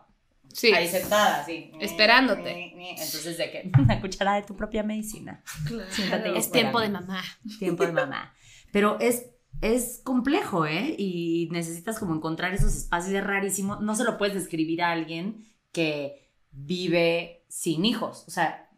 Sí. 0.54 0.73
Ahí 0.73 0.88
sentada, 0.88 1.41
así. 1.41 1.71
Esperándote. 1.80 2.73
Entonces, 2.75 3.38
de 3.38 3.51
que, 3.51 3.71
una 3.80 4.01
cuchara 4.01 4.36
de 4.36 4.41
tu 4.43 4.56
propia 4.56 4.84
medicina. 4.84 5.41
Claro. 5.65 5.89
Siéntate 5.89 6.30
y 6.30 6.38
Es 6.38 6.51
tiempo 6.51 6.80
de 6.82 6.89
mamá. 6.89 7.23
tiempo 7.60 7.86
de 7.86 7.93
mamá. 7.93 8.34
Pero 8.71 8.97
es, 8.99 9.25
es 9.62 10.02
complejo, 10.04 10.65
¿eh? 10.65 10.95
Y 10.97 11.47
necesitas 11.52 12.00
como 12.00 12.15
encontrar 12.15 12.54
esos 12.54 12.76
espacios, 12.76 13.13
es 13.13 13.24
rarísimo. 13.24 13.78
No 13.78 13.95
se 13.95 14.04
lo 14.04 14.17
puedes 14.17 14.34
describir 14.34 14.82
a 14.82 14.91
alguien 14.91 15.47
que 15.71 16.32
vive 16.52 17.45
sin 17.47 17.86
hijos, 17.86 18.26
o 18.28 18.32
sea, 18.32 18.69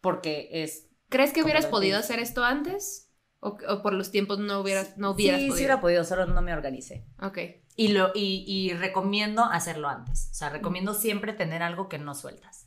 porque 0.00 0.48
es... 0.52 0.88
¿Crees 1.08 1.32
que 1.32 1.42
hubieras 1.42 1.66
podido 1.66 1.98
hacer 1.98 2.18
esto 2.18 2.44
antes? 2.44 3.10
¿O, 3.40 3.56
o 3.68 3.82
por 3.82 3.92
los 3.92 4.10
tiempos 4.10 4.38
no 4.38 4.60
hubieras, 4.60 4.96
no 4.98 5.10
hubieras 5.12 5.40
sí, 5.40 5.44
sí 5.44 5.48
podido? 5.48 5.60
hubiera 5.60 5.80
podido, 5.80 6.04
solo 6.04 6.26
no 6.26 6.42
me 6.42 6.52
organicé. 6.52 7.06
Ok. 7.20 7.38
Y, 7.76 7.88
lo, 7.88 8.12
y, 8.14 8.44
y 8.46 8.74
recomiendo 8.74 9.44
hacerlo 9.44 9.88
antes, 9.88 10.28
o 10.30 10.34
sea, 10.34 10.50
recomiendo 10.50 10.94
siempre 10.94 11.32
tener 11.32 11.62
algo 11.62 11.88
que 11.88 11.98
no 11.98 12.14
sueltas. 12.14 12.66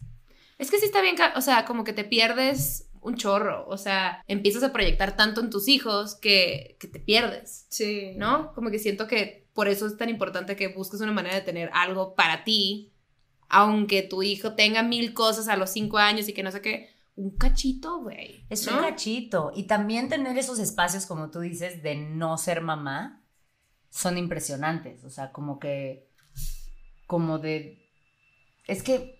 Es 0.57 0.71
que 0.71 0.79
sí 0.79 0.85
está 0.85 1.01
bien, 1.01 1.15
o 1.35 1.41
sea, 1.41 1.65
como 1.65 1.83
que 1.83 1.93
te 1.93 2.03
pierdes 2.03 2.84
un 3.05 3.15
chorro, 3.15 3.65
o 3.67 3.77
sea, 3.77 4.23
empiezas 4.27 4.63
a 4.63 4.73
proyectar 4.73 5.15
tanto 5.15 5.41
en 5.41 5.49
tus 5.49 5.67
hijos 5.67 6.15
que, 6.15 6.75
que 6.79 6.87
te 6.87 6.99
pierdes, 6.99 7.67
Sí. 7.69 8.13
¿no? 8.17 8.53
Como 8.53 8.71
que 8.71 8.79
siento 8.79 9.07
que 9.07 9.47
por 9.53 9.67
eso 9.67 9.87
es 9.87 9.95
tan 9.95 10.09
importante 10.09 10.55
que 10.55 10.67
busques 10.67 10.99
una 11.01 11.11
manera 11.11 11.35
de 11.35 11.41
tener 11.41 11.69
algo 11.73 12.15
para 12.15 12.43
ti, 12.43 12.91
aunque 13.47 14.01
tu 14.01 14.23
hijo 14.23 14.55
tenga 14.55 14.83
mil 14.83 15.13
cosas 15.13 15.47
a 15.47 15.55
los 15.55 15.69
cinco 15.69 15.97
años 15.97 16.27
y 16.27 16.33
que 16.33 16.43
no 16.43 16.51
sé 16.51 16.61
qué, 16.61 16.89
un 17.15 17.37
cachito, 17.37 18.01
güey. 18.01 18.45
Es 18.49 18.69
¿no? 18.69 18.77
un 18.77 18.83
cachito. 18.83 19.51
Y 19.55 19.63
también 19.63 20.09
tener 20.09 20.37
esos 20.37 20.59
espacios, 20.59 21.05
como 21.05 21.29
tú 21.31 21.39
dices, 21.39 21.81
de 21.81 21.95
no 21.95 22.37
ser 22.37 22.61
mamá, 22.61 23.23
son 23.89 24.17
impresionantes. 24.17 25.03
O 25.05 25.09
sea, 25.09 25.31
como 25.31 25.57
que, 25.59 26.09
como 27.07 27.39
de, 27.39 27.87
es 28.67 28.83
que 28.83 29.14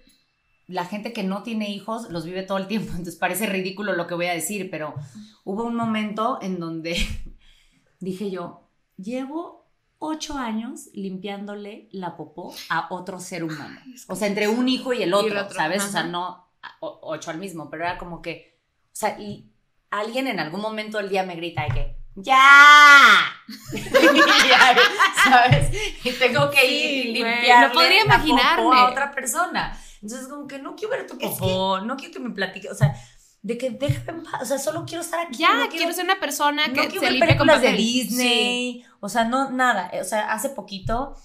la 0.68 0.86
gente 0.86 1.14
que 1.14 1.24
no 1.24 1.44
tiene 1.44 1.70
hijos 1.70 2.10
los 2.10 2.26
vive 2.26 2.44
todo 2.44 2.58
el 2.58 2.68
tiempo, 2.68 2.90
entonces 2.92 3.16
parece 3.16 3.46
ridículo 3.48 3.94
lo 3.94 4.08
que 4.08 4.16
voy 4.16 4.28
a 4.28 4.34
decir, 4.34 4.70
pero 4.70 4.96
hubo 5.44 5.64
un 5.64 5.76
momento 5.76 6.40
en 6.42 6.60
donde 6.60 6.96
dije 8.00 8.32
yo, 8.32 8.70
llevo 8.98 9.66
ocho 10.00 10.38
años 10.38 10.90
limpiándole 10.94 11.88
la 11.92 12.16
popó 12.16 12.54
a 12.70 12.88
otro 12.90 13.20
ser 13.20 13.44
humano. 13.44 13.80
O 14.08 14.16
sea, 14.16 14.28
entre 14.28 14.48
un 14.48 14.68
hijo 14.68 14.94
y 14.94 15.02
el 15.02 15.14
otro, 15.14 15.32
el 15.32 15.38
otro, 15.38 15.56
¿sabes? 15.56 15.84
O 15.84 15.88
sea, 15.88 16.04
no 16.04 16.46
ocho 16.80 17.32
al 17.32 17.38
mismo, 17.38 17.70
pero 17.70 17.84
era 17.86 17.98
como 17.98 18.22
que, 18.22 18.60
o 18.88 18.96
sea, 18.96 19.20
y 19.20 19.52
alguien 19.90 20.28
en 20.28 20.40
algún 20.40 20.62
momento 20.62 20.98
del 20.98 21.10
día 21.10 21.24
me 21.24 21.36
grita 21.36 21.64
de 21.64 21.70
que, 21.70 21.96
¡ya! 22.16 23.26
Y 23.74 25.30
¿Sabes? 25.30 25.72
Y 26.04 26.12
tengo 26.12 26.50
que 26.50 26.66
ir 26.66 26.90
y 26.90 27.04
Sí, 27.04 27.14
limpiarle 27.14 27.68
no 27.68 27.74
podría 27.74 28.04
imaginarme. 28.04 28.76
a 28.76 28.86
otra 28.90 29.12
persona. 29.12 29.80
Entonces, 30.06 30.28
como 30.28 30.46
que 30.46 30.60
no 30.60 30.76
quiero 30.76 30.92
ver 30.92 31.08
tu 31.08 31.18
popó, 31.18 31.82
no 31.82 31.98
quiero 31.98 32.14
que 32.14 32.20
me 32.20 32.30
platique, 32.30 32.70
o 32.70 32.76
sea, 32.76 32.96
de 33.42 33.58
que 33.58 33.72
déjame 33.72 34.20
en 34.20 34.24
paz, 34.24 34.44
o 34.44 34.46
sea, 34.46 34.60
solo 34.60 34.86
quiero 34.86 35.02
estar 35.02 35.26
aquí. 35.26 35.40
Ya, 35.40 35.56
no 35.58 35.68
quiero, 35.68 35.92
ser 35.92 36.06
una 36.06 36.20
persona 36.20 36.68
no 36.68 36.74
que 36.76 36.88
quiero 36.90 37.08
se 37.08 37.12
ver 37.12 37.20
con 37.20 37.28
películas 37.28 37.62
de. 37.64 37.72
Disney, 37.74 38.86
o 39.00 39.10
sea, 39.10 39.24
no, 39.24 39.50
nada. 39.50 39.90
O 40.00 40.04
sea, 40.04 40.32
hace 40.32 40.50
poquito 40.50 41.16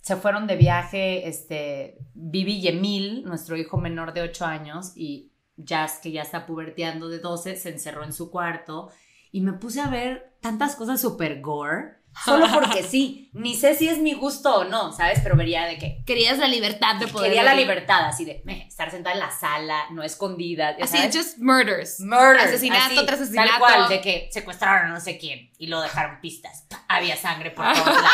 se 0.00 0.16
fueron 0.16 0.46
de 0.46 0.56
viaje, 0.56 1.28
este, 1.28 1.98
Vivi 2.14 2.54
y 2.54 2.68
Emil, 2.68 3.24
nuestro 3.24 3.54
hijo 3.54 3.76
menor 3.76 4.14
de 4.14 4.22
8 4.22 4.46
años, 4.46 4.92
y 4.96 5.34
Jazz, 5.58 5.98
que 6.02 6.12
ya 6.12 6.22
está 6.22 6.46
puberteando 6.46 7.10
de 7.10 7.18
12, 7.18 7.56
se 7.56 7.68
encerró 7.68 8.02
en 8.02 8.14
su 8.14 8.30
cuarto, 8.30 8.88
y 9.30 9.42
me 9.42 9.52
puse 9.52 9.82
a 9.82 9.88
ver 9.88 10.38
tantas 10.40 10.74
cosas 10.74 11.02
super 11.02 11.42
gore, 11.42 11.98
solo 12.24 12.46
porque 12.52 12.82
sí, 12.82 13.30
ni 13.32 13.54
sé 13.54 13.74
si 13.74 13.88
es 13.88 13.98
mi 13.98 14.14
gusto 14.14 14.54
o 14.56 14.64
no, 14.64 14.92
¿sabes? 14.92 15.20
Pero 15.22 15.36
vería 15.36 15.64
de 15.66 15.78
que 15.78 16.02
Querías 16.06 16.38
la 16.38 16.48
libertad 16.48 16.96
de 16.96 17.08
poder. 17.08 17.28
quería 17.28 17.42
la 17.42 17.54
libertad, 17.54 18.06
así 18.06 18.24
de 18.24 18.42
meh, 18.44 18.66
estar 18.66 18.90
sentada 18.90 19.14
en 19.14 19.20
la 19.20 19.30
sala, 19.30 19.84
no 19.90 20.02
escondida, 20.02 20.76
Así, 20.80 20.96
¿sabes? 20.96 21.16
just 21.16 21.38
murders. 21.38 22.00
Murder. 22.00 22.40
Asesinato 22.40 23.04
tras 23.04 23.20
asesinato. 23.20 23.50
Tal 23.50 23.58
cual, 23.58 23.88
de 23.88 24.00
que 24.00 24.28
secuestraron 24.32 24.90
a 24.90 24.94
no 24.94 25.00
sé 25.00 25.18
quién 25.18 25.50
y 25.58 25.66
lo 25.66 25.80
dejaron 25.80 26.20
pistas. 26.20 26.66
Había 26.88 27.16
sangre 27.16 27.50
por 27.50 27.64
todos 27.72 27.86
lados. 27.86 28.10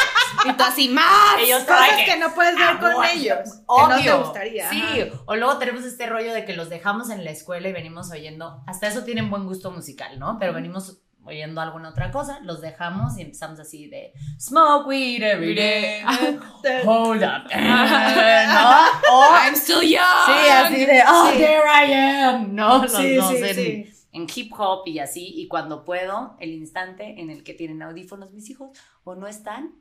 Y 0.47 0.53
tú 0.53 0.65
así, 0.65 0.89
más. 0.89 1.39
Ellos 1.41 1.63
Cosas 1.65 2.01
que 2.05 2.17
no 2.17 2.35
puedes 2.35 2.57
ver 2.57 2.79
con 2.79 2.91
amor, 2.91 3.07
ellos. 3.13 3.49
Obvio. 3.67 3.97
Que 3.99 4.05
no 4.11 4.17
te 4.19 4.25
gustaría. 4.25 4.71
Sí, 4.71 4.83
ajá. 4.83 5.23
o 5.27 5.37
luego 5.37 5.59
tenemos 5.59 5.85
este 5.85 6.07
rollo 6.07 6.33
de 6.33 6.45
que 6.45 6.55
los 6.55 6.69
dejamos 6.69 7.11
en 7.11 7.25
la 7.25 7.31
escuela 7.31 7.69
y 7.69 7.73
venimos 7.73 8.11
oyendo, 8.11 8.63
hasta 8.67 8.87
eso 8.89 9.05
tienen 9.05 9.31
buen 9.31 9.45
gusto 9.47 9.71
musical, 9.71 10.19
¿no? 10.19 10.39
Pero 10.39 10.53
venimos 10.53 10.99
oyendo 11.25 11.61
alguna 11.61 11.91
otra 11.91 12.11
cosa, 12.11 12.41
los 12.43 12.61
dejamos 12.61 13.17
y 13.19 13.23
empezamos 13.23 13.61
así 13.61 13.87
de 13.89 14.13
smoke 14.39 14.87
weed 14.87 15.23
every 15.23 15.55
day. 15.55 16.03
Hold 16.85 17.23
up. 17.23 17.49
¿No? 17.55 18.81
O 19.13 19.25
I'm 19.35 19.55
still 19.55 19.83
young. 19.83 20.27
Sí, 20.27 20.49
así 20.51 20.87
de, 20.87 21.03
oh, 21.09 21.31
Sí. 21.33 21.39
there 21.39 21.63
I 21.67 21.93
am, 21.93 22.55
¿no? 22.55 22.83
Los 22.83 22.93
Sí, 22.93 23.17
en, 23.19 23.55
sí. 23.55 23.93
en 24.13 24.27
hip 24.35 24.53
hop 24.59 24.87
y 24.87 24.99
así, 24.99 25.33
y 25.35 25.49
cuando 25.49 25.85
puedo, 25.85 26.37
el 26.41 26.51
instante 26.53 27.21
en 27.21 27.31
el 27.31 27.45
que 27.45 27.55
tienen 27.55 27.83
audífonos 27.83 28.33
mis 28.33 28.51
hijos 28.51 28.71
o 29.05 29.15
no 29.15 29.27
están, 29.27 29.73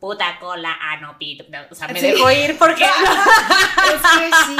puta 0.00 0.38
cola, 0.38 0.76
ah, 0.80 0.98
no, 0.98 1.16
pito, 1.18 1.44
no, 1.50 1.58
o 1.70 1.74
sea, 1.74 1.88
me 1.88 1.98
Sí. 2.00 2.06
dejo 2.12 2.30
ir 2.30 2.58
porque... 2.58 2.84
Es 3.86 4.02
que 4.02 4.30
sí. 4.46 4.56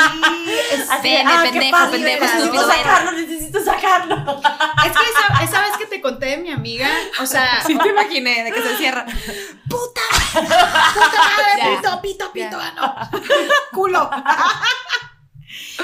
Es, 0.72 0.90
Así 0.90 1.02
Pene, 1.02 1.24
ah, 1.30 1.42
pendejo, 1.42 1.70
padre, 1.72 1.92
pendejo, 1.92 2.20
necesito 2.24 2.44
estúpido, 2.44 2.66
sacarlo, 2.68 3.12
necesito 3.12 3.64
sacarlo. 3.64 4.16
es 4.86 4.92
que 4.92 5.04
esa, 5.10 5.44
esa 5.44 5.60
vez 5.62 5.76
que 5.78 5.86
te 5.86 6.00
conté 6.00 6.26
de 6.26 6.36
mi 6.38 6.50
amiga, 6.52 6.88
o 7.20 7.26
sea, 7.26 7.60
Sí 7.66 7.76
te 7.76 7.88
imaginé 7.88 8.44
de 8.44 8.52
que 8.52 8.62
se 8.62 8.70
encierra. 8.72 9.04
puta, 9.68 10.00
puta 10.32 11.18
madre, 11.18 11.58
Ya. 11.58 11.76
pito, 11.76 12.02
pito, 12.02 12.32
pito, 12.32 12.58
Ya. 12.58 12.72
no, 12.72 13.10
culo. 13.72 14.10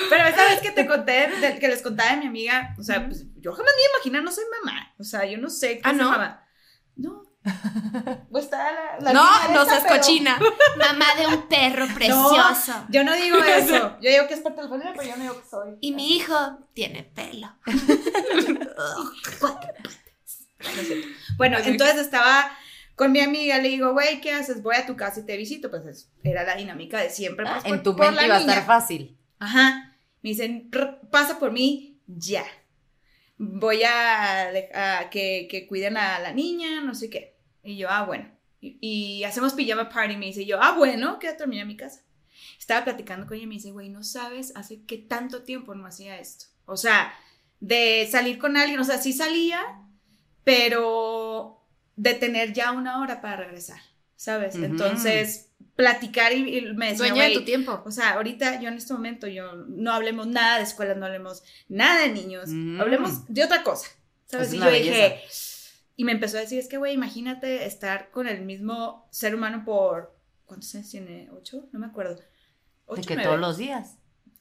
Pero 0.08 0.24
esa 0.28 0.44
vez 0.44 0.60
que 0.60 0.70
te 0.70 0.86
conté, 0.86 1.28
de- 1.28 1.58
que 1.58 1.68
les 1.68 1.82
contaba 1.82 2.10
de 2.10 2.16
mi 2.18 2.26
amiga, 2.26 2.74
o 2.78 2.82
sea, 2.82 3.04
pues, 3.06 3.24
yo 3.40 3.52
jamás 3.52 3.72
me 3.76 3.96
imaginar, 3.98 4.22
no 4.22 4.30
soy 4.32 4.44
mamá. 4.64 4.92
O 4.98 5.04
sea, 5.04 5.24
yo 5.24 5.38
no 5.38 5.50
sé 5.50 5.76
qué 5.76 5.82
Ah, 5.84 5.90
es 5.90 5.96
¿no? 5.96 6.10
mamá. 6.10 6.44
No. 6.96 7.21
Pues 8.30 8.44
está 8.44 8.70
la, 8.72 9.00
la 9.00 9.12
no, 9.12 9.24
no 9.52 9.62
esa, 9.62 9.70
seas 9.70 9.82
pero- 9.88 9.96
cochina. 9.96 10.38
Mamá 10.78 11.06
de 11.18 11.26
un 11.26 11.48
perro 11.48 11.86
precioso. 11.94 12.86
Yo 12.88 13.02
no 13.04 13.14
digo 13.16 13.38
eso. 13.42 13.96
Yo 14.00 14.10
digo 14.10 14.28
que 14.28 14.34
es 14.34 14.40
parte 14.40 14.58
de 14.60 14.64
la 14.64 14.68
familia, 14.70 14.92
pero 14.96 15.08
yo 15.10 15.16
no 15.16 15.22
digo 15.22 15.42
que 15.42 15.48
soy. 15.48 15.76
Y 15.80 15.92
mi 15.92 16.14
hijo 16.16 16.58
tiene 16.74 17.02
pelo. 17.02 17.52
Bueno, 21.36 21.58
entonces 21.58 21.96
estaba 21.98 22.50
con 22.94 23.10
mi 23.12 23.20
amiga, 23.20 23.58
le 23.58 23.68
digo, 23.70 23.92
güey, 23.92 24.20
¿qué 24.20 24.32
haces? 24.32 24.62
Voy 24.62 24.76
a 24.76 24.86
tu 24.86 24.96
casa 24.96 25.20
y 25.20 25.26
te 25.26 25.36
visito. 25.36 25.70
Pues 25.70 25.84
es- 25.86 26.10
era 26.22 26.44
la 26.44 26.54
dinámica 26.54 26.98
de 27.00 27.10
siempre. 27.10 27.44
pues, 27.46 27.64
Ah, 27.64 27.68
en 27.68 27.82
tu 27.82 27.96
por 27.96 28.06
mente 28.06 28.20
la 28.20 28.26
iba 28.26 28.36
a 28.36 28.40
estar 28.40 28.64
fácil. 28.66 29.18
Ajá. 29.38 29.96
Me 30.22 30.30
dicen, 30.30 30.68
"R- 30.72 30.98
pasa 31.10 31.38
por 31.38 31.50
mí 31.50 31.98
ya. 32.06 32.44
Voy 33.38 33.82
a, 33.82 34.50
a 35.00 35.10
que, 35.10 35.48
que 35.50 35.66
cuiden 35.66 35.96
a 35.96 36.20
la 36.20 36.32
niña, 36.32 36.80
no 36.82 36.94
sé 36.94 37.10
qué. 37.10 37.31
Y 37.62 37.76
yo, 37.76 37.88
ah, 37.90 38.04
bueno. 38.04 38.28
Y, 38.60 38.78
y 38.80 39.24
hacemos 39.24 39.54
pijama 39.54 39.88
party. 39.88 40.16
Me 40.16 40.26
dice 40.26 40.44
yo, 40.46 40.58
ah, 40.62 40.72
bueno, 40.76 41.18
quédate 41.18 41.38
a 41.42 41.46
dormir 41.46 41.60
en 41.60 41.68
mi 41.68 41.76
casa. 41.76 42.02
Estaba 42.58 42.84
platicando 42.84 43.26
con 43.26 43.34
ella 43.36 43.44
y 43.44 43.48
me 43.48 43.54
dice, 43.54 43.70
güey, 43.72 43.88
no 43.88 44.02
sabes 44.02 44.52
hace 44.56 44.82
qué 44.86 44.98
tanto 44.98 45.42
tiempo 45.42 45.74
no 45.74 45.86
hacía 45.86 46.18
esto. 46.18 46.46
O 46.64 46.76
sea, 46.76 47.12
de 47.60 48.08
salir 48.10 48.38
con 48.38 48.56
alguien, 48.56 48.80
o 48.80 48.84
sea, 48.84 48.98
sí 48.98 49.12
salía, 49.12 49.60
pero 50.44 51.60
de 51.96 52.14
tener 52.14 52.52
ya 52.52 52.72
una 52.72 53.00
hora 53.00 53.20
para 53.20 53.36
regresar, 53.36 53.80
¿sabes? 54.16 54.54
Entonces, 54.56 55.50
platicar 55.76 56.32
y, 56.32 56.58
y 56.58 56.72
me 56.74 56.90
decía, 56.92 57.08
Dueña 57.08 57.24
de 57.28 57.34
tu 57.34 57.44
tiempo. 57.44 57.82
o 57.84 57.90
sea, 57.90 58.10
ahorita 58.14 58.60
yo 58.60 58.68
en 58.68 58.74
este 58.74 58.92
momento 58.92 59.26
yo 59.26 59.52
no 59.68 59.92
hablemos 59.92 60.26
nada 60.26 60.58
de 60.58 60.64
escuela, 60.64 60.94
no 60.94 61.06
hablemos 61.06 61.42
nada 61.68 62.02
de 62.02 62.10
niños, 62.10 62.48
Mm. 62.48 62.80
hablemos 62.80 63.26
de 63.32 63.44
otra 63.44 63.62
cosa. 63.62 63.88
¿Sabes? 64.26 64.48
Es 64.48 64.54
y 64.54 64.58
yo 64.58 64.64
belleza. 64.64 64.90
dije, 64.94 65.20
y 65.96 66.04
me 66.04 66.12
empezó 66.12 66.38
a 66.38 66.40
decir, 66.40 66.58
es 66.58 66.68
que 66.68 66.78
güey, 66.78 66.94
imagínate 66.94 67.66
estar 67.66 68.10
con 68.10 68.26
el 68.26 68.42
mismo 68.44 69.06
ser 69.10 69.34
humano 69.34 69.64
por 69.64 70.16
¿cuántos 70.46 70.74
años 70.74 70.90
tiene? 70.90 71.30
¿Ocho? 71.30 71.68
No 71.72 71.78
me 71.78 71.86
acuerdo. 71.86 72.16
De 72.16 72.22
Ocho, 72.86 73.02
que 73.02 73.14
nueve. 73.14 73.28
todos 73.28 73.40
los 73.40 73.56
días. 73.56 73.96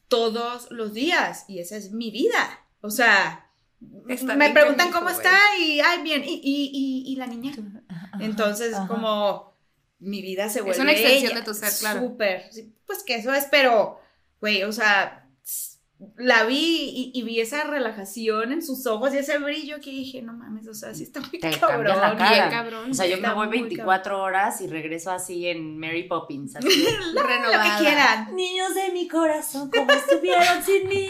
Todos 0.07 0.71
los 0.71 0.93
días. 0.93 1.45
Y 1.47 1.59
esa 1.59 1.77
es 1.77 1.91
mi 1.91 2.11
vida. 2.11 2.65
O 2.81 2.89
sea, 2.89 3.47
Está 4.07 4.35
me 4.35 4.51
preguntan 4.51 4.91
cómo 4.91 5.09
está 5.09 5.31
y, 5.59 5.79
ay, 5.79 6.03
bien, 6.03 6.23
y, 6.23 6.35
y, 6.35 6.69
y, 6.73 7.13
y 7.13 7.15
la 7.15 7.25
niña. 7.27 7.53
Entonces, 8.19 8.73
Ajá. 8.75 8.87
como 8.87 9.55
mi 9.99 10.21
vida 10.21 10.49
se 10.49 10.61
vuelve. 10.61 10.81
una 10.81 10.91
extensión 10.91 11.31
ella. 11.31 11.39
de 11.39 11.45
tu 11.45 11.53
ser, 11.53 11.71
claro. 11.79 12.01
Súper. 12.01 12.51
Sí, 12.51 12.75
pues 12.85 13.03
que 13.03 13.15
eso 13.15 13.33
es, 13.33 13.47
pero, 13.49 13.99
güey, 14.39 14.63
o 14.63 14.71
sea, 14.71 15.27
la 16.17 16.45
vi 16.45 17.11
y, 17.13 17.19
y 17.19 17.23
vi 17.23 17.39
esa 17.41 17.63
relajación 17.63 18.51
en 18.51 18.61
sus 18.63 18.85
ojos 18.87 19.13
y 19.13 19.17
ese 19.19 19.37
brillo 19.37 19.79
que 19.79 19.91
dije, 19.91 20.21
no 20.21 20.33
mames, 20.33 20.67
o 20.67 20.73
sea, 20.73 20.93
sí 20.95 21.03
está 21.03 21.19
muy 21.21 21.39
Te 21.39 21.51
cabrón. 21.59 21.99
la 21.99 22.15
cara. 22.17 22.31
Bien 22.31 22.49
cabrón. 22.49 22.91
O 22.91 22.93
sea, 22.93 23.05
yo 23.07 23.17
me 23.19 23.31
voy 23.33 23.47
muy 23.47 23.59
24 23.61 24.21
horas 24.21 24.61
y 24.61 24.67
regreso 24.67 25.11
así 25.11 25.47
en 25.47 25.77
Mary 25.77 26.03
Poppins. 26.07 26.55
Así 26.55 26.67
Lo 27.13 27.21
renovada. 27.21 27.77
que 27.77 27.83
quieran. 27.83 28.35
Niños 28.35 28.73
de 28.73 28.91
mi 28.91 29.07
corazón, 29.07 29.69
como 29.69 29.91
estuvieron 29.91 30.63
sin 30.63 30.87
mí, 30.87 31.07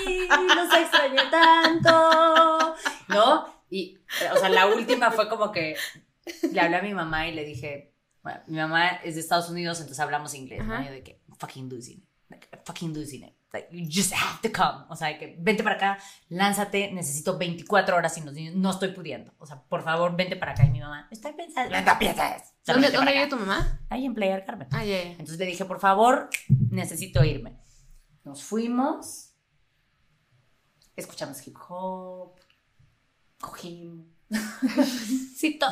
los 0.56 0.74
extrañé 0.74 1.22
tanto. 1.32 2.76
¿No? 3.10 3.46
Y, 3.70 3.98
o 4.34 4.38
sea, 4.38 4.50
la 4.50 4.68
última 4.68 5.12
fue 5.12 5.30
como 5.30 5.52
que 5.52 5.76
le 6.52 6.60
hablé 6.60 6.76
a 6.78 6.82
mi 6.82 6.94
mamá 6.94 7.28
y 7.28 7.34
le 7.34 7.46
dije, 7.46 7.94
bueno, 8.24 8.40
mi 8.48 8.58
mamá 8.58 8.88
es 9.04 9.16
de 9.16 9.22
Estados 9.22 9.50
Unidos, 9.50 9.80
entonces 9.80 10.00
hablamos 10.02 10.34
inglés, 10.36 10.66
¿no? 10.66 10.74
Ajá. 10.74 10.86
Yo 10.86 10.92
de 10.92 11.02
que, 11.04 11.22
fucking 11.40 11.70
losing 11.70 12.00
it, 12.00 12.06
like, 12.30 12.48
fucking 12.66 12.94
losing 12.94 13.24
it. 13.24 13.34
Like, 13.54 13.68
you 13.72 13.86
just 13.86 14.14
have 14.14 14.42
to 14.42 14.52
come. 14.52 14.86
O 14.90 14.96
sea, 14.96 15.18
que 15.18 15.36
vente 15.40 15.62
para 15.64 15.76
acá, 15.76 15.98
lánzate, 16.30 16.92
necesito 16.94 17.38
24 17.38 17.98
horas 17.98 18.14
sin 18.14 18.26
los 18.26 18.34
niños, 18.34 18.56
no 18.56 18.72
estoy 18.72 18.90
pudiendo. 18.90 19.34
O 19.40 19.46
sea, 19.46 19.62
por 19.62 19.84
favor, 19.84 20.16
vente 20.16 20.38
para 20.38 20.54
acá. 20.54 20.64
Y 20.64 20.70
mi 20.70 20.80
mamá, 20.80 21.08
estoy 21.12 21.34
pensando, 21.34 21.76
no 21.80 22.00
pienses. 22.00 22.24
O 22.24 22.64
sea, 22.64 22.74
¿Dónde, 22.76 22.92
¿dónde 22.92 23.12
vive 23.12 23.28
tu 23.28 23.38
mamá? 23.38 23.82
Ahí 23.90 24.06
en 24.06 24.14
Playa 24.14 24.36
del 24.36 24.46
Carmen. 24.46 24.68
Ah. 24.72 24.84
Entonces 24.84 25.38
le 25.38 25.46
dije, 25.46 25.66
por 25.66 25.80
favor, 25.80 26.30
necesito 26.70 27.24
irme. 27.24 27.60
Nos 28.24 28.44
fuimos, 28.44 29.34
escuchamos 30.96 31.46
hip 31.46 31.58
hop, 31.68 32.40
cogimos 33.40 34.06
Sí, 35.36 35.58
todo. 35.58 35.72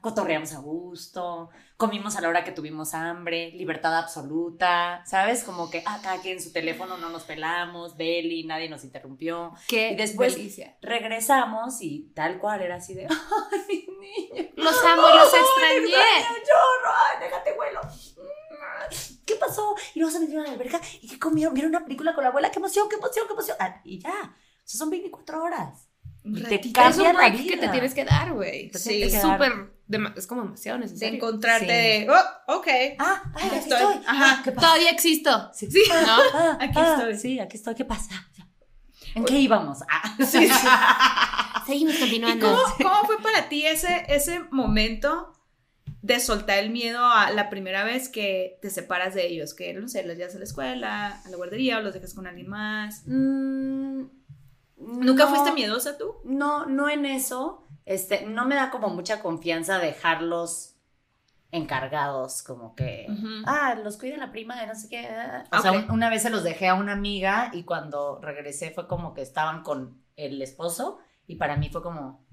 cotorreamos 0.00 0.52
a 0.54 0.58
gusto, 0.58 1.50
comimos 1.76 2.16
a 2.16 2.20
la 2.20 2.28
hora 2.28 2.42
que 2.42 2.50
tuvimos 2.50 2.94
hambre, 2.94 3.52
libertad 3.52 3.96
absoluta, 3.96 5.04
¿sabes? 5.06 5.44
Como 5.44 5.70
que 5.70 5.84
ah, 5.86 6.00
cada 6.02 6.20
quien 6.20 6.38
en 6.38 6.42
su 6.42 6.52
teléfono 6.52 6.96
no 6.98 7.08
nos 7.08 7.22
pelamos, 7.22 7.96
Deli, 7.96 8.42
nadie 8.44 8.68
nos 8.68 8.82
interrumpió. 8.82 9.52
Qué 9.68 9.90
Y 9.92 9.96
después- 9.96 10.34
delicia. 10.34 10.76
Regresamos 10.82 11.80
y 11.80 12.10
tal 12.14 12.38
cual 12.40 12.60
era 12.62 12.76
así 12.76 12.94
de, 12.94 13.06
ay, 13.68 13.86
niño. 14.00 14.48
Los 14.56 14.84
amo 14.84 15.02
y 15.08 15.16
los 15.16 15.32
Ay, 15.34 15.40
extrañé. 15.40 15.86
un 15.86 16.42
chorro, 16.42 16.94
ay, 17.08 17.18
déjate 17.20 17.52
vuelo. 17.54 17.80
¿Qué 19.24 19.36
pasó? 19.36 19.74
Y 19.94 20.00
luego 20.00 20.12
se 20.12 20.18
metieron 20.20 20.44
a 20.44 20.48
la 20.48 20.54
alberca 20.54 20.80
y 21.00 21.08
¿qué 21.08 21.18
comieron? 21.20 21.54
¿Vieron 21.54 21.70
una 21.74 21.84
película 21.84 22.14
con 22.14 22.24
la 22.24 22.30
abuela? 22.30 22.50
¡Qué 22.50 22.58
emoción, 22.58 22.88
qué 22.88 22.96
emoción, 22.96 23.26
qué 23.28 23.32
emoción! 23.32 23.56
Ah, 23.60 23.80
y 23.84 24.00
ya, 24.00 24.10
o 24.10 24.62
sea, 24.64 24.78
son 24.78 24.90
24 24.90 25.42
horas. 25.42 25.88
Y 26.24 26.34
te 26.42 26.50
ratito 26.50 26.80
Es 26.80 26.96
un 26.98 27.04
cambia 27.04 27.12
la 27.12 27.18
break 27.18 27.36
que 27.36 27.50
te 27.50 27.56
vida. 27.56 27.72
tienes 27.72 27.94
que 27.94 28.04
dar, 28.04 28.32
güey. 28.32 28.70
Sí, 28.74 29.02
Es 29.02 29.20
súper. 29.20 29.72
Es 30.16 30.26
como 30.26 30.42
demasiado 30.42 30.78
de 30.78 30.84
necesario. 30.86 31.14
encontrarte 31.16 31.66
Sí. 31.66 32.06
de, 32.06 32.08
oh, 32.10 32.54
ok. 32.58 32.66
Ah, 32.98 33.22
ay, 33.34 33.46
aquí 33.48 33.56
Estoy, 33.58 33.78
estoy. 33.78 33.94
ajá. 34.06 34.36
Ah, 34.38 34.40
¿Qué 34.44 34.52
pasa? 34.52 34.66
Todavía 34.68 34.90
existo. 34.90 35.50
Sí, 35.52 35.70
Sí, 35.70 35.82
¿no? 35.88 36.16
Ah, 36.34 36.58
Aquí 36.60 36.78
ah, 36.78 36.96
estoy. 36.96 37.18
Sí, 37.18 37.40
aquí 37.40 37.56
estoy. 37.56 37.74
¿Qué 37.74 37.84
pasa? 37.84 38.14
¿En 39.14 39.24
qué 39.24 39.38
íbamos? 39.38 39.80
Ah. 39.90 40.16
Sí, 40.24 40.48
sí. 40.48 40.48
Seguimos 41.66 41.96
¿Y 41.96 42.00
continuando. 42.00 42.46
cómo, 42.46 42.62
cómo 42.90 43.04
fue 43.06 43.18
para 43.20 43.48
ti 43.48 43.66
ese, 43.66 44.04
ese 44.08 44.40
momento 44.50 45.32
de 46.00 46.18
soltar 46.18 46.58
el 46.58 46.70
miedo 46.70 47.04
a 47.04 47.30
la 47.30 47.48
primera 47.50 47.84
vez 47.84 48.08
que 48.08 48.58
te 48.62 48.70
separas 48.70 49.14
de 49.14 49.26
ellos? 49.26 49.54
Que, 49.54 49.74
no 49.74 49.86
sé, 49.88 50.04
los 50.04 50.16
llevas 50.16 50.34
a 50.34 50.38
la 50.38 50.44
escuela, 50.44 51.20
a 51.24 51.28
la 51.28 51.36
guardería 51.36 51.78
o 51.78 51.82
los 51.82 51.92
dejas 51.94 52.14
con 52.14 52.26
alguien 52.26 52.48
más. 52.48 53.02
Mm, 53.06 54.04
¿Nunca 54.86 55.24
no, 55.24 55.30
fuiste 55.30 55.52
miedosa 55.52 55.96
tú? 55.98 56.16
No, 56.24 56.66
no 56.66 56.88
en 56.88 57.06
eso. 57.06 57.66
Este, 57.84 58.26
no 58.26 58.46
me 58.46 58.54
da 58.54 58.70
como 58.70 58.88
mucha 58.88 59.20
confianza 59.22 59.78
dejarlos 59.78 60.76
encargados, 61.50 62.42
como 62.42 62.74
que, 62.74 63.06
ah, 63.46 63.74
los 63.82 63.98
cuida 63.98 64.16
la 64.16 64.32
prima 64.32 64.58
de 64.60 64.66
no 64.66 64.74
sé 64.74 64.88
qué. 64.88 65.06
O 65.52 65.60
sea, 65.60 65.72
un- 65.72 65.90
una 65.90 66.08
vez 66.08 66.22
se 66.22 66.30
los 66.30 66.42
dejé 66.44 66.68
a 66.68 66.74
una 66.74 66.92
amiga 66.92 67.50
y 67.52 67.64
cuando 67.64 68.18
regresé 68.22 68.70
fue 68.70 68.88
como 68.88 69.12
que 69.12 69.20
estaban 69.22 69.62
con 69.62 70.02
el 70.16 70.40
esposo 70.40 70.98
y 71.26 71.36
para 71.36 71.56
mí 71.56 71.68
fue 71.68 71.82
como, 71.82 72.24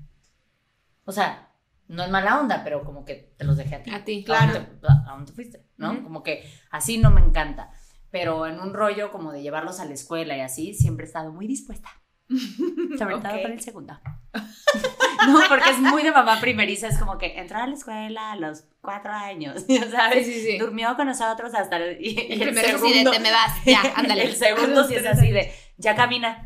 o 1.06 1.12
sea, 1.12 1.52
no 1.88 2.04
es 2.04 2.10
mala 2.10 2.40
onda, 2.40 2.64
pero 2.64 2.84
como 2.86 3.04
que 3.04 3.34
te 3.38 3.44
los 3.44 3.58
dejé 3.58 3.76
a 3.76 3.84
ti. 3.84 3.92
A 3.92 4.06
ti, 4.06 4.22
¿A 4.24 4.26
claro. 4.26 4.54
dónde, 4.54 4.88
a 4.88 5.12
dónde 5.16 5.32
fuiste? 5.34 5.66
¿no? 5.78 6.04
Como 6.04 6.24
que 6.24 6.50
así 6.72 6.98
no 6.98 7.10
me 7.12 7.22
encanta. 7.22 7.72
Pero 8.12 8.46
en 8.48 8.60
un 8.60 8.74
rollo 8.74 9.12
como 9.12 9.32
de 9.32 9.42
llevarlos 9.42 9.80
a 9.80 9.86
la 9.86 9.94
escuela 9.94 10.38
y 10.38 10.42
así, 10.42 10.74
siempre 10.74 11.06
he 11.06 11.08
estado 11.08 11.32
muy 11.32 11.48
dispuesta. 11.48 11.90
Sobre 12.98 13.16
todo 13.16 13.18
Ok. 13.18 13.42
para 13.42 13.54
el 13.54 13.62
segundo. 13.62 14.00
no, 15.28 15.42
porque 15.50 15.72
es 15.72 15.80
muy 15.80 16.04
de 16.04 16.12
mamá 16.12 16.40
primeriza, 16.40 16.88
es 16.88 16.98
como 16.98 17.18
que 17.18 17.40
entrar 17.40 17.64
a 17.64 17.68
la 17.68 17.74
escuela 17.76 18.32
a 18.34 18.36
los 18.36 18.66
cuatro 18.82 19.12
años, 19.12 19.66
ya 19.68 19.90
¿sabes? 19.90 20.26
Sí, 20.26 20.34
sí, 20.34 20.42
sí. 20.46 20.58
Durmió 20.58 20.96
con 20.96 21.08
nosotros 21.08 21.54
hasta 21.56 21.78
el, 21.78 21.98
y, 22.00 22.12
y 22.12 22.34
El 22.34 22.40
primero 22.52 22.80
de 22.80 23.10
te 23.12 23.20
me 23.20 23.32
vas. 23.32 23.54
Ya, 23.66 23.82
ándale. 23.96 24.24
El 24.24 24.36
segundo 24.36 24.88
sí 24.88 24.96
es 24.96 25.06
así 25.06 25.32
de 25.32 25.52
ya 25.78 25.96
camina. 25.96 26.46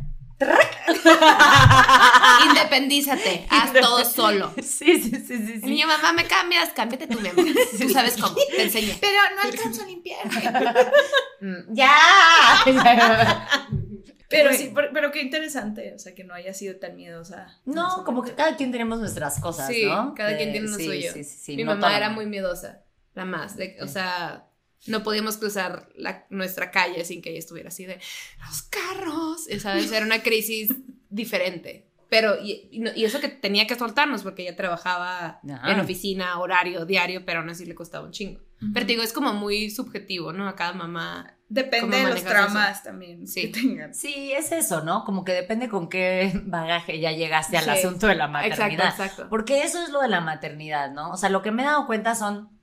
Independízate. 2.47 3.45
Haz 3.49 3.73
todo 3.73 4.03
solo. 4.03 4.53
Sí, 4.57 5.01
sí, 5.01 5.11
sí, 5.11 5.37
sí. 5.37 5.59
Sí. 5.59 5.65
niño, 5.65 5.87
mamá, 5.87 6.11
me 6.13 6.25
cambias, 6.25 6.69
cámbiate 6.69 7.07
tú, 7.07 7.19
mi 7.19 7.29
amor. 7.29 7.45
Tú 7.79 7.89
sabes 7.89 8.15
cómo, 8.19 8.35
te 8.35 8.63
enseño. 8.63 8.93
Pero 8.99 9.17
no 9.35 9.41
alcanzo 9.41 9.83
a 9.83 9.85
limpiar. 9.85 10.25
Mm, 11.39 11.73
¡Ya! 11.73 11.95
Pero 14.33 14.53
sí, 14.53 14.71
pero, 14.73 14.89
pero 14.93 15.11
qué 15.11 15.21
interesante, 15.21 15.93
o 15.93 15.99
sea, 15.99 16.13
que 16.13 16.23
no 16.23 16.33
haya 16.33 16.53
sido 16.53 16.75
tan 16.77 16.95
miedosa. 16.95 17.47
No, 17.65 18.03
como 18.05 18.21
que 18.23 18.33
cada 18.33 18.55
quien 18.57 18.71
tenemos 18.71 18.99
nuestras 18.99 19.39
cosas, 19.39 19.67
Sí, 19.67 19.85
¿no? 19.85 20.13
cada 20.15 20.35
quien 20.35 20.49
De- 20.49 20.53
tiene 20.53 20.67
lo 20.69 20.75
sí, 20.77 20.85
suyo. 20.85 21.13
Sí, 21.13 21.23
sí, 21.23 21.37
sí, 21.39 21.55
Mi 21.55 21.63
no 21.63 21.71
mamá 21.75 21.87
todo. 21.87 21.97
era 21.97 22.09
muy 22.09 22.25
miedosa. 22.25 22.83
La 23.13 23.25
más. 23.25 23.55
de- 23.57 23.77
o 23.81 23.87
sea, 23.87 24.47
no 24.87 25.03
podíamos 25.03 25.37
cruzar 25.37 25.87
la- 25.95 26.25
nuestra 26.29 26.71
calle 26.71 27.05
sin 27.05 27.21
que 27.21 27.29
ella 27.29 27.39
estuviera 27.39 27.69
así 27.69 27.85
de 27.85 27.99
los 28.47 28.63
carros. 28.63 29.45
¿Sabes? 29.59 29.91
Era 29.91 30.05
una 30.05 30.21
crisis 30.23 30.69
diferente. 31.09 31.87
Pero, 32.15 32.35
y, 32.41 32.67
y 32.71 32.79
no- 32.79 32.91
y 32.95 33.05
eso 33.05 33.19
que 33.19 33.27
tenía 33.29 33.65
que 33.65 33.75
soltarnos 33.75 34.23
porque 34.23 34.43
ella 34.43 34.55
trabajaba 34.55 35.39
Ajá. 35.49 35.71
en 35.71 35.79
oficina, 35.79 36.39
horario, 36.39 36.85
diario, 36.85 37.25
pero 37.25 37.39
aún 37.39 37.49
así 37.49 37.65
le 37.65 37.73
costaba 37.75 38.05
un 38.05 38.11
chingo. 38.11 38.39
Pero 38.73 38.85
te 38.85 38.93
digo, 38.93 39.03
es 39.03 39.11
como 39.13 39.33
muy 39.33 39.69
subjetivo, 39.71 40.31
¿no? 40.31 40.47
A 40.47 40.55
cada 40.55 40.73
mamá. 40.73 41.35
Depende 41.49 41.97
¿Cómo 41.97 42.07
de 42.09 42.13
los 42.13 42.23
traumas 42.23 42.81
también 42.83 43.27
Sí. 43.27 43.41
que 43.41 43.47
tengan. 43.61 43.93
Sí, 43.93 44.31
es 44.31 44.51
eso, 44.51 44.83
¿no? 44.83 45.03
Como 45.03 45.23
que 45.25 45.33
depende 45.33 45.67
con 45.69 45.89
qué 45.89 46.31
bagaje 46.45 46.99
ya 46.99 47.11
llegaste 47.11 47.57
al 47.57 47.65
Sí. 47.65 47.69
asunto 47.71 48.07
de 48.07 48.15
la 48.15 48.25
Exacto, 48.25 48.49
maternidad. 48.49 48.87
exacto. 48.89 49.27
Porque 49.29 49.63
eso 49.63 49.81
es 49.83 49.89
lo 49.89 49.99
de 50.01 50.07
la 50.07 50.21
maternidad, 50.21 50.91
¿no? 50.91 51.11
O 51.11 51.17
sea, 51.17 51.29
lo 51.29 51.41
que 51.41 51.51
me 51.51 51.63
he 51.63 51.65
dado 51.65 51.85
cuenta 51.87 52.15
son, 52.15 52.57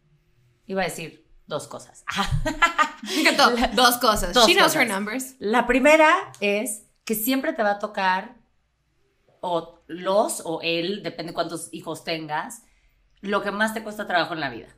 iba 0.67 0.81
a 0.83 0.85
decir, 0.87 1.27
dos 1.47 1.67
cosas. 1.69 2.05
Dos 3.75 3.99
cosas. 3.99 4.33
Dos 4.35 4.47
She 4.47 4.55
knows 4.55 4.73
cosas. 4.73 4.83
her 4.83 4.89
numbers. 4.89 5.35
La 5.39 5.67
primera 5.67 6.11
es 6.41 6.87
que 7.05 7.15
siempre 7.15 7.53
te 7.53 7.63
va 7.63 7.73
a 7.73 7.79
tocar, 7.79 8.37
o 9.43 9.83
los 9.87 10.43
o 10.45 10.61
él, 10.63 11.03
depende 11.03 11.33
cuántos 11.35 11.69
hijos 11.73 12.05
tengas, 12.05 12.63
lo 13.21 13.43
que 13.43 13.51
más 13.51 13.75
te 13.75 13.83
cuesta 13.83 14.07
trabajo 14.07 14.35
en 14.35 14.41
la 14.41 14.51
vida. 14.51 14.69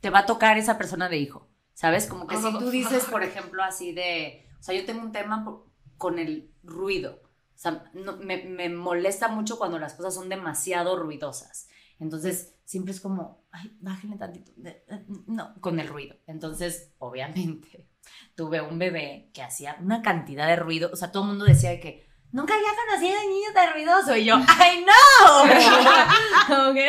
Te 0.00 0.10
va 0.10 0.20
a 0.20 0.26
tocar 0.26 0.58
esa 0.58 0.78
persona 0.78 1.08
de 1.08 1.18
hijo, 1.18 1.48
¿sabes? 1.74 2.06
Como 2.06 2.26
que 2.26 2.36
si 2.36 2.42
tú 2.58 2.70
dices, 2.70 3.04
por 3.06 3.22
ejemplo, 3.22 3.62
así 3.62 3.92
de, 3.92 4.46
o 4.58 4.62
sea, 4.62 4.74
yo 4.74 4.84
tengo 4.84 5.00
un 5.02 5.12
tema 5.12 5.44
por- 5.44 5.66
con 5.96 6.18
el 6.18 6.52
ruido. 6.62 7.20
O 7.24 7.60
sea, 7.60 7.90
no- 7.94 8.16
me, 8.18 8.44
me 8.44 8.68
molesta 8.68 9.28
mucho 9.28 9.58
cuando 9.58 9.78
las 9.78 9.94
cosas 9.94 10.14
son 10.14 10.28
demasiado 10.28 10.96
ruidosas. 10.96 11.68
Entonces, 11.98 12.54
siempre 12.64 12.92
es 12.92 13.00
como, 13.00 13.44
ay, 13.50 13.76
bájenle 13.80 14.16
tantito. 14.16 14.52
eh, 14.64 14.84
No, 15.26 15.54
con 15.60 15.80
el 15.80 15.88
ruido. 15.88 16.16
Entonces, 16.28 16.92
obviamente, 16.98 17.88
tuve 18.36 18.60
un 18.60 18.78
bebé 18.78 19.30
que 19.34 19.42
hacía 19.42 19.76
una 19.80 20.02
cantidad 20.02 20.46
de 20.46 20.54
ruido. 20.56 20.90
O 20.92 20.96
sea, 20.96 21.10
todo 21.10 21.24
el 21.24 21.30
mundo 21.30 21.44
decía 21.44 21.70
de 21.70 21.80
que 21.80 22.07
nunca 22.32 22.54
había 22.54 22.68
conocido 22.86 23.18
a 23.18 23.22
un 23.24 23.30
niño 23.30 23.48
tan 23.54 23.72
ruidoso. 23.72 24.16
Y 24.16 24.24
yo, 24.24 24.36
¡ay, 24.46 24.84
no! 24.84 25.48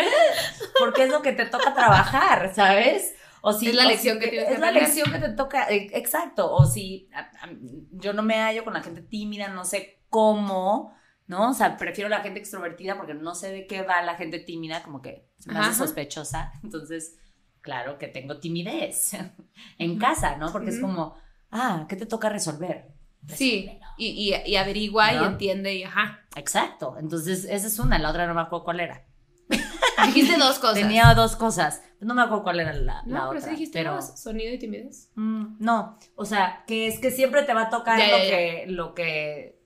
Porque 0.79 1.03
es 1.03 1.09
lo 1.09 1.21
que 1.21 1.33
te 1.33 1.45
toca 1.45 1.73
trabajar, 1.73 2.53
¿sabes? 2.53 3.15
O 3.41 3.53
si, 3.53 3.69
Es 3.69 3.75
la 3.75 3.85
lección 3.85 4.17
si- 4.17 4.23
que 4.25 4.27
tienes 4.29 4.49
Es 4.49 4.55
que 4.55 4.61
la 4.61 4.67
aprender. 4.67 4.89
lección 4.89 5.11
que 5.11 5.19
te 5.19 5.29
toca, 5.33 5.69
eh, 5.69 5.89
exacto. 5.93 6.51
O 6.53 6.65
si 6.65 7.09
a- 7.13 7.19
a- 7.45 7.49
yo 7.91 8.13
no 8.13 8.21
me 8.21 8.35
hallo 8.41 8.63
con 8.65 8.73
la 8.73 8.81
gente 8.83 9.01
tímida, 9.01 9.47
no 9.47 9.63
sé 9.63 10.01
cómo, 10.09 10.93
¿no? 11.27 11.51
O 11.51 11.53
sea, 11.53 11.77
prefiero 11.77 12.09
la 12.09 12.19
gente 12.21 12.39
extrovertida 12.39 12.97
porque 12.97 13.13
no 13.13 13.35
sé 13.35 13.51
de 13.51 13.65
qué 13.67 13.81
va 13.83 14.01
la 14.01 14.15
gente 14.15 14.39
tímida, 14.39 14.83
como 14.83 15.01
que 15.01 15.29
se 15.37 15.51
me 15.51 15.59
hace 15.59 15.69
Ajá. 15.69 15.77
sospechosa. 15.77 16.51
Entonces, 16.63 17.15
claro 17.61 17.97
que 17.97 18.07
tengo 18.07 18.39
timidez 18.39 19.11
en 19.77 19.97
casa, 19.99 20.35
¿no? 20.35 20.51
Porque 20.51 20.71
es 20.71 20.79
como, 20.79 21.15
ah, 21.51 21.85
¿qué 21.87 21.95
te 21.95 22.05
toca 22.05 22.27
resolver? 22.29 22.87
Sí. 23.27 23.69
Y, 23.97 24.07
y, 24.33 24.49
y 24.51 24.55
averigua 24.55 25.13
y 25.13 25.17
entiende 25.23 25.75
y 25.75 25.83
ajá. 25.83 26.21
Exacto. 26.35 26.95
Entonces, 26.99 27.45
esa 27.45 27.67
es 27.67 27.79
una, 27.79 27.99
la 27.99 28.09
otra 28.09 28.27
no 28.27 28.33
me 28.33 28.41
acuerdo 28.41 28.63
cuál 28.65 28.79
era. 28.79 29.05
Dijiste 30.05 30.37
dos 30.37 30.59
cosas. 30.59 30.75
Tenía 30.75 31.13
dos 31.13 31.35
cosas. 31.35 31.81
No 31.99 32.13
me 32.15 32.21
acuerdo 32.21 32.43
cuál 32.43 32.61
era 32.61 32.73
la, 32.73 33.03
no, 33.05 33.13
la 33.13 33.19
pero 33.27 33.39
otra. 33.39 33.41
sí 33.41 33.49
dijiste 33.51 33.79
pero- 33.79 33.95
dos. 33.95 34.17
Sonido 34.19 34.53
y 34.53 34.57
timidez. 34.59 35.09
Mm, 35.15 35.57
no, 35.59 35.99
o 36.15 36.23
sea, 36.25 36.63
que 36.65 36.87
es 36.87 36.99
que 36.99 37.11
siempre 37.11 37.43
te 37.43 37.53
va 37.53 37.63
a 37.63 37.69
tocar 37.69 37.99
Ya, 37.99 38.07
lo 38.07 38.17
ya, 38.19 38.23
ya. 38.23 38.29
que, 38.29 38.65
lo 38.69 38.93
que, 38.93 39.59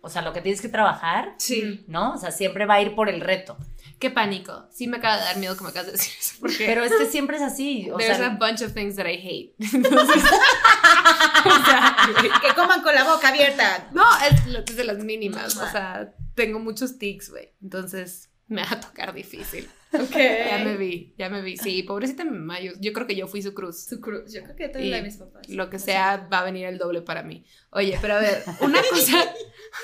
o 0.00 0.08
sea, 0.08 0.22
lo 0.22 0.32
que 0.32 0.40
tienes 0.40 0.62
que 0.62 0.70
trabajar, 0.70 1.34
Sí. 1.36 1.84
¿no? 1.88 2.14
O 2.14 2.16
sea, 2.16 2.30
siempre 2.30 2.64
va 2.64 2.74
a 2.74 2.80
ir 2.82 2.94
por 2.94 3.10
el 3.10 3.20
reto. 3.20 3.58
Qué 3.98 4.10
pánico. 4.10 4.66
Sí 4.70 4.86
me 4.86 4.96
acaba 4.98 5.16
de 5.18 5.24
dar 5.24 5.36
miedo 5.38 5.56
que 5.56 5.64
me 5.64 5.70
acabas 5.70 5.86
de 5.86 5.92
decir 5.92 6.14
eso. 6.18 6.36
Porque 6.40 6.64
Pero 6.66 6.84
es 6.84 6.92
que 6.94 7.04
siempre 7.06 7.36
es 7.36 7.42
así, 7.42 7.90
o 7.92 7.98
there's 7.98 8.16
sea, 8.16 8.26
a 8.28 8.30
bunch 8.30 8.62
of 8.62 8.72
things 8.72 8.96
that 8.96 9.06
I 9.06 9.16
hate. 9.16 9.54
Entonces, 9.74 10.22
o 11.46 11.64
sea, 11.64 11.96
Que 12.42 12.54
coman 12.54 12.82
con 12.82 12.94
la 12.94 13.04
boca 13.04 13.28
abierta. 13.28 13.88
no, 13.92 14.04
es, 14.30 14.46
lo- 14.46 14.60
es 14.60 14.76
de 14.76 14.84
las 14.84 14.98
mínimas. 14.98 15.56
O 15.56 15.68
sea, 15.70 16.12
tengo 16.34 16.58
muchos 16.58 16.98
tics, 16.98 17.30
güey. 17.30 17.52
Entonces, 17.62 18.30
me 18.48 18.62
va 18.62 18.72
a 18.72 18.80
tocar 18.80 19.12
difícil. 19.14 19.68
Ok. 19.92 20.14
Ya 20.14 20.60
me 20.64 20.76
vi, 20.76 21.14
ya 21.16 21.28
me 21.30 21.40
vi. 21.42 21.56
Sí, 21.56 21.82
pobrecita 21.82 22.24
mi 22.24 22.32
mamá. 22.32 22.60
Yo, 22.60 22.72
yo 22.80 22.92
creo 22.92 23.06
que 23.06 23.16
yo 23.16 23.26
fui 23.28 23.40
su 23.40 23.54
cruz. 23.54 23.84
Su 23.84 24.00
cruz. 24.00 24.32
Yo 24.32 24.42
creo 24.42 24.54
que 24.56 24.68
también 24.68 24.90
la 24.90 24.96
de 24.98 25.02
mis 25.04 25.16
papás. 25.16 25.48
Lo 25.48 25.70
que 25.70 25.78
sea 25.78 26.28
va 26.30 26.40
a 26.40 26.44
venir 26.44 26.66
el 26.66 26.76
doble 26.78 27.02
para 27.02 27.22
mí. 27.22 27.44
Oye, 27.70 27.96
pero 28.00 28.14
a 28.16 28.18
ver, 28.20 28.42
una 28.60 28.80
cosa, 28.90 29.24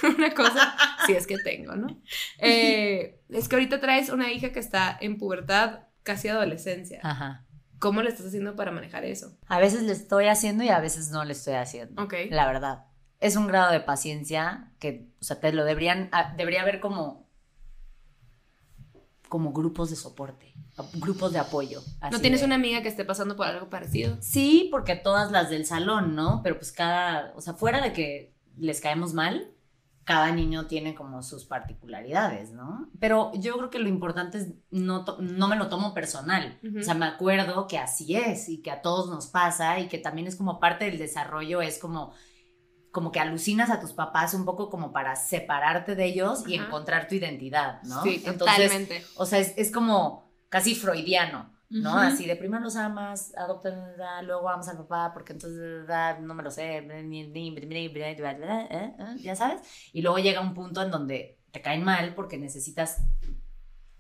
una 0.17 0.35
cosa, 0.35 0.77
si 1.07 1.13
es 1.15 1.27
que 1.27 1.39
tengo, 1.39 1.77
¿no? 1.77 2.03
Eh, 2.39 3.21
es 3.31 3.49
que 3.49 3.57
ahorita 3.57 3.81
traes 3.81 4.11
una 4.11 4.31
hija 4.33 4.53
que 4.53 4.59
está 4.61 4.97
en 5.01 5.19
pubertad, 5.19 5.81
casi 6.03 6.29
adolescencia. 6.29 7.01
ajá. 7.03 7.47
¿Cómo 7.83 8.01
le 8.01 8.11
estás 8.11 8.27
haciendo 8.27 8.55
para 8.55 8.71
manejar 8.71 9.05
eso? 9.05 9.37
A 9.49 9.59
veces 9.59 9.83
le 9.83 9.91
estoy 9.91 10.27
haciendo 10.29 10.63
y 10.63 10.69
a 10.69 10.79
veces 10.79 11.11
no 11.11 11.25
le 11.25 11.33
estoy 11.33 11.55
haciendo. 11.55 12.01
Ok. 12.01 12.15
La 12.31 12.47
verdad. 12.47 12.85
Es 13.19 13.35
un 13.35 13.49
grado 13.49 13.73
de 13.73 13.81
paciencia 13.81 14.71
que, 14.79 15.09
o 15.21 15.25
sea, 15.25 15.41
te 15.41 15.53
lo 15.53 15.65
deberían, 15.65 16.09
ah, 16.13 16.33
debería 16.37 16.63
haber 16.63 16.79
como, 16.79 17.27
como 19.29 19.53
grupos 19.53 19.91
de 19.91 19.97
soporte, 19.97 20.53
grupos 20.95 21.33
de 21.33 21.39
apoyo. 21.39 21.81
¿No 22.11 22.21
tienes 22.21 22.41
de- 22.41 22.47
una 22.47 22.55
amiga 22.57 22.83
que 22.83 22.89
esté 22.89 23.05
pasando 23.05 23.35
por 23.35 23.47
algo 23.47 23.71
parecido? 23.71 24.17
Sí, 24.21 24.69
porque 24.71 24.95
todas 24.95 25.31
las 25.33 25.49
del 25.51 25.65
salón, 25.67 26.15
¿no? 26.15 26.41
Pero 26.43 26.57
pues 26.59 26.71
cada, 26.71 27.33
o 27.35 27.41
sea, 27.41 27.55
fuera 27.55 27.81
de 27.81 27.93
que 27.93 28.35
les 28.59 28.81
caemos 28.81 29.15
mal, 29.15 29.52
cada 30.05 30.33
niño 30.33 30.67
tiene 30.67 30.95
como 30.95 31.23
sus 31.23 31.45
particularidades, 31.45 32.51
¿no? 32.51 32.89
Pero 32.99 33.31
yo 33.35 33.57
creo 33.57 33.71
que 33.71 33.79
lo 33.79 33.89
importante 33.89 34.39
es 34.39 34.49
no, 34.71 35.05
no 35.21 35.49
me 35.49 35.57
lo 35.57 35.69
tomo 35.69 35.95
personal. 35.95 36.59
O 36.79 36.83
sea, 36.83 36.95
me 36.95 37.07
acuerdo 37.07 37.67
que 37.69 37.79
así 37.79 38.17
es 38.17 38.49
y 38.49 38.63
que 38.63 38.71
a 38.71 38.83
todos 38.83 39.09
nos 39.09 39.29
pasa 39.29 39.79
y 39.79 39.89
que 39.89 39.99
también 39.99 40.27
es 40.27 40.37
como 40.37 40.59
parte 40.59 40.87
del 40.87 40.99
desarrollo, 40.99 41.63
es 41.63 41.79
como 41.79 42.13
como 42.91 43.11
que 43.11 43.21
alucinas 43.21 43.71
a 43.71 43.81
tus 43.81 43.95
papás 43.95 44.35
un 44.35 44.45
poco 44.45 44.69
como 44.69 44.93
para 44.93 45.17
separarte 45.17 45.95
de 45.95 46.05
ellos 46.05 46.45
y 46.47 46.57
encontrar 46.57 47.09
tu 47.09 47.15
identidad, 47.15 47.83
¿no? 47.85 48.03
Sí, 48.03 48.23
Entonces, 48.27 48.39
totalmente. 48.39 49.03
o 49.17 49.25
sea, 49.25 49.39
es, 49.39 49.55
es 49.57 49.73
como 49.73 50.31
casi 50.51 50.75
freudiano, 50.75 51.52
¿no? 51.73 51.97
Así 51.97 52.27
de 52.27 52.37
primero 52.37 52.63
los 52.63 52.77
amas, 52.77 53.33
adoptan, 53.37 53.93
luego 54.25 54.49
amas 54.49 54.69
al 54.69 54.77
papá, 54.77 55.11
porque 55.13 55.33
entonces 55.33 55.85
no 56.21 56.35
me 56.35 56.43
lo 56.43 56.51
sé, 56.51 56.87
ya 59.23 59.35
sabes. 59.37 59.61
Y 59.93 60.03
luego 60.03 60.19
llega 60.19 60.41
un 60.41 60.55
punto 60.55 60.83
en 60.83 60.91
donde 60.91 61.39
te 61.51 61.61
caen 61.63 61.83
mal 61.85 62.15
porque 62.15 62.39
necesitas 62.39 62.99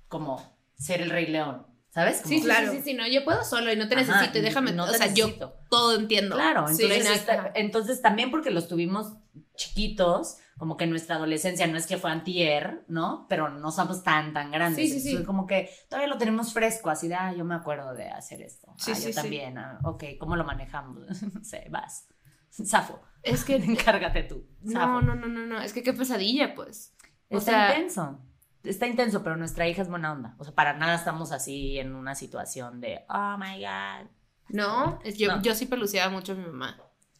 como 0.08 0.42
ser 0.74 1.00
el 1.00 1.10
rey 1.10 1.26
león, 1.26 1.66
¿sabes? 1.90 2.20
Como- 2.22 2.28
Sí, 2.34 2.42
Claro. 2.42 2.70
sí, 2.72 2.78
sí, 2.78 2.82
sí, 2.84 2.94
no, 2.94 3.06
yo 3.06 3.24
puedo 3.24 3.44
solo 3.44 3.72
y 3.72 3.76
no 3.76 3.88
te 3.88 3.94
Ajá, 3.94 4.12
necesito 4.12 4.38
y 4.38 4.42
déjame, 4.42 4.72
no 4.72 4.84
o 4.84 4.90
te 4.90 4.98
sea, 4.98 5.06
yo 5.08 5.26
necesito. 5.26 5.54
todo 5.70 5.94
entiendo. 5.98 6.34
Claro, 6.36 6.66
entonces, 6.68 7.26
entonces 7.54 8.02
también 8.02 8.30
porque 8.30 8.50
los 8.50 8.68
tuvimos 8.68 9.14
chiquitos, 9.56 10.36
como 10.58 10.76
que 10.76 10.86
nuestra 10.86 11.16
adolescencia 11.16 11.66
no 11.66 11.76
es 11.76 11.86
que 11.86 11.96
fue 11.98 12.10
antier, 12.10 12.84
¿no? 12.88 13.26
Pero 13.28 13.48
no 13.48 13.70
somos 13.72 14.02
tan, 14.02 14.32
tan 14.32 14.50
grandes. 14.50 14.90
Sí, 14.92 15.00
sí, 15.00 15.16
sí. 15.18 15.24
Como 15.24 15.46
que 15.46 15.70
todavía 15.88 16.08
lo 16.12 16.18
tenemos 16.18 16.52
fresco, 16.52 16.90
así 16.90 17.08
de, 17.08 17.14
ah, 17.14 17.32
yo 17.32 17.44
me 17.44 17.54
acuerdo 17.54 17.94
de 17.94 18.08
hacer 18.10 18.42
esto. 18.42 18.72
Sí, 18.78 18.92
ah, 18.92 18.94
sí, 18.94 19.08
yo 19.08 19.14
también, 19.14 19.58
ah, 19.58 19.78
ok, 19.84 20.04
¿cómo 20.20 20.36
lo 20.36 20.44
manejamos? 20.44 21.06
no 21.34 21.44
sé, 21.44 21.66
vas. 21.70 22.08
Zafo, 22.64 23.00
Es 23.22 23.44
que 23.44 23.56
encárgate 23.64 24.22
tú. 24.24 24.46
Zafo. 24.70 25.00
no, 25.00 25.02
no, 25.02 25.14
no, 25.14 25.26
no, 25.26 25.46
no, 25.46 25.60
es 25.60 25.72
que 25.72 25.82
qué 25.82 25.92
pesadilla, 25.92 26.54
pues. 26.54 26.94
O 27.30 27.38
Está 27.38 27.50
sea, 27.50 27.70
intenso. 27.74 28.20
Está 28.62 28.86
intenso, 28.86 29.22
pero 29.24 29.36
nuestra 29.36 29.66
hija 29.66 29.82
es 29.82 29.88
buena 29.88 30.12
onda. 30.12 30.36
O 30.38 30.44
sea, 30.44 30.54
para 30.54 30.74
nada 30.74 30.94
estamos 30.94 31.32
así 31.32 31.78
en 31.78 31.94
una 31.96 32.14
situación 32.14 32.80
de, 32.80 33.04
oh 33.08 33.36
my 33.38 33.58
God. 33.60 34.08
no, 34.50 35.00
es- 35.02 35.16
yo, 35.18 35.34
No. 35.36 35.42
yo 35.42 35.54
sí 35.54 35.66
peluceaba 35.66 36.12
mucho 36.12 36.32
a 36.32 36.36
mi 36.36 36.44
mamá. 36.44 36.76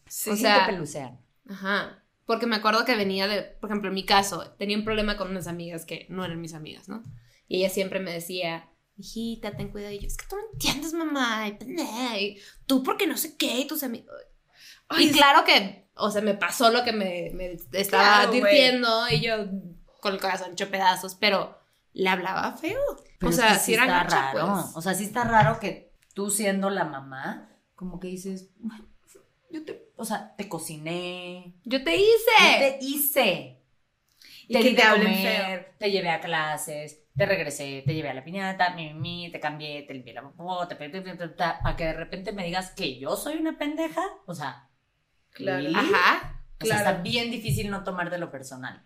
Sí. 0.07 0.29
O 0.29 0.35
Sí 0.35 0.41
sea, 0.43 0.65
te 0.67 0.71
pelucean. 0.73 1.19
Ajá. 1.49 2.02
Porque 2.25 2.45
me 2.47 2.55
acuerdo 2.55 2.85
que 2.85 2.95
venía 2.95 3.27
de, 3.27 3.41
por 3.43 3.69
ejemplo, 3.69 3.89
en 3.89 3.95
mi 3.95 4.05
caso, 4.05 4.51
tenía 4.57 4.77
un 4.77 4.85
problema 4.85 5.17
con 5.17 5.29
unas 5.31 5.47
amigas 5.47 5.85
que 5.85 6.05
no 6.09 6.23
eran 6.23 6.39
mis 6.41 6.53
amigas, 6.53 6.87
¿no? 6.87 7.03
Y 7.47 7.57
ella 7.57 7.69
siempre 7.69 7.99
me 7.99 8.11
decía, 8.13 8.69
hijita, 8.97 9.51
ten 9.57 9.69
cuidado. 9.69 9.93
Y 9.93 9.99
yo, 9.99 10.07
es 10.07 10.17
que 10.17 10.25
tú 10.27 10.35
no 10.37 10.41
entiendes, 10.53 10.93
mamá. 10.93 11.47
Y, 11.47 11.53
pendeja, 11.53 12.19
y 12.19 12.39
tú 12.65 12.81
porque 12.83 13.07
no 13.07 13.17
sé 13.17 13.35
qué, 13.37 13.59
y 13.59 13.67
tus 13.67 13.83
amigos. 13.83 14.15
Ay, 14.87 15.09
y 15.09 15.11
claro 15.11 15.43
que, 15.43 15.89
o 15.95 16.11
sea, 16.11 16.21
me 16.21 16.33
pasó 16.35 16.69
lo 16.71 16.83
que 16.83 16.93
me, 16.93 17.31
me 17.33 17.57
estaba 17.73 18.03
Claro, 18.03 18.29
advirtiendo 18.29 19.09
y 19.09 19.21
yo 19.21 19.35
con 20.01 20.13
el 20.13 20.19
corazón 20.21 20.51
hecho 20.53 20.69
pedazos, 20.69 21.15
pero 21.15 21.57
le 21.93 22.09
hablaba 22.09 22.55
feo. 22.57 22.79
Pero 23.19 23.29
o 23.31 23.33
sea, 23.35 23.53
que 23.53 23.59
si 23.59 23.65
sí 23.65 23.73
era 23.73 23.83
está 23.85 24.03
gacha, 24.03 24.33
raro. 24.33 24.53
pues. 24.63 24.75
O 24.75 24.81
sea, 24.81 24.93
sí 24.93 25.03
está 25.05 25.23
raro 25.23 25.59
que 25.59 25.93
tú 26.13 26.29
siendo 26.29 26.69
la 26.69 26.85
mamá, 26.85 27.49
como 27.75 27.99
que 27.99 28.07
dices, 28.07 28.49
yo 29.49 29.63
te, 29.65 29.82
o 30.03 30.05
sea, 30.05 30.35
te 30.35 30.47
cociné, 30.49 31.53
Yo 31.63 31.83
te 31.83 31.97
yo 31.97 32.03
hice. 32.03 32.59
te 32.59 32.77
hice. 32.81 33.59
Y 34.47 34.53
te 34.53 34.59
que 34.59 34.69
di 34.69 34.75
te 34.75 34.83
hablen 34.83 35.13
comer, 35.13 35.73
te 35.79 35.89
llevé 35.91 36.09
a 36.09 36.19
clases, 36.19 36.99
te 37.15 37.25
regresé, 37.25 37.81
te 37.85 37.93
llevé 37.93 38.09
a 38.09 38.13
la 38.13 38.23
piñata, 38.25 38.75
mi, 38.75 38.93
mi, 38.93 39.31
te 39.31 39.39
cambié, 39.39 39.83
te 39.83 39.93
limpié 39.93 40.13
la 40.13 40.21
popó, 40.23 40.67
te 40.67 40.75
para 40.75 41.75
que 41.77 41.85
de 41.85 41.93
repente 41.93 42.33
me 42.33 42.45
digas 42.45 42.71
que 42.71 42.99
yo 42.99 43.15
soy 43.15 43.37
una 43.37 43.57
pendeja, 43.57 44.03
o 44.25 44.33
sea, 44.35 44.69
Claro. 45.31 45.63
¿really? 45.63 45.75
Ajá. 45.75 46.41
O 46.61 46.65
sea, 46.65 46.77
Claro. 46.77 46.89
está 46.91 47.01
bien 47.03 47.31
difícil 47.31 47.69
no 47.71 47.83
tomar 47.83 48.09
de 48.09 48.17
lo 48.19 48.29
personal. 48.31 48.83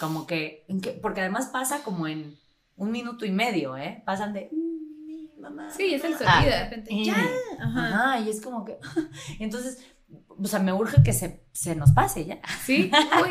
Como 0.00 0.26
que, 0.26 0.64
porque 1.02 1.20
además 1.20 1.46
pasa 1.52 1.82
como 1.82 2.06
en 2.08 2.36
un 2.76 2.90
minuto 2.90 3.24
y 3.24 3.30
medio, 3.30 3.76
¿eh? 3.76 4.02
Pasan 4.06 4.32
de, 4.32 4.48
"Mm, 4.52 5.40
mamá. 5.40 5.70
Sí, 5.70 5.94
es 5.94 6.04
el 6.04 6.14
Ah, 6.14 6.18
sonido. 6.18 6.50
De 6.56 6.64
repente, 6.64 6.90
eh, 6.94 7.04
ya. 7.04 7.16
Ajá. 7.60 7.88
Ajá, 8.14 8.20
y 8.20 8.30
es 8.30 8.40
como 8.40 8.64
que, 8.64 8.78
entonces, 9.38 9.84
o 10.28 10.46
sea, 10.46 10.60
me 10.60 10.72
urge 10.72 11.02
que 11.02 11.12
se, 11.12 11.44
se 11.52 11.74
nos 11.74 11.92
pase 11.92 12.24
ya. 12.24 12.40
Sí. 12.64 12.90
Uy. 13.22 13.30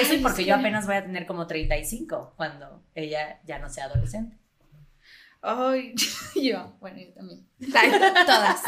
Eso 0.00 0.14
y 0.14 0.18
porque 0.18 0.44
yo 0.44 0.54
apenas 0.54 0.86
voy 0.86 0.96
a 0.96 1.04
tener 1.04 1.26
como 1.26 1.46
35 1.46 2.34
cuando 2.36 2.84
ella 2.94 3.40
ya 3.44 3.58
no 3.58 3.68
sea 3.68 3.86
adolescente. 3.86 4.38
Ay, 5.40 5.94
yo. 6.42 6.76
Bueno, 6.80 6.98
yo 7.00 7.12
también. 7.12 7.46
Todas. 8.26 8.62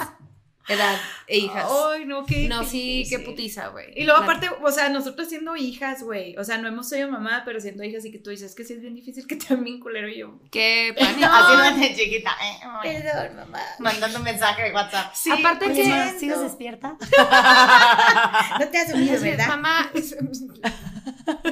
Edad 0.66 0.98
e 1.26 1.38
hijas. 1.38 1.66
Ay, 1.92 2.06
no, 2.06 2.24
qué 2.24 2.48
no, 2.48 2.64
sí, 2.64 3.04
qué 3.10 3.18
putiza, 3.18 3.68
güey. 3.68 3.92
Y 3.96 4.04
luego 4.04 4.22
aparte, 4.22 4.48
o 4.62 4.70
sea, 4.70 4.88
nosotros 4.88 5.28
siendo 5.28 5.56
hijas, 5.56 6.02
güey, 6.02 6.36
o 6.38 6.44
sea, 6.44 6.56
no 6.58 6.68
hemos 6.68 6.88
sido 6.88 7.10
mamá, 7.10 7.42
pero 7.44 7.60
siendo 7.60 7.84
hijas 7.84 8.04
y 8.04 8.10
que 8.12 8.18
tú 8.18 8.30
dices 8.30 8.54
que 8.54 8.64
sí 8.64 8.72
es 8.74 8.80
bien 8.80 8.94
difícil 8.94 9.26
que 9.26 9.36
te 9.36 9.52
amen 9.54 9.78
culero 9.80 10.08
yo. 10.08 10.40
Qué 10.50 10.94
pánico. 10.98 11.28
Haciéndote 11.30 11.94
chiquita. 11.94 12.30
eh, 12.42 13.02
Perdón, 13.02 13.36
mamá. 13.36 13.60
Mandando 13.78 14.20
mensaje 14.20 14.62
de 14.62 14.72
WhatsApp. 14.72 15.12
Sí, 15.14 15.30
Aparte 15.30 15.66
Oye, 15.66 15.74
que- 15.82 16.18
¿sigues 16.18 16.40
despierta? 16.40 16.96
no 18.58 18.68
te 18.68 18.78
has 18.78 18.92
unido, 18.94 19.16
Así, 19.16 19.24
¿verdad? 19.30 19.48
Mamá, 19.48 19.90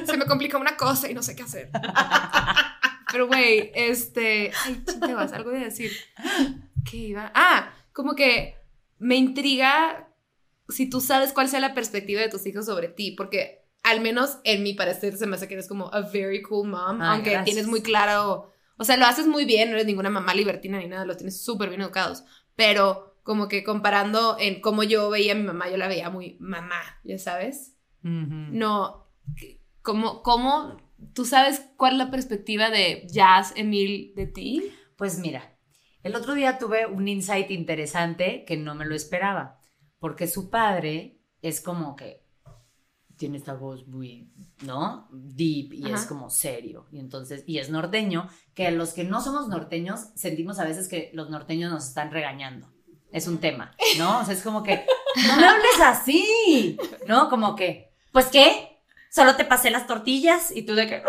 se, 0.05 0.17
me 0.17 0.25
complica 0.25 0.57
una 0.57 0.75
cosa 0.77 1.09
y 1.09 1.13
no 1.13 1.21
sé 1.21 1.35
qué 1.35 1.43
hacer. 1.43 1.69
Pero, 3.11 3.27
güey, 3.27 3.71
este. 3.75 4.51
Ay, 4.65 4.81
chintebas, 4.87 5.33
algo 5.33 5.51
de 5.51 5.59
decir. 5.59 5.91
¿Qué 6.89 6.97
iba? 6.97 7.31
Ah, 7.35 7.71
como 7.93 8.15
que 8.15 8.55
me 8.99 9.15
intriga 9.15 10.09
si 10.69 10.89
tú 10.89 11.01
sabes 11.01 11.33
cuál 11.33 11.49
sea 11.49 11.59
la 11.59 11.73
perspectiva 11.73 12.21
de 12.21 12.29
tus 12.29 12.45
hijos 12.45 12.65
sobre 12.65 12.87
ti, 12.87 13.11
porque 13.11 13.65
al 13.83 13.99
menos 14.01 14.37
en 14.43 14.63
mi 14.63 14.73
parecer 14.73 15.17
se 15.17 15.25
me 15.27 15.35
hace 15.35 15.47
que 15.47 15.55
eres 15.55 15.67
como 15.67 15.93
a 15.93 16.01
very 16.01 16.41
cool 16.41 16.69
mom, 16.69 17.01
Ay, 17.01 17.07
aunque 17.15 17.31
gracias. 17.31 17.45
tienes 17.45 17.67
muy 17.67 17.81
claro. 17.81 18.51
O 18.77 18.85
sea, 18.85 18.97
lo 18.97 19.05
haces 19.05 19.27
muy 19.27 19.45
bien, 19.45 19.69
no 19.69 19.75
eres 19.75 19.85
ninguna 19.85 20.09
mamá 20.09 20.33
libertina 20.33 20.79
ni 20.79 20.87
nada, 20.87 21.05
los 21.05 21.17
tienes 21.17 21.43
súper 21.43 21.69
bien 21.69 21.81
educados. 21.81 22.23
Pero 22.55 23.17
como 23.23 23.47
que 23.47 23.63
comparando 23.63 24.37
en 24.39 24.61
cómo 24.61 24.83
yo 24.83 25.09
veía 25.09 25.33
a 25.33 25.35
mi 25.35 25.43
mamá, 25.43 25.69
yo 25.69 25.77
la 25.77 25.87
veía 25.87 26.09
muy 26.09 26.37
mamá, 26.39 26.81
ya 27.03 27.17
sabes. 27.17 27.75
No, 28.01 29.09
¿cómo, 29.81 30.23
cómo 30.23 30.77
tú 31.13 31.25
sabes 31.25 31.61
cuál 31.77 31.93
es 31.93 31.97
la 31.99 32.11
perspectiva 32.11 32.69
de 32.69 33.05
Jazz, 33.09 33.53
Emil, 33.55 34.13
de 34.15 34.27
ti? 34.27 34.71
Pues 34.97 35.19
mira, 35.19 35.52
el 36.03 36.15
otro 36.15 36.33
día 36.33 36.57
tuve 36.57 36.85
un 36.85 37.07
insight 37.07 37.49
interesante 37.51 38.43
que 38.45 38.57
no 38.57 38.75
me 38.75 38.85
lo 38.85 38.93
esperaba, 38.93 39.59
porque 39.99 40.27
su 40.27 40.49
padre 40.49 41.17
es 41.41 41.61
como 41.61 41.95
que 41.95 42.23
tiene 43.15 43.37
esta 43.37 43.53
voz 43.53 43.87
muy, 43.87 44.31
¿no? 44.65 45.07
Deep 45.11 45.73
y 45.73 45.91
es 45.91 46.05
como 46.05 46.29
serio. 46.29 46.87
Y 46.91 46.99
entonces, 46.99 47.43
y 47.47 47.59
es 47.59 47.69
norteño, 47.69 48.27
que 48.53 48.69
los 48.71 48.91
que 48.91 49.03
no 49.03 49.21
somos 49.21 49.47
norteños 49.47 50.09
sentimos 50.15 50.59
a 50.59 50.65
veces 50.65 50.87
que 50.87 51.09
los 51.13 51.29
norteños 51.29 51.71
nos 51.71 51.87
están 51.87 52.11
regañando. 52.11 52.67
Es 53.11 53.27
un 53.27 53.37
tema, 53.37 53.75
¿no? 53.97 54.19
O 54.19 54.25
sea, 54.25 54.33
es 54.33 54.41
como 54.41 54.63
que, 54.63 54.85
no 55.27 55.37
me 55.37 55.45
hables 55.45 55.79
así, 55.81 56.77
¿no? 57.07 57.29
Como 57.29 57.55
que, 57.55 57.93
pues 58.11 58.25
qué, 58.25 58.72
solo 59.13 59.35
te 59.35 59.45
pasé 59.45 59.69
las 59.69 59.85
tortillas 59.85 60.49
y 60.51 60.63
tú 60.63 60.73
de 60.73 60.87
que, 60.87 61.03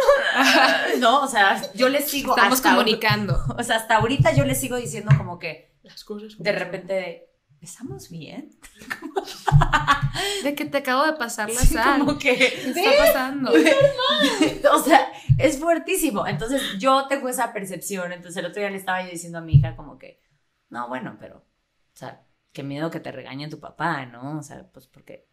no, 0.98 1.22
o 1.22 1.26
sea, 1.26 1.60
yo 1.74 1.88
les 1.88 2.08
sigo 2.10 2.32
Estamos 2.36 2.58
hasta- 2.58 2.70
comunicando. 2.70 3.38
o 3.58 3.62
sea, 3.62 3.76
hasta 3.76 3.96
ahorita 3.96 4.34
yo 4.34 4.44
le 4.44 4.54
sigo 4.54 4.76
diciendo 4.76 5.10
como 5.16 5.38
que 5.38 5.74
Las 5.82 6.04
cosas. 6.04 6.34
de 6.38 6.52
repente, 6.52 7.30
¿estamos 7.60 8.10
bien? 8.10 8.50
De 10.44 10.54
que 10.54 10.64
te 10.66 10.78
acabo 10.78 11.04
de 11.04 11.14
pasar 11.14 11.50
la 11.50 11.60
Sí, 11.60 11.74
sal. 11.74 12.00
como 12.00 12.18
que, 12.18 12.36
¿Qué 12.36 12.70
está 12.70 12.90
pasando? 13.04 13.50
o 13.52 14.78
sea, 14.82 15.08
es 15.38 15.58
fuertísimo. 15.58 16.26
Entonces 16.26 16.62
yo 16.78 17.06
tengo 17.08 17.28
esa 17.28 17.52
percepción. 17.52 18.12
Entonces 18.12 18.36
el 18.42 18.46
otro 18.50 18.60
día 18.60 18.70
le 18.70 18.76
estaba 18.76 19.02
yo 19.02 19.10
diciendo 19.10 19.38
a 19.38 19.42
mi 19.42 19.54
hija 19.56 19.74
como 19.76 19.98
que, 19.98 20.20
no, 20.68 20.88
bueno, 20.88 21.16
pero, 21.18 21.38
o 21.38 21.96
sea, 21.96 22.22
qué 22.52 22.62
miedo 22.62 22.90
que 22.90 23.00
te 23.00 23.10
regañe 23.12 23.48
tu 23.48 23.58
papá, 23.60 24.06
¿no? 24.06 24.38
O 24.38 24.42
sea, 24.42 24.66
pues 24.72 24.86
porque 24.86 25.26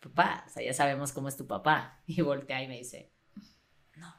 papá. 0.00 0.44
O 0.46 0.50
sea, 0.50 0.62
ya 0.64 0.72
sabemos 0.72 1.12
cómo 1.12 1.28
es 1.28 1.36
tu 1.36 1.46
papá. 1.46 2.00
Y 2.06 2.22
voltea 2.22 2.62
y 2.62 2.68
me 2.68 2.78
dice, 2.78 3.12
no, 3.96 4.12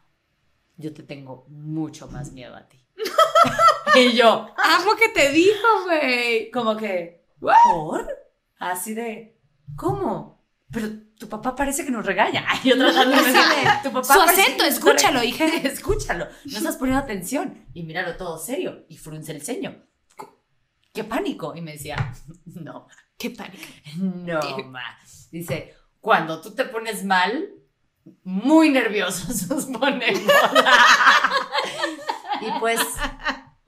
yo 0.78 0.94
te 0.94 1.04
tengo 1.04 1.46
mucho 1.50 2.08
más 2.08 2.32
miedo 2.32 2.56
a 2.56 2.68
ti. 2.68 2.86
y 3.96 4.14
yo, 4.14 4.48
Amo 4.58 4.96
que 4.98 5.10
te 5.10 5.32
dijo, 5.32 5.68
güey. 5.86 6.52
como 6.52 6.78
que, 6.78 7.26
¿por? 7.40 8.08
Así 8.60 8.94
de, 8.94 9.40
¿cómo? 9.76 10.40
Pero 10.72 10.88
tu 11.18 11.28
papá 11.28 11.54
parece 11.56 11.84
que 11.84 11.92
nos 11.92 12.06
regaña. 12.06 12.46
Ay, 12.48 12.60
yo 12.70 12.78
tratando 12.78 13.18
de 13.18 13.34
tu 13.84 13.92
papá 13.92 14.14
Su 14.14 14.22
acento, 14.22 14.64
escúchalo, 14.64 15.20
regaña". 15.20 15.26
hija. 15.26 15.68
escúchalo. 15.68 16.28
No 16.46 16.58
estás 16.58 16.78
poniendo 16.78 17.04
atención. 17.04 17.66
Y 17.74 17.84
míralo 17.84 18.16
todo 18.16 18.38
serio. 18.38 18.86
Y 18.88 18.98
frunce 18.98 19.32
el 19.34 19.42
ceño. 19.42 19.84
¡Qué 20.94 21.04
pánico! 21.04 21.56
Y 21.56 21.62
me 21.62 21.74
decía, 21.74 22.14
no, 22.46 22.88
Qué 23.22 23.30
pánico. 23.30 23.64
no, 23.98 24.40
ma. 24.66 24.98
Dice, 25.32 25.76
cuando 26.00 26.42
tú 26.42 26.56
te 26.56 26.66
pones 26.66 27.06
mal, 27.06 27.52
muy 28.24 28.72
nerviosos 28.72 29.48
nos 29.48 29.66
ponemos. 29.66 30.22
y 32.42 32.60
pues, 32.60 32.80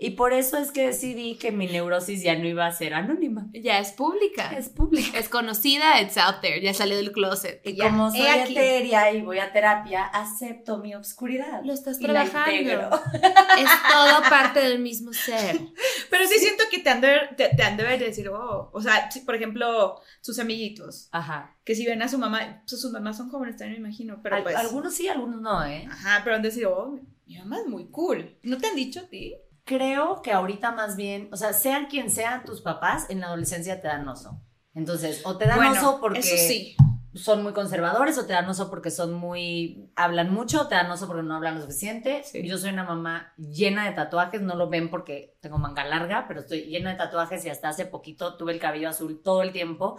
y 0.03 0.11
por 0.11 0.33
eso 0.33 0.57
es 0.57 0.71
que 0.71 0.87
decidí 0.87 1.35
que 1.35 1.51
mi 1.53 1.67
neurosis 1.67 2.21
ya 2.23 2.37
no 2.37 2.45
iba 2.45 2.65
a 2.65 2.71
ser 2.73 2.93
anónima. 2.93 3.47
Ya 3.53 3.79
es 3.79 3.91
pública. 3.93 4.51
Es 4.51 4.67
pública. 4.67 5.17
Es 5.17 5.29
conocida, 5.29 6.01
it's 6.01 6.17
out 6.17 6.41
there. 6.41 6.59
Ya 6.61 6.73
salió 6.73 6.97
del 6.97 7.13
closet. 7.13 7.61
Y 7.63 7.75
Ya, 7.75 7.85
como 7.85 8.11
soy 8.11 8.21
etérea 8.21 9.13
y 9.13 9.21
voy 9.21 9.39
a 9.39 9.53
terapia, 9.53 10.03
acepto 10.03 10.79
mi 10.79 10.93
obscuridad. 10.93 11.61
Lo 11.63 11.71
estás 11.73 12.01
y 12.01 12.03
trabajando. 12.03 12.99
Es 13.57 13.69
todo 13.91 14.21
parte 14.29 14.59
del 14.59 14.79
mismo 14.79 15.13
ser. 15.13 15.57
Pero 16.09 16.27
sí 16.27 16.37
siento 16.39 16.65
que 16.69 16.79
te 16.79 16.89
han 16.89 16.99
de, 16.99 17.19
te, 17.37 17.49
te 17.55 17.63
han 17.63 17.77
de 17.77 17.97
decir, 17.97 18.27
oh, 18.27 18.69
o 18.73 18.81
sea, 18.81 19.09
si, 19.09 19.21
por 19.21 19.35
ejemplo, 19.35 20.01
sus 20.19 20.37
amiguitos, 20.39 21.07
Ajá. 21.11 21.55
que 21.63 21.75
si 21.75 21.85
ven 21.85 22.01
a 22.01 22.09
su 22.09 22.17
mamá, 22.17 22.63
pues 22.67 22.81
sus 22.81 22.91
mamás 22.91 23.15
son 23.15 23.29
jóvenes 23.29 23.55
también, 23.57 23.81
me 23.81 23.87
imagino, 23.87 24.19
pero 24.21 24.35
Al- 24.35 24.43
pues... 24.43 24.55
Algunos 24.55 24.93
sí, 24.93 25.07
algunos 25.07 25.41
no, 25.41 25.65
¿eh? 25.65 25.87
Ajá, 25.89 26.21
pero 26.25 26.35
han 26.35 26.41
de 26.41 26.49
decir, 26.49 26.65
oh, 26.65 26.99
mi 27.25 27.37
mamá 27.37 27.59
es 27.59 27.67
muy 27.67 27.85
cool. 27.85 28.37
¿No 28.43 28.57
te 28.57 28.67
han 28.67 28.75
dicho 28.75 28.99
a 28.99 29.03
ti? 29.07 29.35
Creo 29.66 30.22
que 30.22 30.32
ahorita 30.34 30.72
más 30.74 30.95
bien, 30.97 31.30
o 31.32 31.38
sea, 31.38 31.53
sean 31.53 31.86
quien 31.88 32.09
sean 32.09 32.43
tus 32.43 32.61
papás, 32.61 33.09
en 33.09 33.22
la 33.22 33.28
adolescencia 33.28 33.82
te 33.82 33.88
dan 33.88 34.07
oso. 34.07 34.41
Entonces, 34.74 35.22
o 35.26 35.38
te 35.38 35.45
dan 35.45 35.57
Bueno, 35.57 35.72
oso 35.74 35.99
porque 36.01 36.22
sí. 36.22 36.76
son 37.14 37.43
muy 37.43 37.53
conservadores, 37.53 38.18
o 38.18 38.26
te 38.26 38.34
dan 38.34 38.49
oso 38.49 38.70
porque 38.70 38.91
son 38.91 39.14
muy. 39.14 39.89
hablan 39.95 40.34
mucho, 40.34 40.61
o 40.64 40.68
te 40.68 40.76
dan 40.76 40.91
oso 40.91 41.07
porque 41.07 41.24
no 41.24 41.36
hablan 41.36 41.55
lo 41.55 41.61
suficiente. 41.61 42.24
Sí. 42.24 42.45
Yo 42.45 42.57
soy 42.57 42.72
una 42.72 42.84
mamá 42.84 43.34
llena 43.38 43.86
de 43.86 43.93
tatuajes, 43.93 44.41
no 44.41 44.55
lo 44.55 44.68
ven 44.70 44.89
porque 44.89 45.38
tengo 45.39 45.57
manga 45.59 45.86
larga, 45.86 46.26
pero 46.28 46.41
estoy 46.41 46.64
llena 46.64 46.89
de 46.91 46.97
tatuajes 46.97 47.45
y 47.45 47.49
hasta 47.49 47.70
hace 47.70 47.86
poquito 47.86 48.36
tuve 48.36 48.51
el 48.53 48.59
cabello 48.59 48.89
azul 48.89 49.22
todo 49.24 49.43
el 49.43 49.51
tiempo, 49.53 49.97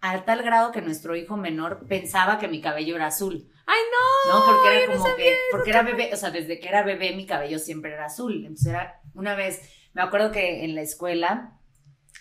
a 0.00 0.24
tal 0.24 0.42
grado 0.42 0.72
que 0.72 0.82
nuestro 0.82 1.14
hijo 1.16 1.36
menor 1.36 1.86
pensaba 1.86 2.38
que 2.38 2.48
mi 2.48 2.60
cabello 2.60 2.96
era 2.96 3.06
azul. 3.06 3.48
¡Ay, 3.66 3.80
¿no? 4.30 4.44
Porque 4.44 4.68
Ay, 4.68 4.76
era 4.78 4.86
no 4.86 4.92
como 4.98 5.04
sabía 5.10 5.24
que, 5.26 5.36
porque 5.50 5.70
era 5.70 5.82
bebé, 5.82 6.10
o 6.12 6.16
sea, 6.16 6.30
desde 6.30 6.60
que 6.60 6.68
era 6.68 6.82
bebé 6.82 7.14
mi 7.16 7.26
cabello 7.26 7.58
siempre 7.58 7.92
era 7.92 8.06
azul. 8.06 8.34
Entonces 8.44 8.66
era, 8.66 9.00
una 9.14 9.34
vez, 9.34 9.60
me 9.92 10.02
acuerdo 10.02 10.32
que 10.32 10.64
en 10.64 10.74
la 10.74 10.82
escuela, 10.82 11.58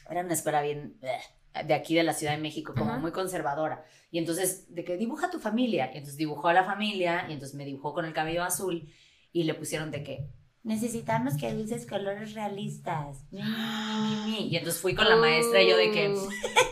era 0.10 0.22
una 0.22 0.34
escuela 0.34 0.62
bien, 0.62 0.98
eh, 1.02 1.64
de 1.66 1.74
aquí 1.74 1.96
de 1.96 2.04
la 2.04 2.14
Ciudad 2.14 2.34
de 2.34 2.42
México, 2.42 2.74
como 2.76 2.92
Ajá. 2.92 3.00
muy 3.00 3.12
conservadora. 3.12 3.86
Y 4.12 4.20
entonces, 4.20 4.74
de 4.74 4.84
que 4.84 4.98
dibuja 4.98 5.30
tu 5.30 5.40
familia. 5.40 5.86
Y 5.94 5.98
entonces 5.98 6.18
dibujó 6.18 6.48
a 6.48 6.54
la 6.54 6.64
familia, 6.64 7.26
y 7.30 7.34
entonces 7.34 7.56
me 7.56 7.66
dibujó 7.66 7.94
con 7.94 8.06
el 8.06 8.14
cabello 8.14 8.44
azul, 8.44 8.88
y 9.32 9.44
le 9.44 9.54
pusieron 9.54 9.92
de 9.92 10.04
que, 10.04 10.30
necesitamos 10.64 11.36
que 11.36 11.54
uses 11.56 11.86
colores 11.86 12.34
realistas. 12.34 13.18
Y 13.32 14.56
entonces 14.56 14.82
fui 14.82 14.96
con 14.96 15.08
la 15.08 15.18
maestra 15.18 15.62
y 15.62 15.70
yo 15.70 15.78
de 15.78 15.92
que... 15.92 16.16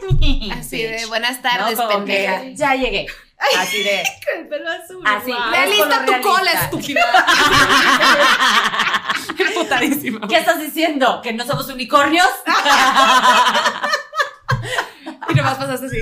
Uh, 0.02 0.52
Así 0.52 0.82
de 0.82 1.06
buenas 1.08 1.38
¿No? 1.38 1.44
tardes, 1.44 1.80
que, 1.80 1.88
pendeja. 1.88 2.50
ya 2.50 2.76
llegué. 2.76 3.06
Así 3.58 3.84
de... 3.84 4.04
Con 4.26 4.42
el 4.42 4.48
pelo 4.48 4.70
azul. 4.70 5.04
Así, 5.06 5.32
ya 5.32 5.52
Realista 5.52 6.06
tu 6.06 6.22
cola, 6.22 6.52
estúpida. 6.52 7.02
Emputadísima. 9.40 10.28
¿Qué 10.28 10.38
estás 10.38 10.60
diciendo? 10.60 11.22
¿Que 11.22 11.34
no 11.34 11.46
somos 11.46 11.68
unicornios? 11.70 12.28
Y 15.30 15.34
nomás 15.34 15.58
pasaste 15.58 15.86
así. 15.88 15.98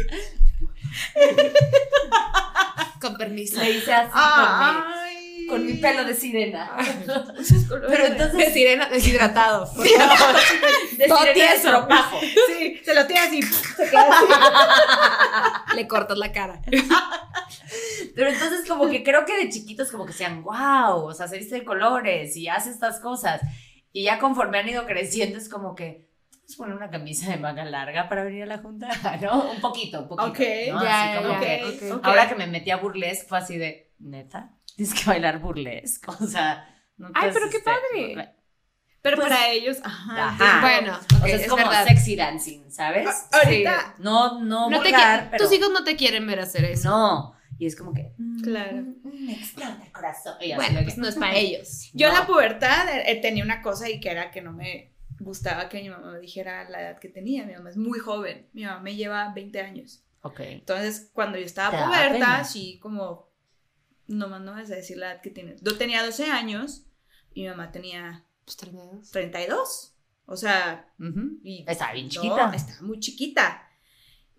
Con 2.99 3.15
permiso. 3.17 3.59
Le 3.61 3.71
hice 3.71 3.93
así 3.93 4.09
Ay. 4.13 5.45
con, 5.47 5.61
mi, 5.63 5.65
con 5.65 5.65
mi 5.65 5.73
pelo 5.81 6.03
de 6.03 6.13
sirena. 6.15 6.71
Pero 7.89 8.05
entonces- 8.05 8.37
De 8.37 8.51
sirena 8.51 8.87
deshidratado. 8.89 9.71
De 10.97 11.07
Todo 11.07 11.19
sirena 11.19 11.53
estropajo. 11.53 12.19
Sí, 12.47 12.81
se 12.83 12.93
lo 12.93 13.05
tiene 13.05 13.21
así. 13.27 13.41
Se 13.43 13.89
queda 13.89 14.09
así. 14.09 14.25
Le 15.75 15.87
cortas 15.87 16.17
la 16.17 16.31
cara. 16.31 16.59
Pero 18.15 18.29
entonces 18.29 18.67
como 18.67 18.89
que 18.89 19.03
creo 19.03 19.25
que 19.25 19.37
de 19.37 19.49
chiquitos 19.49 19.91
como 19.91 20.05
que 20.05 20.13
sean, 20.13 20.43
wow, 20.43 21.03
o 21.05 21.13
sea, 21.13 21.27
se 21.27 21.37
viste 21.37 21.55
de 21.55 21.63
colores 21.65 22.35
y 22.37 22.47
hace 22.47 22.69
estas 22.69 22.99
cosas. 22.99 23.41
Y 23.91 24.03
ya 24.03 24.19
conforme 24.19 24.59
han 24.59 24.69
ido 24.69 24.85
creciendo 24.85 25.37
es 25.37 25.49
como 25.49 25.75
que, 25.75 26.09
¿puedes 26.31 26.55
poner 26.55 26.75
una 26.75 26.89
camisa 26.89 27.29
de 27.31 27.37
manga 27.37 27.65
larga 27.65 28.07
para 28.09 28.23
venir 28.23 28.43
a 28.43 28.47
la 28.47 28.57
junta? 28.59 28.89
¿No? 29.21 29.51
Un 29.51 29.61
poquito, 29.61 30.01
un 30.01 30.07
poquito. 30.07 30.27
Ok, 30.29 30.39
¿no? 30.73 30.83
ya, 30.83 31.13
Así 31.13 31.17
como 31.23 31.33
ya, 31.33 31.39
que, 31.39 31.63
ok. 31.91 31.95
ok. 31.97 32.05
ahora 32.05 32.29
que 32.29 32.35
me 32.35 32.47
metí 32.47 32.71
a 32.71 32.77
burlesque 32.77 33.27
fue 33.27 33.37
así 33.39 33.57
de, 33.57 33.91
¿neta? 33.99 34.51
Tienes 34.75 34.93
que 34.93 35.05
bailar 35.09 35.39
burlesque, 35.39 36.09
o 36.19 36.25
sea... 36.27 36.65
no 36.97 37.07
te 37.07 37.13
Ay, 37.15 37.31
pero 37.33 37.49
qué 37.49 37.57
haces, 37.57 37.63
padre. 37.63 38.11
este, 38.13 38.35
Pero 39.01 39.15
Pues- 39.17 39.27
para 39.29 39.47
ellos, 39.49 39.77
ajá. 39.83 40.27
Ajá. 40.29 40.61
Bueno, 40.61 40.93
O 40.93 41.17
ok, 41.17 41.25
sea, 41.25 41.35
es, 41.35 41.41
es 41.43 41.47
como 41.49 41.63
verdad. 41.63 41.87
sexy 41.87 42.15
dancing, 42.15 42.69
¿sabes? 42.71 43.07
A- 43.07 43.37
Ahorita, 43.43 43.95
No, 43.97 44.39
no, 44.41 44.69
No 44.69 44.81
te 44.81 44.89
vulgar, 44.91 45.23
qui- 45.25 45.27
pero... 45.31 45.43
Tus 45.45 45.53
hijos 45.57 45.71
no 45.71 45.83
te 45.83 45.95
quieren 45.95 46.27
ver 46.27 46.39
hacer 46.41 46.63
eso. 46.65 46.89
No. 46.89 47.38
Y 47.59 47.65
es 47.67 47.75
como 47.75 47.93
que... 47.93 48.13
Claro. 48.41 48.77
mm, 49.03 49.25
Me 49.25 49.33
explota 49.33 49.81
el 49.85 49.91
corazón. 49.91 50.35
Y 50.41 50.55
Bueno, 50.55 50.79
pues 50.81 50.95
que- 50.95 51.01
no 51.01 51.07
es 51.07 51.15
para 51.15 51.35
ellos. 51.35 51.89
yo 51.93 52.07
en 52.07 52.13
No. 52.13 52.19
la 52.21 52.25
pubertad 52.27 52.87
eh, 53.05 53.19
tenía 53.21 53.43
una 53.43 53.61
cosa 53.61 53.87
y 53.89 53.99
que 53.99 54.09
era 54.09 54.31
que 54.31 54.41
no 54.41 54.53
me 54.53 54.93
gustaba 55.19 55.67
que 55.69 55.81
mi 55.81 55.89
mamá 55.89 56.13
me 56.13 56.19
dijera 56.19 56.67
la 56.69 56.81
edad 56.81 56.99
que 56.99 57.09
tenía. 57.09 57.45
Mi 57.45 57.53
mamá 57.53 57.69
es 57.69 57.77
muy 57.77 57.99
joven. 57.99 58.47
Mi 58.53 58.63
mamá 58.63 58.79
me 58.79 58.95
lleva 58.95 59.31
20 59.35 59.59
años. 59.59 60.03
Ok. 60.21 60.39
Entonces, 60.39 61.09
cuando 61.13 61.37
yo 61.37 61.45
estaba 61.45 61.85
puberta, 61.85 62.43
sí, 62.45 62.79
como, 62.81 63.29
no 64.07 64.27
más 64.29 64.41
no 64.41 64.53
vas 64.53 64.71
a 64.71 64.75
decir 64.75 64.97
la 64.97 65.11
edad 65.13 65.21
que 65.21 65.29
tienes. 65.29 65.61
Yo 65.61 65.77
tenía 65.77 66.03
12 66.03 66.25
años 66.31 66.85
y 67.33 67.41
mi 67.43 67.49
mamá 67.49 67.71
tenía 67.71 68.25
Pues 68.45 68.55
32. 68.57 69.11
32. 69.11 69.95
O 70.25 70.37
sea, 70.37 70.87
y 71.43 71.65
Estaba 71.67 71.91
bien 71.93 72.05
no, 72.05 72.11
chiquita. 72.11 72.51
estaba 72.55 72.81
muy 72.83 72.99
chiquita. 72.99 73.68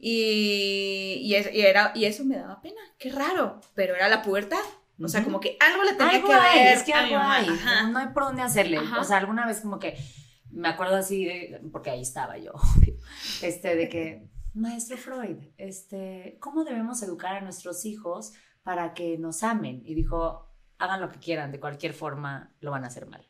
Y, 0.03 1.19
y, 1.23 1.35
es- 1.35 1.53
y 1.55 1.61
era, 1.61 1.93
y 1.95 2.07
eso 2.07 2.25
me 2.25 2.37
daba 2.37 2.61
pena. 2.63 2.81
Qué 2.99 3.13
raro. 3.13 3.61
Pero 3.75 3.95
era 3.95 4.09
la 4.09 4.23
pubertad. 4.23 4.59
O 5.03 5.09
sea, 5.09 5.23
como 5.25 5.41
que 5.41 5.57
algo 5.61 5.83
le 5.85 5.93
tenía 5.95 6.17
Algo 6.17 6.29
que 6.29 6.35
hay, 6.35 6.65
ver 6.65 6.77
es 6.77 6.83
que 6.83 6.93
a 6.93 7.01
algo 7.01 7.17
hay, 7.19 7.47
no, 7.49 7.89
no 7.93 7.99
hay 7.99 8.09
por 8.09 8.25
dónde 8.25 8.43
hacerle. 8.43 8.77
Ajá. 8.79 9.01
O 9.01 9.05
sea, 9.05 9.17
alguna 9.19 9.47
vez 9.47 9.61
como 9.61 9.79
que 9.79 9.97
me 10.51 10.69
acuerdo 10.69 10.97
así, 10.97 11.25
de- 11.25 11.61
porque 11.73 11.91
ahí 11.91 12.03
estaba 12.03 12.37
yo, 12.37 12.53
obvio, 12.77 12.99
este, 13.43 13.77
de 13.77 13.89
que, 13.89 14.29
maestro 14.53 14.99
Freud, 14.99 15.37
este, 15.57 16.37
¿cómo 16.41 16.65
debemos 16.65 17.03
educar 17.03 17.37
a 17.37 17.41
nuestros 17.41 17.85
hijos 17.87 18.33
para 18.63 18.93
que 18.93 19.17
nos 19.17 19.43
amen? 19.43 19.81
Y 19.87 19.95
dijo, 19.95 20.53
hagan 20.77 21.01
lo 21.01 21.11
que 21.11 21.19
quieran, 21.19 21.51
de 21.53 21.61
cualquier 21.61 21.95
forma 21.95 22.55
lo 22.61 22.71
van 22.71 22.85
a 22.85 22.89
hacer 22.89 23.07
mal. 23.07 23.27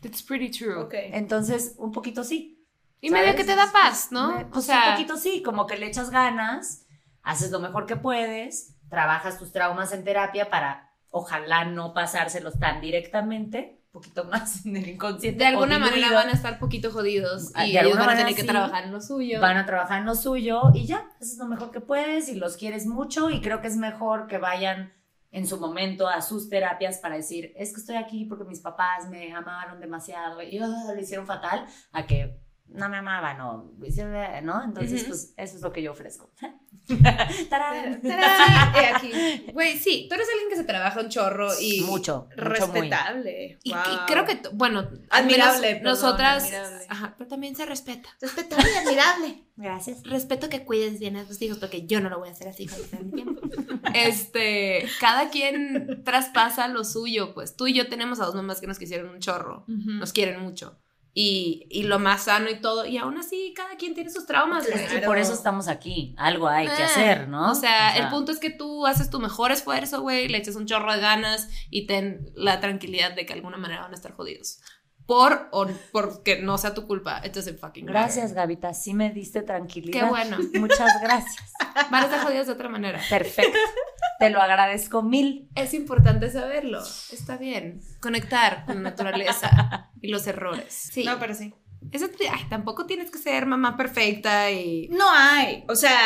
That's 0.00 0.22
pretty 0.22 0.50
true. 0.50 0.76
Ok. 0.76 0.94
Entonces, 0.94 1.74
un 1.76 1.92
poquito 1.92 2.24
sí. 2.24 2.59
Y 3.00 3.10
medio 3.10 3.26
¿sabes? 3.28 3.40
que 3.40 3.44
te 3.44 3.56
da 3.56 3.70
paz, 3.72 4.08
¿no? 4.10 4.36
Me- 4.36 4.44
o 4.44 4.50
pues 4.50 4.66
sea, 4.66 4.84
un 4.86 4.92
poquito 4.92 5.16
sí, 5.16 5.42
como 5.42 5.66
que 5.66 5.76
le 5.76 5.86
echas 5.86 6.10
ganas, 6.10 6.86
haces 7.22 7.50
lo 7.50 7.60
mejor 7.60 7.86
que 7.86 7.96
puedes, 7.96 8.76
trabajas 8.88 9.38
tus 9.38 9.52
traumas 9.52 9.92
en 9.92 10.04
terapia 10.04 10.50
para 10.50 10.90
ojalá 11.10 11.64
no 11.64 11.92
pasárselos 11.94 12.58
tan 12.58 12.80
directamente, 12.80 13.82
un 13.86 13.92
poquito 13.92 14.24
más 14.24 14.64
en 14.66 14.76
el 14.76 14.88
inconsciente. 14.88 15.38
de 15.38 15.46
alguna 15.46 15.78
manera 15.78 16.12
van 16.12 16.28
a 16.28 16.32
estar 16.32 16.58
poquito 16.60 16.92
jodidos 16.92 17.50
Ah, 17.54 17.66
y 17.66 17.72
de 17.72 17.80
ellos 17.80 17.98
van 17.98 18.10
a 18.10 18.16
tener 18.16 18.34
que 18.34 18.42
sí. 18.42 18.46
trabajar 18.46 18.84
en 18.84 18.92
lo 18.92 19.00
suyo. 19.00 19.40
Van 19.40 19.56
a 19.56 19.66
trabajar 19.66 19.98
en 20.00 20.06
lo 20.06 20.14
suyo 20.14 20.62
y 20.74 20.86
ya, 20.86 21.08
haces 21.20 21.38
lo 21.38 21.46
mejor 21.46 21.70
que 21.72 21.80
puedes 21.80 22.28
y 22.28 22.36
los 22.36 22.56
quieres 22.56 22.86
mucho 22.86 23.30
y 23.30 23.40
creo 23.40 23.60
que 23.60 23.66
es 23.68 23.76
mejor 23.76 24.26
que 24.28 24.38
vayan 24.38 24.92
en 25.32 25.46
su 25.46 25.58
momento 25.58 26.06
a 26.08 26.22
sus 26.22 26.48
terapias 26.48 26.98
para 26.98 27.16
decir, 27.16 27.52
es 27.56 27.72
que 27.72 27.80
estoy 27.80 27.96
aquí 27.96 28.24
porque 28.26 28.44
mis 28.44 28.60
papás 28.60 29.08
me 29.08 29.32
amaron 29.32 29.80
demasiado 29.80 30.42
y 30.42 30.60
oh, 30.60 30.66
lo 30.94 31.00
hicieron 31.00 31.26
fatal, 31.26 31.66
a 31.92 32.06
que 32.06 32.40
no 32.72 32.88
me 32.88 32.98
amaban 32.98 33.40
o 33.40 33.72
¿no? 34.42 34.64
Entonces, 34.64 35.04
pues 35.04 35.34
eso 35.36 35.56
es 35.56 35.62
lo 35.62 35.72
que 35.72 35.82
yo 35.82 35.92
ofrezco. 35.92 36.30
¡Tarán! 37.50 38.00
¡Tarán! 38.00 38.74
He 38.74 38.86
aquí. 38.86 39.12
Güey, 39.52 39.78
sí, 39.78 40.06
tú 40.08 40.14
eres 40.14 40.28
alguien 40.28 40.48
que 40.50 40.56
se 40.56 40.64
trabaja 40.64 41.00
un 41.00 41.08
chorro 41.08 41.48
y... 41.60 41.82
mucho, 41.82 42.28
mucho, 42.36 42.68
muy. 42.68 42.80
Respetable. 42.80 43.58
Y, 43.62 43.72
creo 44.06 44.24
que, 44.24 44.40
bueno, 44.52 44.88
Admirable, 45.10 45.10
al 45.10 45.26
menos 45.26 45.60
perdón, 45.60 45.82
nosotras, 45.82 46.44
admirable. 46.44 46.86
ajá, 46.88 47.14
pero 47.18 47.28
también 47.28 47.56
se 47.56 47.66
respeta. 47.66 48.08
Respetable 48.20 48.68
y 48.72 48.76
admirable. 48.76 49.44
Gracias. 49.56 50.02
Respeto 50.04 50.48
que 50.48 50.64
cuides 50.64 50.98
bien 50.98 51.16
a 51.16 51.24
tus 51.24 51.40
hijos 51.42 51.58
porque 51.58 51.86
yo 51.86 52.00
no 52.00 52.08
lo 52.08 52.18
voy 52.18 52.28
a 52.28 52.32
hacer 52.32 52.48
así 52.48 52.68
tiempo. 53.14 53.40
Este, 53.92 54.86
cada 55.00 55.30
quien 55.30 56.04
traspasa 56.04 56.68
lo 56.68 56.84
suyo, 56.84 57.34
pues 57.34 57.56
tú 57.56 57.66
y 57.66 57.74
yo 57.74 57.88
tenemos 57.88 58.20
a 58.20 58.26
dos 58.26 58.36
mamás 58.36 58.60
que 58.60 58.68
nos 58.68 58.78
quisieron 58.78 59.08
un 59.08 59.18
chorro, 59.18 59.64
nos 59.66 60.12
quieren 60.12 60.40
mucho. 60.40 60.78
Y, 61.12 61.66
y 61.70 61.82
lo 61.82 61.98
más 61.98 62.24
sano 62.24 62.48
y 62.50 62.60
todo, 62.60 62.86
y 62.86 62.96
aún 62.96 63.18
así 63.18 63.52
cada 63.56 63.74
quien 63.76 63.94
tiene 63.94 64.10
sus 64.10 64.26
traumas, 64.26 64.64
güey. 64.64 64.76
Es 64.76 64.82
que 64.82 64.88
Claro. 64.98 65.06
por 65.08 65.18
eso 65.18 65.32
estamos 65.32 65.66
aquí, 65.66 66.14
algo 66.16 66.46
hay 66.48 66.66
que 66.66 66.82
Ah, 66.82 66.86
hacer, 66.86 67.26
¿no? 67.28 67.50
O 67.50 67.54
sea, 67.56 67.96
el 67.96 68.08
punto 68.10 68.30
es 68.30 68.38
que 68.38 68.50
tú 68.50 68.86
haces 68.86 69.10
tu 69.10 69.18
mejor 69.18 69.50
esfuerzo, 69.50 70.02
güey, 70.02 70.28
le 70.28 70.38
echas 70.38 70.54
un 70.54 70.66
chorro 70.66 70.92
de 70.92 71.00
ganas 71.00 71.48
y 71.68 71.86
ten 71.86 72.30
la 72.36 72.60
tranquilidad 72.60 73.10
de 73.16 73.26
que 73.26 73.32
de 73.32 73.40
alguna 73.40 73.56
manera 73.56 73.82
van 73.82 73.90
a 73.90 73.94
estar 73.96 74.12
jodidos. 74.12 74.60
Por 75.10 75.48
o 75.50 75.66
porque 75.90 76.40
no 76.40 76.56
sea 76.56 76.72
tu 76.72 76.86
culpa. 76.86 77.20
It 77.24 77.34
doesn't 77.34 77.58
fucking 77.58 77.84
matter. 77.84 78.00
Gracias, 78.00 78.32
Gavita, 78.32 78.72
sí 78.74 78.94
me 78.94 79.10
diste 79.10 79.42
tranquilidad. 79.42 79.98
Qué 80.00 80.06
bueno. 80.08 80.38
Muchas 80.60 81.00
gracias. 81.02 81.52
Van 81.90 82.02
a 82.02 82.06
estar 82.06 82.20
jodidos 82.22 82.46
de 82.46 82.52
otra 82.52 82.68
manera. 82.68 83.00
Perfecto. 83.10 83.58
Te 84.20 84.30
lo 84.30 84.40
agradezco 84.40 85.02
mil. 85.02 85.48
Es 85.56 85.74
importante 85.74 86.30
saberlo. 86.30 86.80
Está 87.10 87.36
bien. 87.38 87.80
Conectar 88.00 88.64
con 88.66 88.76
la 88.76 88.90
naturaleza 88.90 89.90
y 90.00 90.08
los 90.12 90.24
errores. 90.28 90.72
Sí. 90.92 91.02
No, 91.02 91.18
pero 91.18 91.34
sí. 91.34 91.52
Eso 91.90 92.08
te- 92.08 92.28
ay, 92.28 92.44
tampoco 92.48 92.86
tienes 92.86 93.10
que 93.10 93.18
ser 93.18 93.46
mamá 93.46 93.76
perfecta 93.76 94.48
y. 94.52 94.86
No 94.90 95.10
hay. 95.10 95.64
O 95.68 95.74
sea, 95.74 95.98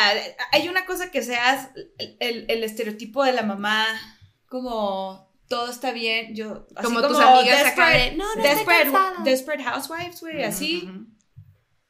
hay 0.51 0.67
una 0.67 0.87
cosa 0.87 1.11
que 1.11 1.21
seas 1.21 1.69
el, 1.99 2.17
el- 2.19 2.45
el 2.49 2.63
estereotipo 2.63 3.23
de 3.23 3.33
la 3.33 3.43
mamá, 3.43 3.85
como 4.49 5.24
todo 5.47 5.69
está 5.69 5.91
bien. 5.91 6.35
Yo, 6.35 6.65
así 6.75 6.85
Como 6.85 7.01
tus 7.07 7.19
amigas 7.19 7.65
acá 7.67 7.89
de, 7.89 8.15
"No, 8.15 8.25
no 8.35 8.41
desperate, 8.43 8.91
cansada". 8.91 9.23
desperate 9.23 9.63
housewives, 9.63 10.21
güey, 10.21 10.43
así. 10.43 10.89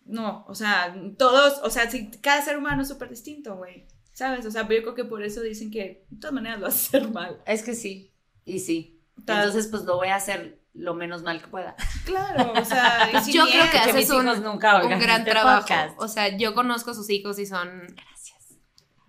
No, 0.06 0.46
o 0.48 0.54
sea, 0.56 0.96
todos, 1.18 1.60
o 1.64 1.70
sea, 1.70 1.90
sí, 1.90 2.12
cada 2.22 2.42
ser 2.44 2.58
humano 2.58 2.84
es 2.84 2.88
súper 2.88 3.10
distinto, 3.10 3.56
güey. 3.56 3.88
¿Sabes? 4.14 4.46
O 4.46 4.52
sea, 4.52 4.62
yo 4.62 4.68
creo 4.68 4.94
que 4.96 5.04
por 5.04 5.24
eso 5.24 5.42
dicen 5.42 5.72
que 5.72 6.06
de 6.10 6.20
todas 6.22 6.34
maneras 6.34 6.60
lo 6.60 6.66
vas 6.68 6.76
a 6.76 6.78
hacer 6.98 7.10
mal. 7.12 7.42
Es 7.46 7.64
que 7.64 7.74
sí, 7.76 8.14
y 8.46 8.60
sí. 8.60 9.02
Tal- 9.26 9.40
Entonces, 9.40 9.68
pues 9.68 9.84
lo 9.84 9.96
voy 9.98 10.10
a 10.10 10.16
hacer 10.16 10.62
lo 10.74 10.94
menos 10.94 11.24
mal 11.24 11.42
que 11.42 11.48
pueda. 11.48 11.76
Claro, 12.06 12.54
o 12.60 12.66
sea, 12.66 13.10
y 13.14 13.20
sin 13.24 13.34
yo 13.34 13.44
creo 13.46 13.56
miedo. 13.64 13.66
que 13.72 13.72
Que 13.72 13.90
haces 13.98 14.10
un, 14.12 14.26
nunca 14.44 14.84
un 14.84 15.00
gran 15.00 15.22
este 15.22 15.32
trabajo. 15.32 15.62
podcast. 15.62 15.96
O 16.00 16.08
sea, 16.08 16.38
yo 16.38 16.54
conozco 16.54 16.92
a 16.92 16.94
sus 16.94 17.10
hijos 17.10 17.40
y 17.40 17.46
son. 17.46 17.88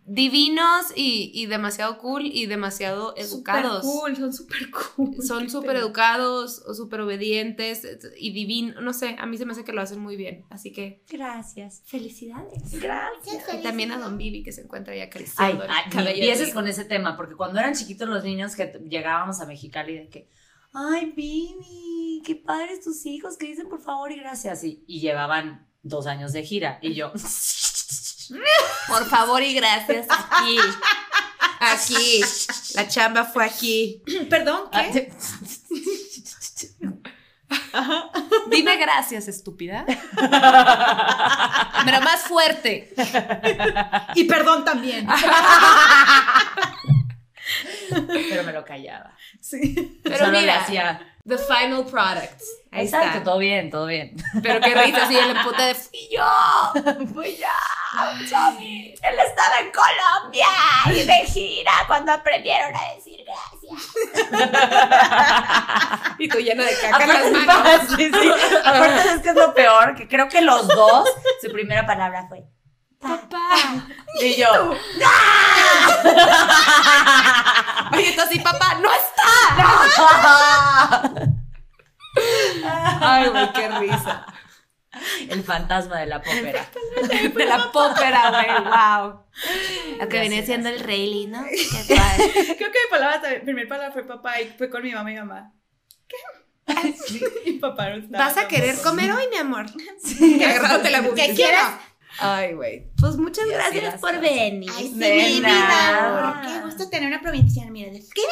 Divinos 0.09 0.86
y, 0.94 1.32
y 1.34 1.46
demasiado 1.46 1.98
cool 1.98 2.26
y 2.26 2.46
demasiado 2.46 3.14
educados. 3.16 3.84
Súper 3.84 3.92
cool, 3.92 4.16
son 4.16 4.32
súper 4.32 4.70
cool. 4.70 5.22
Son 5.22 5.50
súper 5.50 5.76
educados 5.76 6.62
o 6.66 6.74
súper 6.74 7.00
obedientes 7.00 7.82
y 8.18 8.32
divinos. 8.32 8.80
No 8.82 8.92
sé, 8.92 9.16
a 9.18 9.26
mí 9.26 9.36
se 9.36 9.44
me 9.46 9.52
hace 9.52 9.64
que 9.64 9.72
lo 9.72 9.80
hacen 9.80 9.98
muy 9.98 10.16
bien. 10.16 10.44
Así 10.48 10.72
que 10.72 11.02
Gracias. 11.11 11.82
felicidades. 11.86 12.80
Gracias. 12.80 13.44
Y 13.52 13.62
también 13.62 13.90
a 13.92 13.98
Don 13.98 14.16
Vivi 14.16 14.42
que 14.42 14.52
se 14.52 14.62
encuentra 14.62 14.94
ya 14.94 15.11
Ay, 15.38 15.52
el 15.52 15.62
ay, 15.68 15.82
ni 15.86 15.92
cabello. 15.92 16.11
empieces 16.11 16.54
con 16.54 16.68
ese 16.68 16.84
tema, 16.84 17.16
porque 17.16 17.34
cuando 17.34 17.59
eran 17.59 17.74
chiquitos 17.74 18.09
los 18.09 18.22
niños 18.22 18.54
que 18.54 18.78
llegábamos 18.88 19.40
a 19.40 19.46
Mexicali 19.46 19.94
de 19.96 20.09
que, 20.09 20.28
ay, 20.72 21.12
Vivi, 21.16 22.22
qué 22.24 22.36
padres 22.36 22.80
tus 22.80 23.04
hijos, 23.07 23.36
que 23.36 23.46
dicen 23.46 23.68
por 23.68 23.80
favor 23.82 24.12
y 24.12 24.16
gracias. 24.20 24.62
Y, 24.62 24.84
y 24.86 25.00
llevaban 25.00 25.66
dos 25.82 26.07
años 26.07 26.32
de 26.32 26.42
gira. 26.44 26.78
Y 26.80 26.94
yo, 26.94 27.12
Por 28.89 29.09
favor 29.09 29.43
y 29.43 29.55
gracias 29.55 30.07
aquí. 30.11 30.59
Aquí. 31.61 32.20
La 32.74 32.87
chamba 32.89 33.24
fue 33.24 33.45
aquí. 33.45 34.03
Perdón, 34.29 34.68
Ah, 34.72 34.85
¿qué? 34.93 35.12
Dime 38.51 38.77
gracias, 38.77 39.29
estúpida. 39.29 39.85
Pero 41.85 42.01
más 42.01 42.22
fuerte. 42.22 42.93
Y 44.14 44.24
perdón 44.24 44.64
también. 44.64 45.07
pero 48.29 48.43
me 48.45 48.53
lo 48.53 48.64
callaba. 48.64 49.14
Sí. 49.41 50.01
Pero 50.03 50.18
Solo 50.27 50.39
mira, 50.39 50.61
hacía, 50.61 51.14
the 51.27 51.39
final 51.39 51.85
product. 51.87 52.41
Ahí 52.72 52.85
exacto, 52.87 53.07
está. 53.09 53.22
todo 53.24 53.39
bien, 53.39 53.70
todo 53.70 53.87
bien. 53.87 54.16
Pero 54.43 54.61
qué 54.61 54.74
risa 54.74 55.05
así 55.05 55.16
el 55.16 55.37
empute 55.37 55.62
de 55.62 55.74
fui 55.74 56.09
yo. 56.11 56.24
Pues 57.14 57.39
ya, 57.39 57.53
Él 59.03 59.18
estaba 59.26 59.59
en 59.61 59.70
Colombia 59.72 60.47
y 60.86 61.03
de 61.05 61.26
gira 61.26 61.72
cuando 61.86 62.12
aprendieron 62.12 62.74
a 62.74 62.94
decir 62.94 63.24
gracias. 63.24 63.92
Y 66.18 66.28
tú 66.28 66.38
llena 66.38 66.64
de 66.64 66.74
caca 66.78 67.03
en 67.05 67.09
las 67.09 67.18
Aparte, 67.18 67.47
manos. 67.47 67.80
sí, 67.97 68.11
sí. 68.11 68.30
Aparte 68.64 69.09
es 69.14 69.20
que 69.20 69.28
es 69.30 69.34
lo 69.34 69.53
peor, 69.55 69.94
que 69.94 70.09
creo 70.09 70.28
que 70.28 70.40
los 70.40 70.66
dos, 70.68 71.09
su 71.42 71.53
primera 71.53 71.84
palabra 71.86 72.26
fue 72.28 72.44
Papá. 72.99 73.51
y 74.20 74.34
yo. 74.36 74.70
Oye, 77.92 78.12
tú 78.12 78.22
así, 78.22 78.38
papá, 78.40 78.74
no 78.80 78.88
está. 78.92 79.28
Ay, 83.01 83.28
güey, 83.28 83.53
qué 83.53 83.68
risa. 83.68 84.26
El 85.28 85.42
fantasma 85.42 86.01
de 86.01 86.07
la 86.07 86.22
pópera. 86.22 86.66
De 87.34 87.44
la 87.47 87.70
pópera, 87.72 88.30
güey, 88.30 88.64
wow. 88.64 89.20
Lo 90.01 90.09
que 90.09 90.20
viene 90.20 90.44
siendo 90.44 90.68
el 90.68 90.80
Rayleigh, 90.80 91.28
¿no? 91.28 91.44
Qué 91.44 91.94
padre. 91.94 92.57
Creo 92.57 92.72
que 92.72 92.78
mi 92.84 92.90
palabra 92.90 93.20
también, 93.20 93.44
primer 93.44 93.68
palabra 93.68 93.92
fue 93.92 94.07
papá 94.07 94.40
y 94.40 94.47
fue 94.57 94.70
con 94.70 94.82
mi 94.82 94.92
mamá 94.92 95.11
y 95.11 95.14
mi 95.14 95.20
mamá. 95.20 95.53
¿Qué? 96.09 96.16
Y 97.44 97.53
papá 97.59 97.90
no 97.90 97.97
estaba. 97.97 98.24
¿Vas 98.24 98.36
a 98.36 98.49
querer 98.49 98.76
comer 98.82 99.12
hoy, 99.12 99.24
mi 99.30 99.36
amor? 99.36 99.66
Sí. 100.03 100.42
Agarrándote 100.42 100.90
la 100.90 101.03
¿Qué 101.03 101.34
quieres? 101.34 101.61
Ay, 102.19 102.55
güey. 102.55 102.91
Pues 102.99 103.17
muchas 103.17 103.47
Y 103.47 103.51
gracias 103.51 104.01
por 104.01 104.19
venir. 104.21 104.71
Ay, 104.75 104.89
sí, 104.89 104.95
mi 104.95 105.41
vida. 105.41 106.43
Qué 106.45 106.61
gusto 106.64 106.89
tener 106.89 107.09
una 107.09 107.21
provinciana, 107.21 107.71
mira, 107.71 107.91
de 107.91 107.99
esquina 107.99 108.27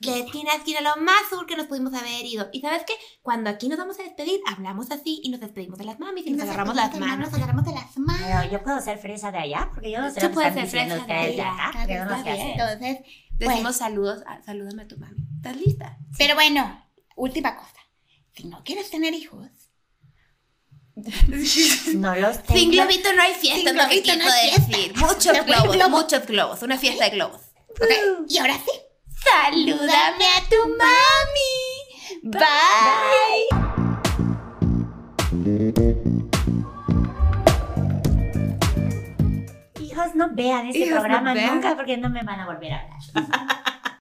De 0.00 0.20
esquina 0.20 0.52
a 0.52 0.56
esquina, 0.56 0.80
lo 0.80 1.02
más 1.02 1.28
sur 1.30 1.46
que 1.46 1.56
nos 1.56 1.66
pudimos 1.66 1.94
haber 1.94 2.24
ido. 2.24 2.48
Y 2.52 2.60
sabes 2.60 2.82
qué? 2.86 2.94
Cuando 3.22 3.50
aquí 3.50 3.68
nos 3.68 3.78
vamos 3.78 3.98
a 3.98 4.02
despedir, 4.02 4.40
hablamos 4.46 4.90
así 4.90 5.20
y 5.22 5.30
nos 5.30 5.40
despedimos 5.40 5.78
de 5.78 5.84
las 5.84 5.98
mamis 5.98 6.26
y 6.26 6.32
nos, 6.32 6.42
agarramos 6.42 6.76
las 6.76 6.98
manos. 6.98 7.30
Nos 7.30 7.34
agarramos 7.34 7.64
de 7.64 7.72
las 7.72 7.96
manos. 7.98 8.22
Pero 8.24 8.52
yo 8.52 8.62
puedo 8.62 8.80
ser 8.80 8.98
fresa 8.98 9.32
de 9.32 9.38
allá, 9.38 9.70
porque 9.72 9.90
yo 9.90 10.00
no 10.00 10.10
sé 10.10 10.28
puedes 10.28 10.50
están 10.50 10.68
ser 10.68 10.88
fresa 10.88 11.06
de 11.06 11.12
allá, 11.12 11.86
yo 11.88 12.04
no. 12.04 12.24
Entonces, 12.24 12.98
Decimos 13.38 13.76
saludos, 13.76 14.22
ah, 14.26 14.40
salúdame 14.44 14.82
a 14.82 14.88
tu 14.88 14.96
mami. 14.96 15.26
¿Estás 15.36 15.56
lista? 15.56 15.98
pero 16.16 16.34
bueno, 16.34 16.86
última 17.16 17.56
cosa. 17.56 17.80
Si 18.32 18.44
no 18.44 18.62
quieres 18.64 18.90
tener 18.90 19.12
hijos, 19.14 19.48
No 20.96 22.14
los 22.14 22.36
Sin 22.36 22.70
tengo. 22.70 22.70
globito 22.72 23.12
no 23.14 23.22
hay 23.22 23.34
fiesta, 23.34 23.70
Sin 23.70 23.78
globito 23.78 24.16
no 24.16 24.24
hay 24.32 24.50
fiesta. 24.50 24.66
decir. 24.76 24.96
Muchos 24.96 25.46
globos, 25.46 25.76
globo. 25.76 25.90
muchos 25.90 26.26
globos. 26.26 26.62
Una 26.62 26.78
fiesta 26.78 27.04
de 27.04 27.10
globos. 27.10 27.40
¿Ok? 27.70 27.90
Y 28.28 28.38
ahora 28.38 28.54
sí. 28.54 28.70
Salúdame 29.24 30.24
a 30.26 30.48
tu 30.48 30.56
mami. 30.78 31.54
Bye. 32.22 33.48
Hijos, 39.80 40.14
no 40.14 40.28
vean 40.34 40.66
este 40.66 40.78
Hijos, 40.80 40.94
no 40.94 41.00
programa 41.00 41.34
vean. 41.34 41.54
nunca 41.54 41.76
porque 41.76 41.96
no 41.96 42.08
me 42.10 42.22
van 42.22 42.40
a 42.40 42.46
volver 42.46 42.72
a 42.72 42.80
hablar. 42.80 43.00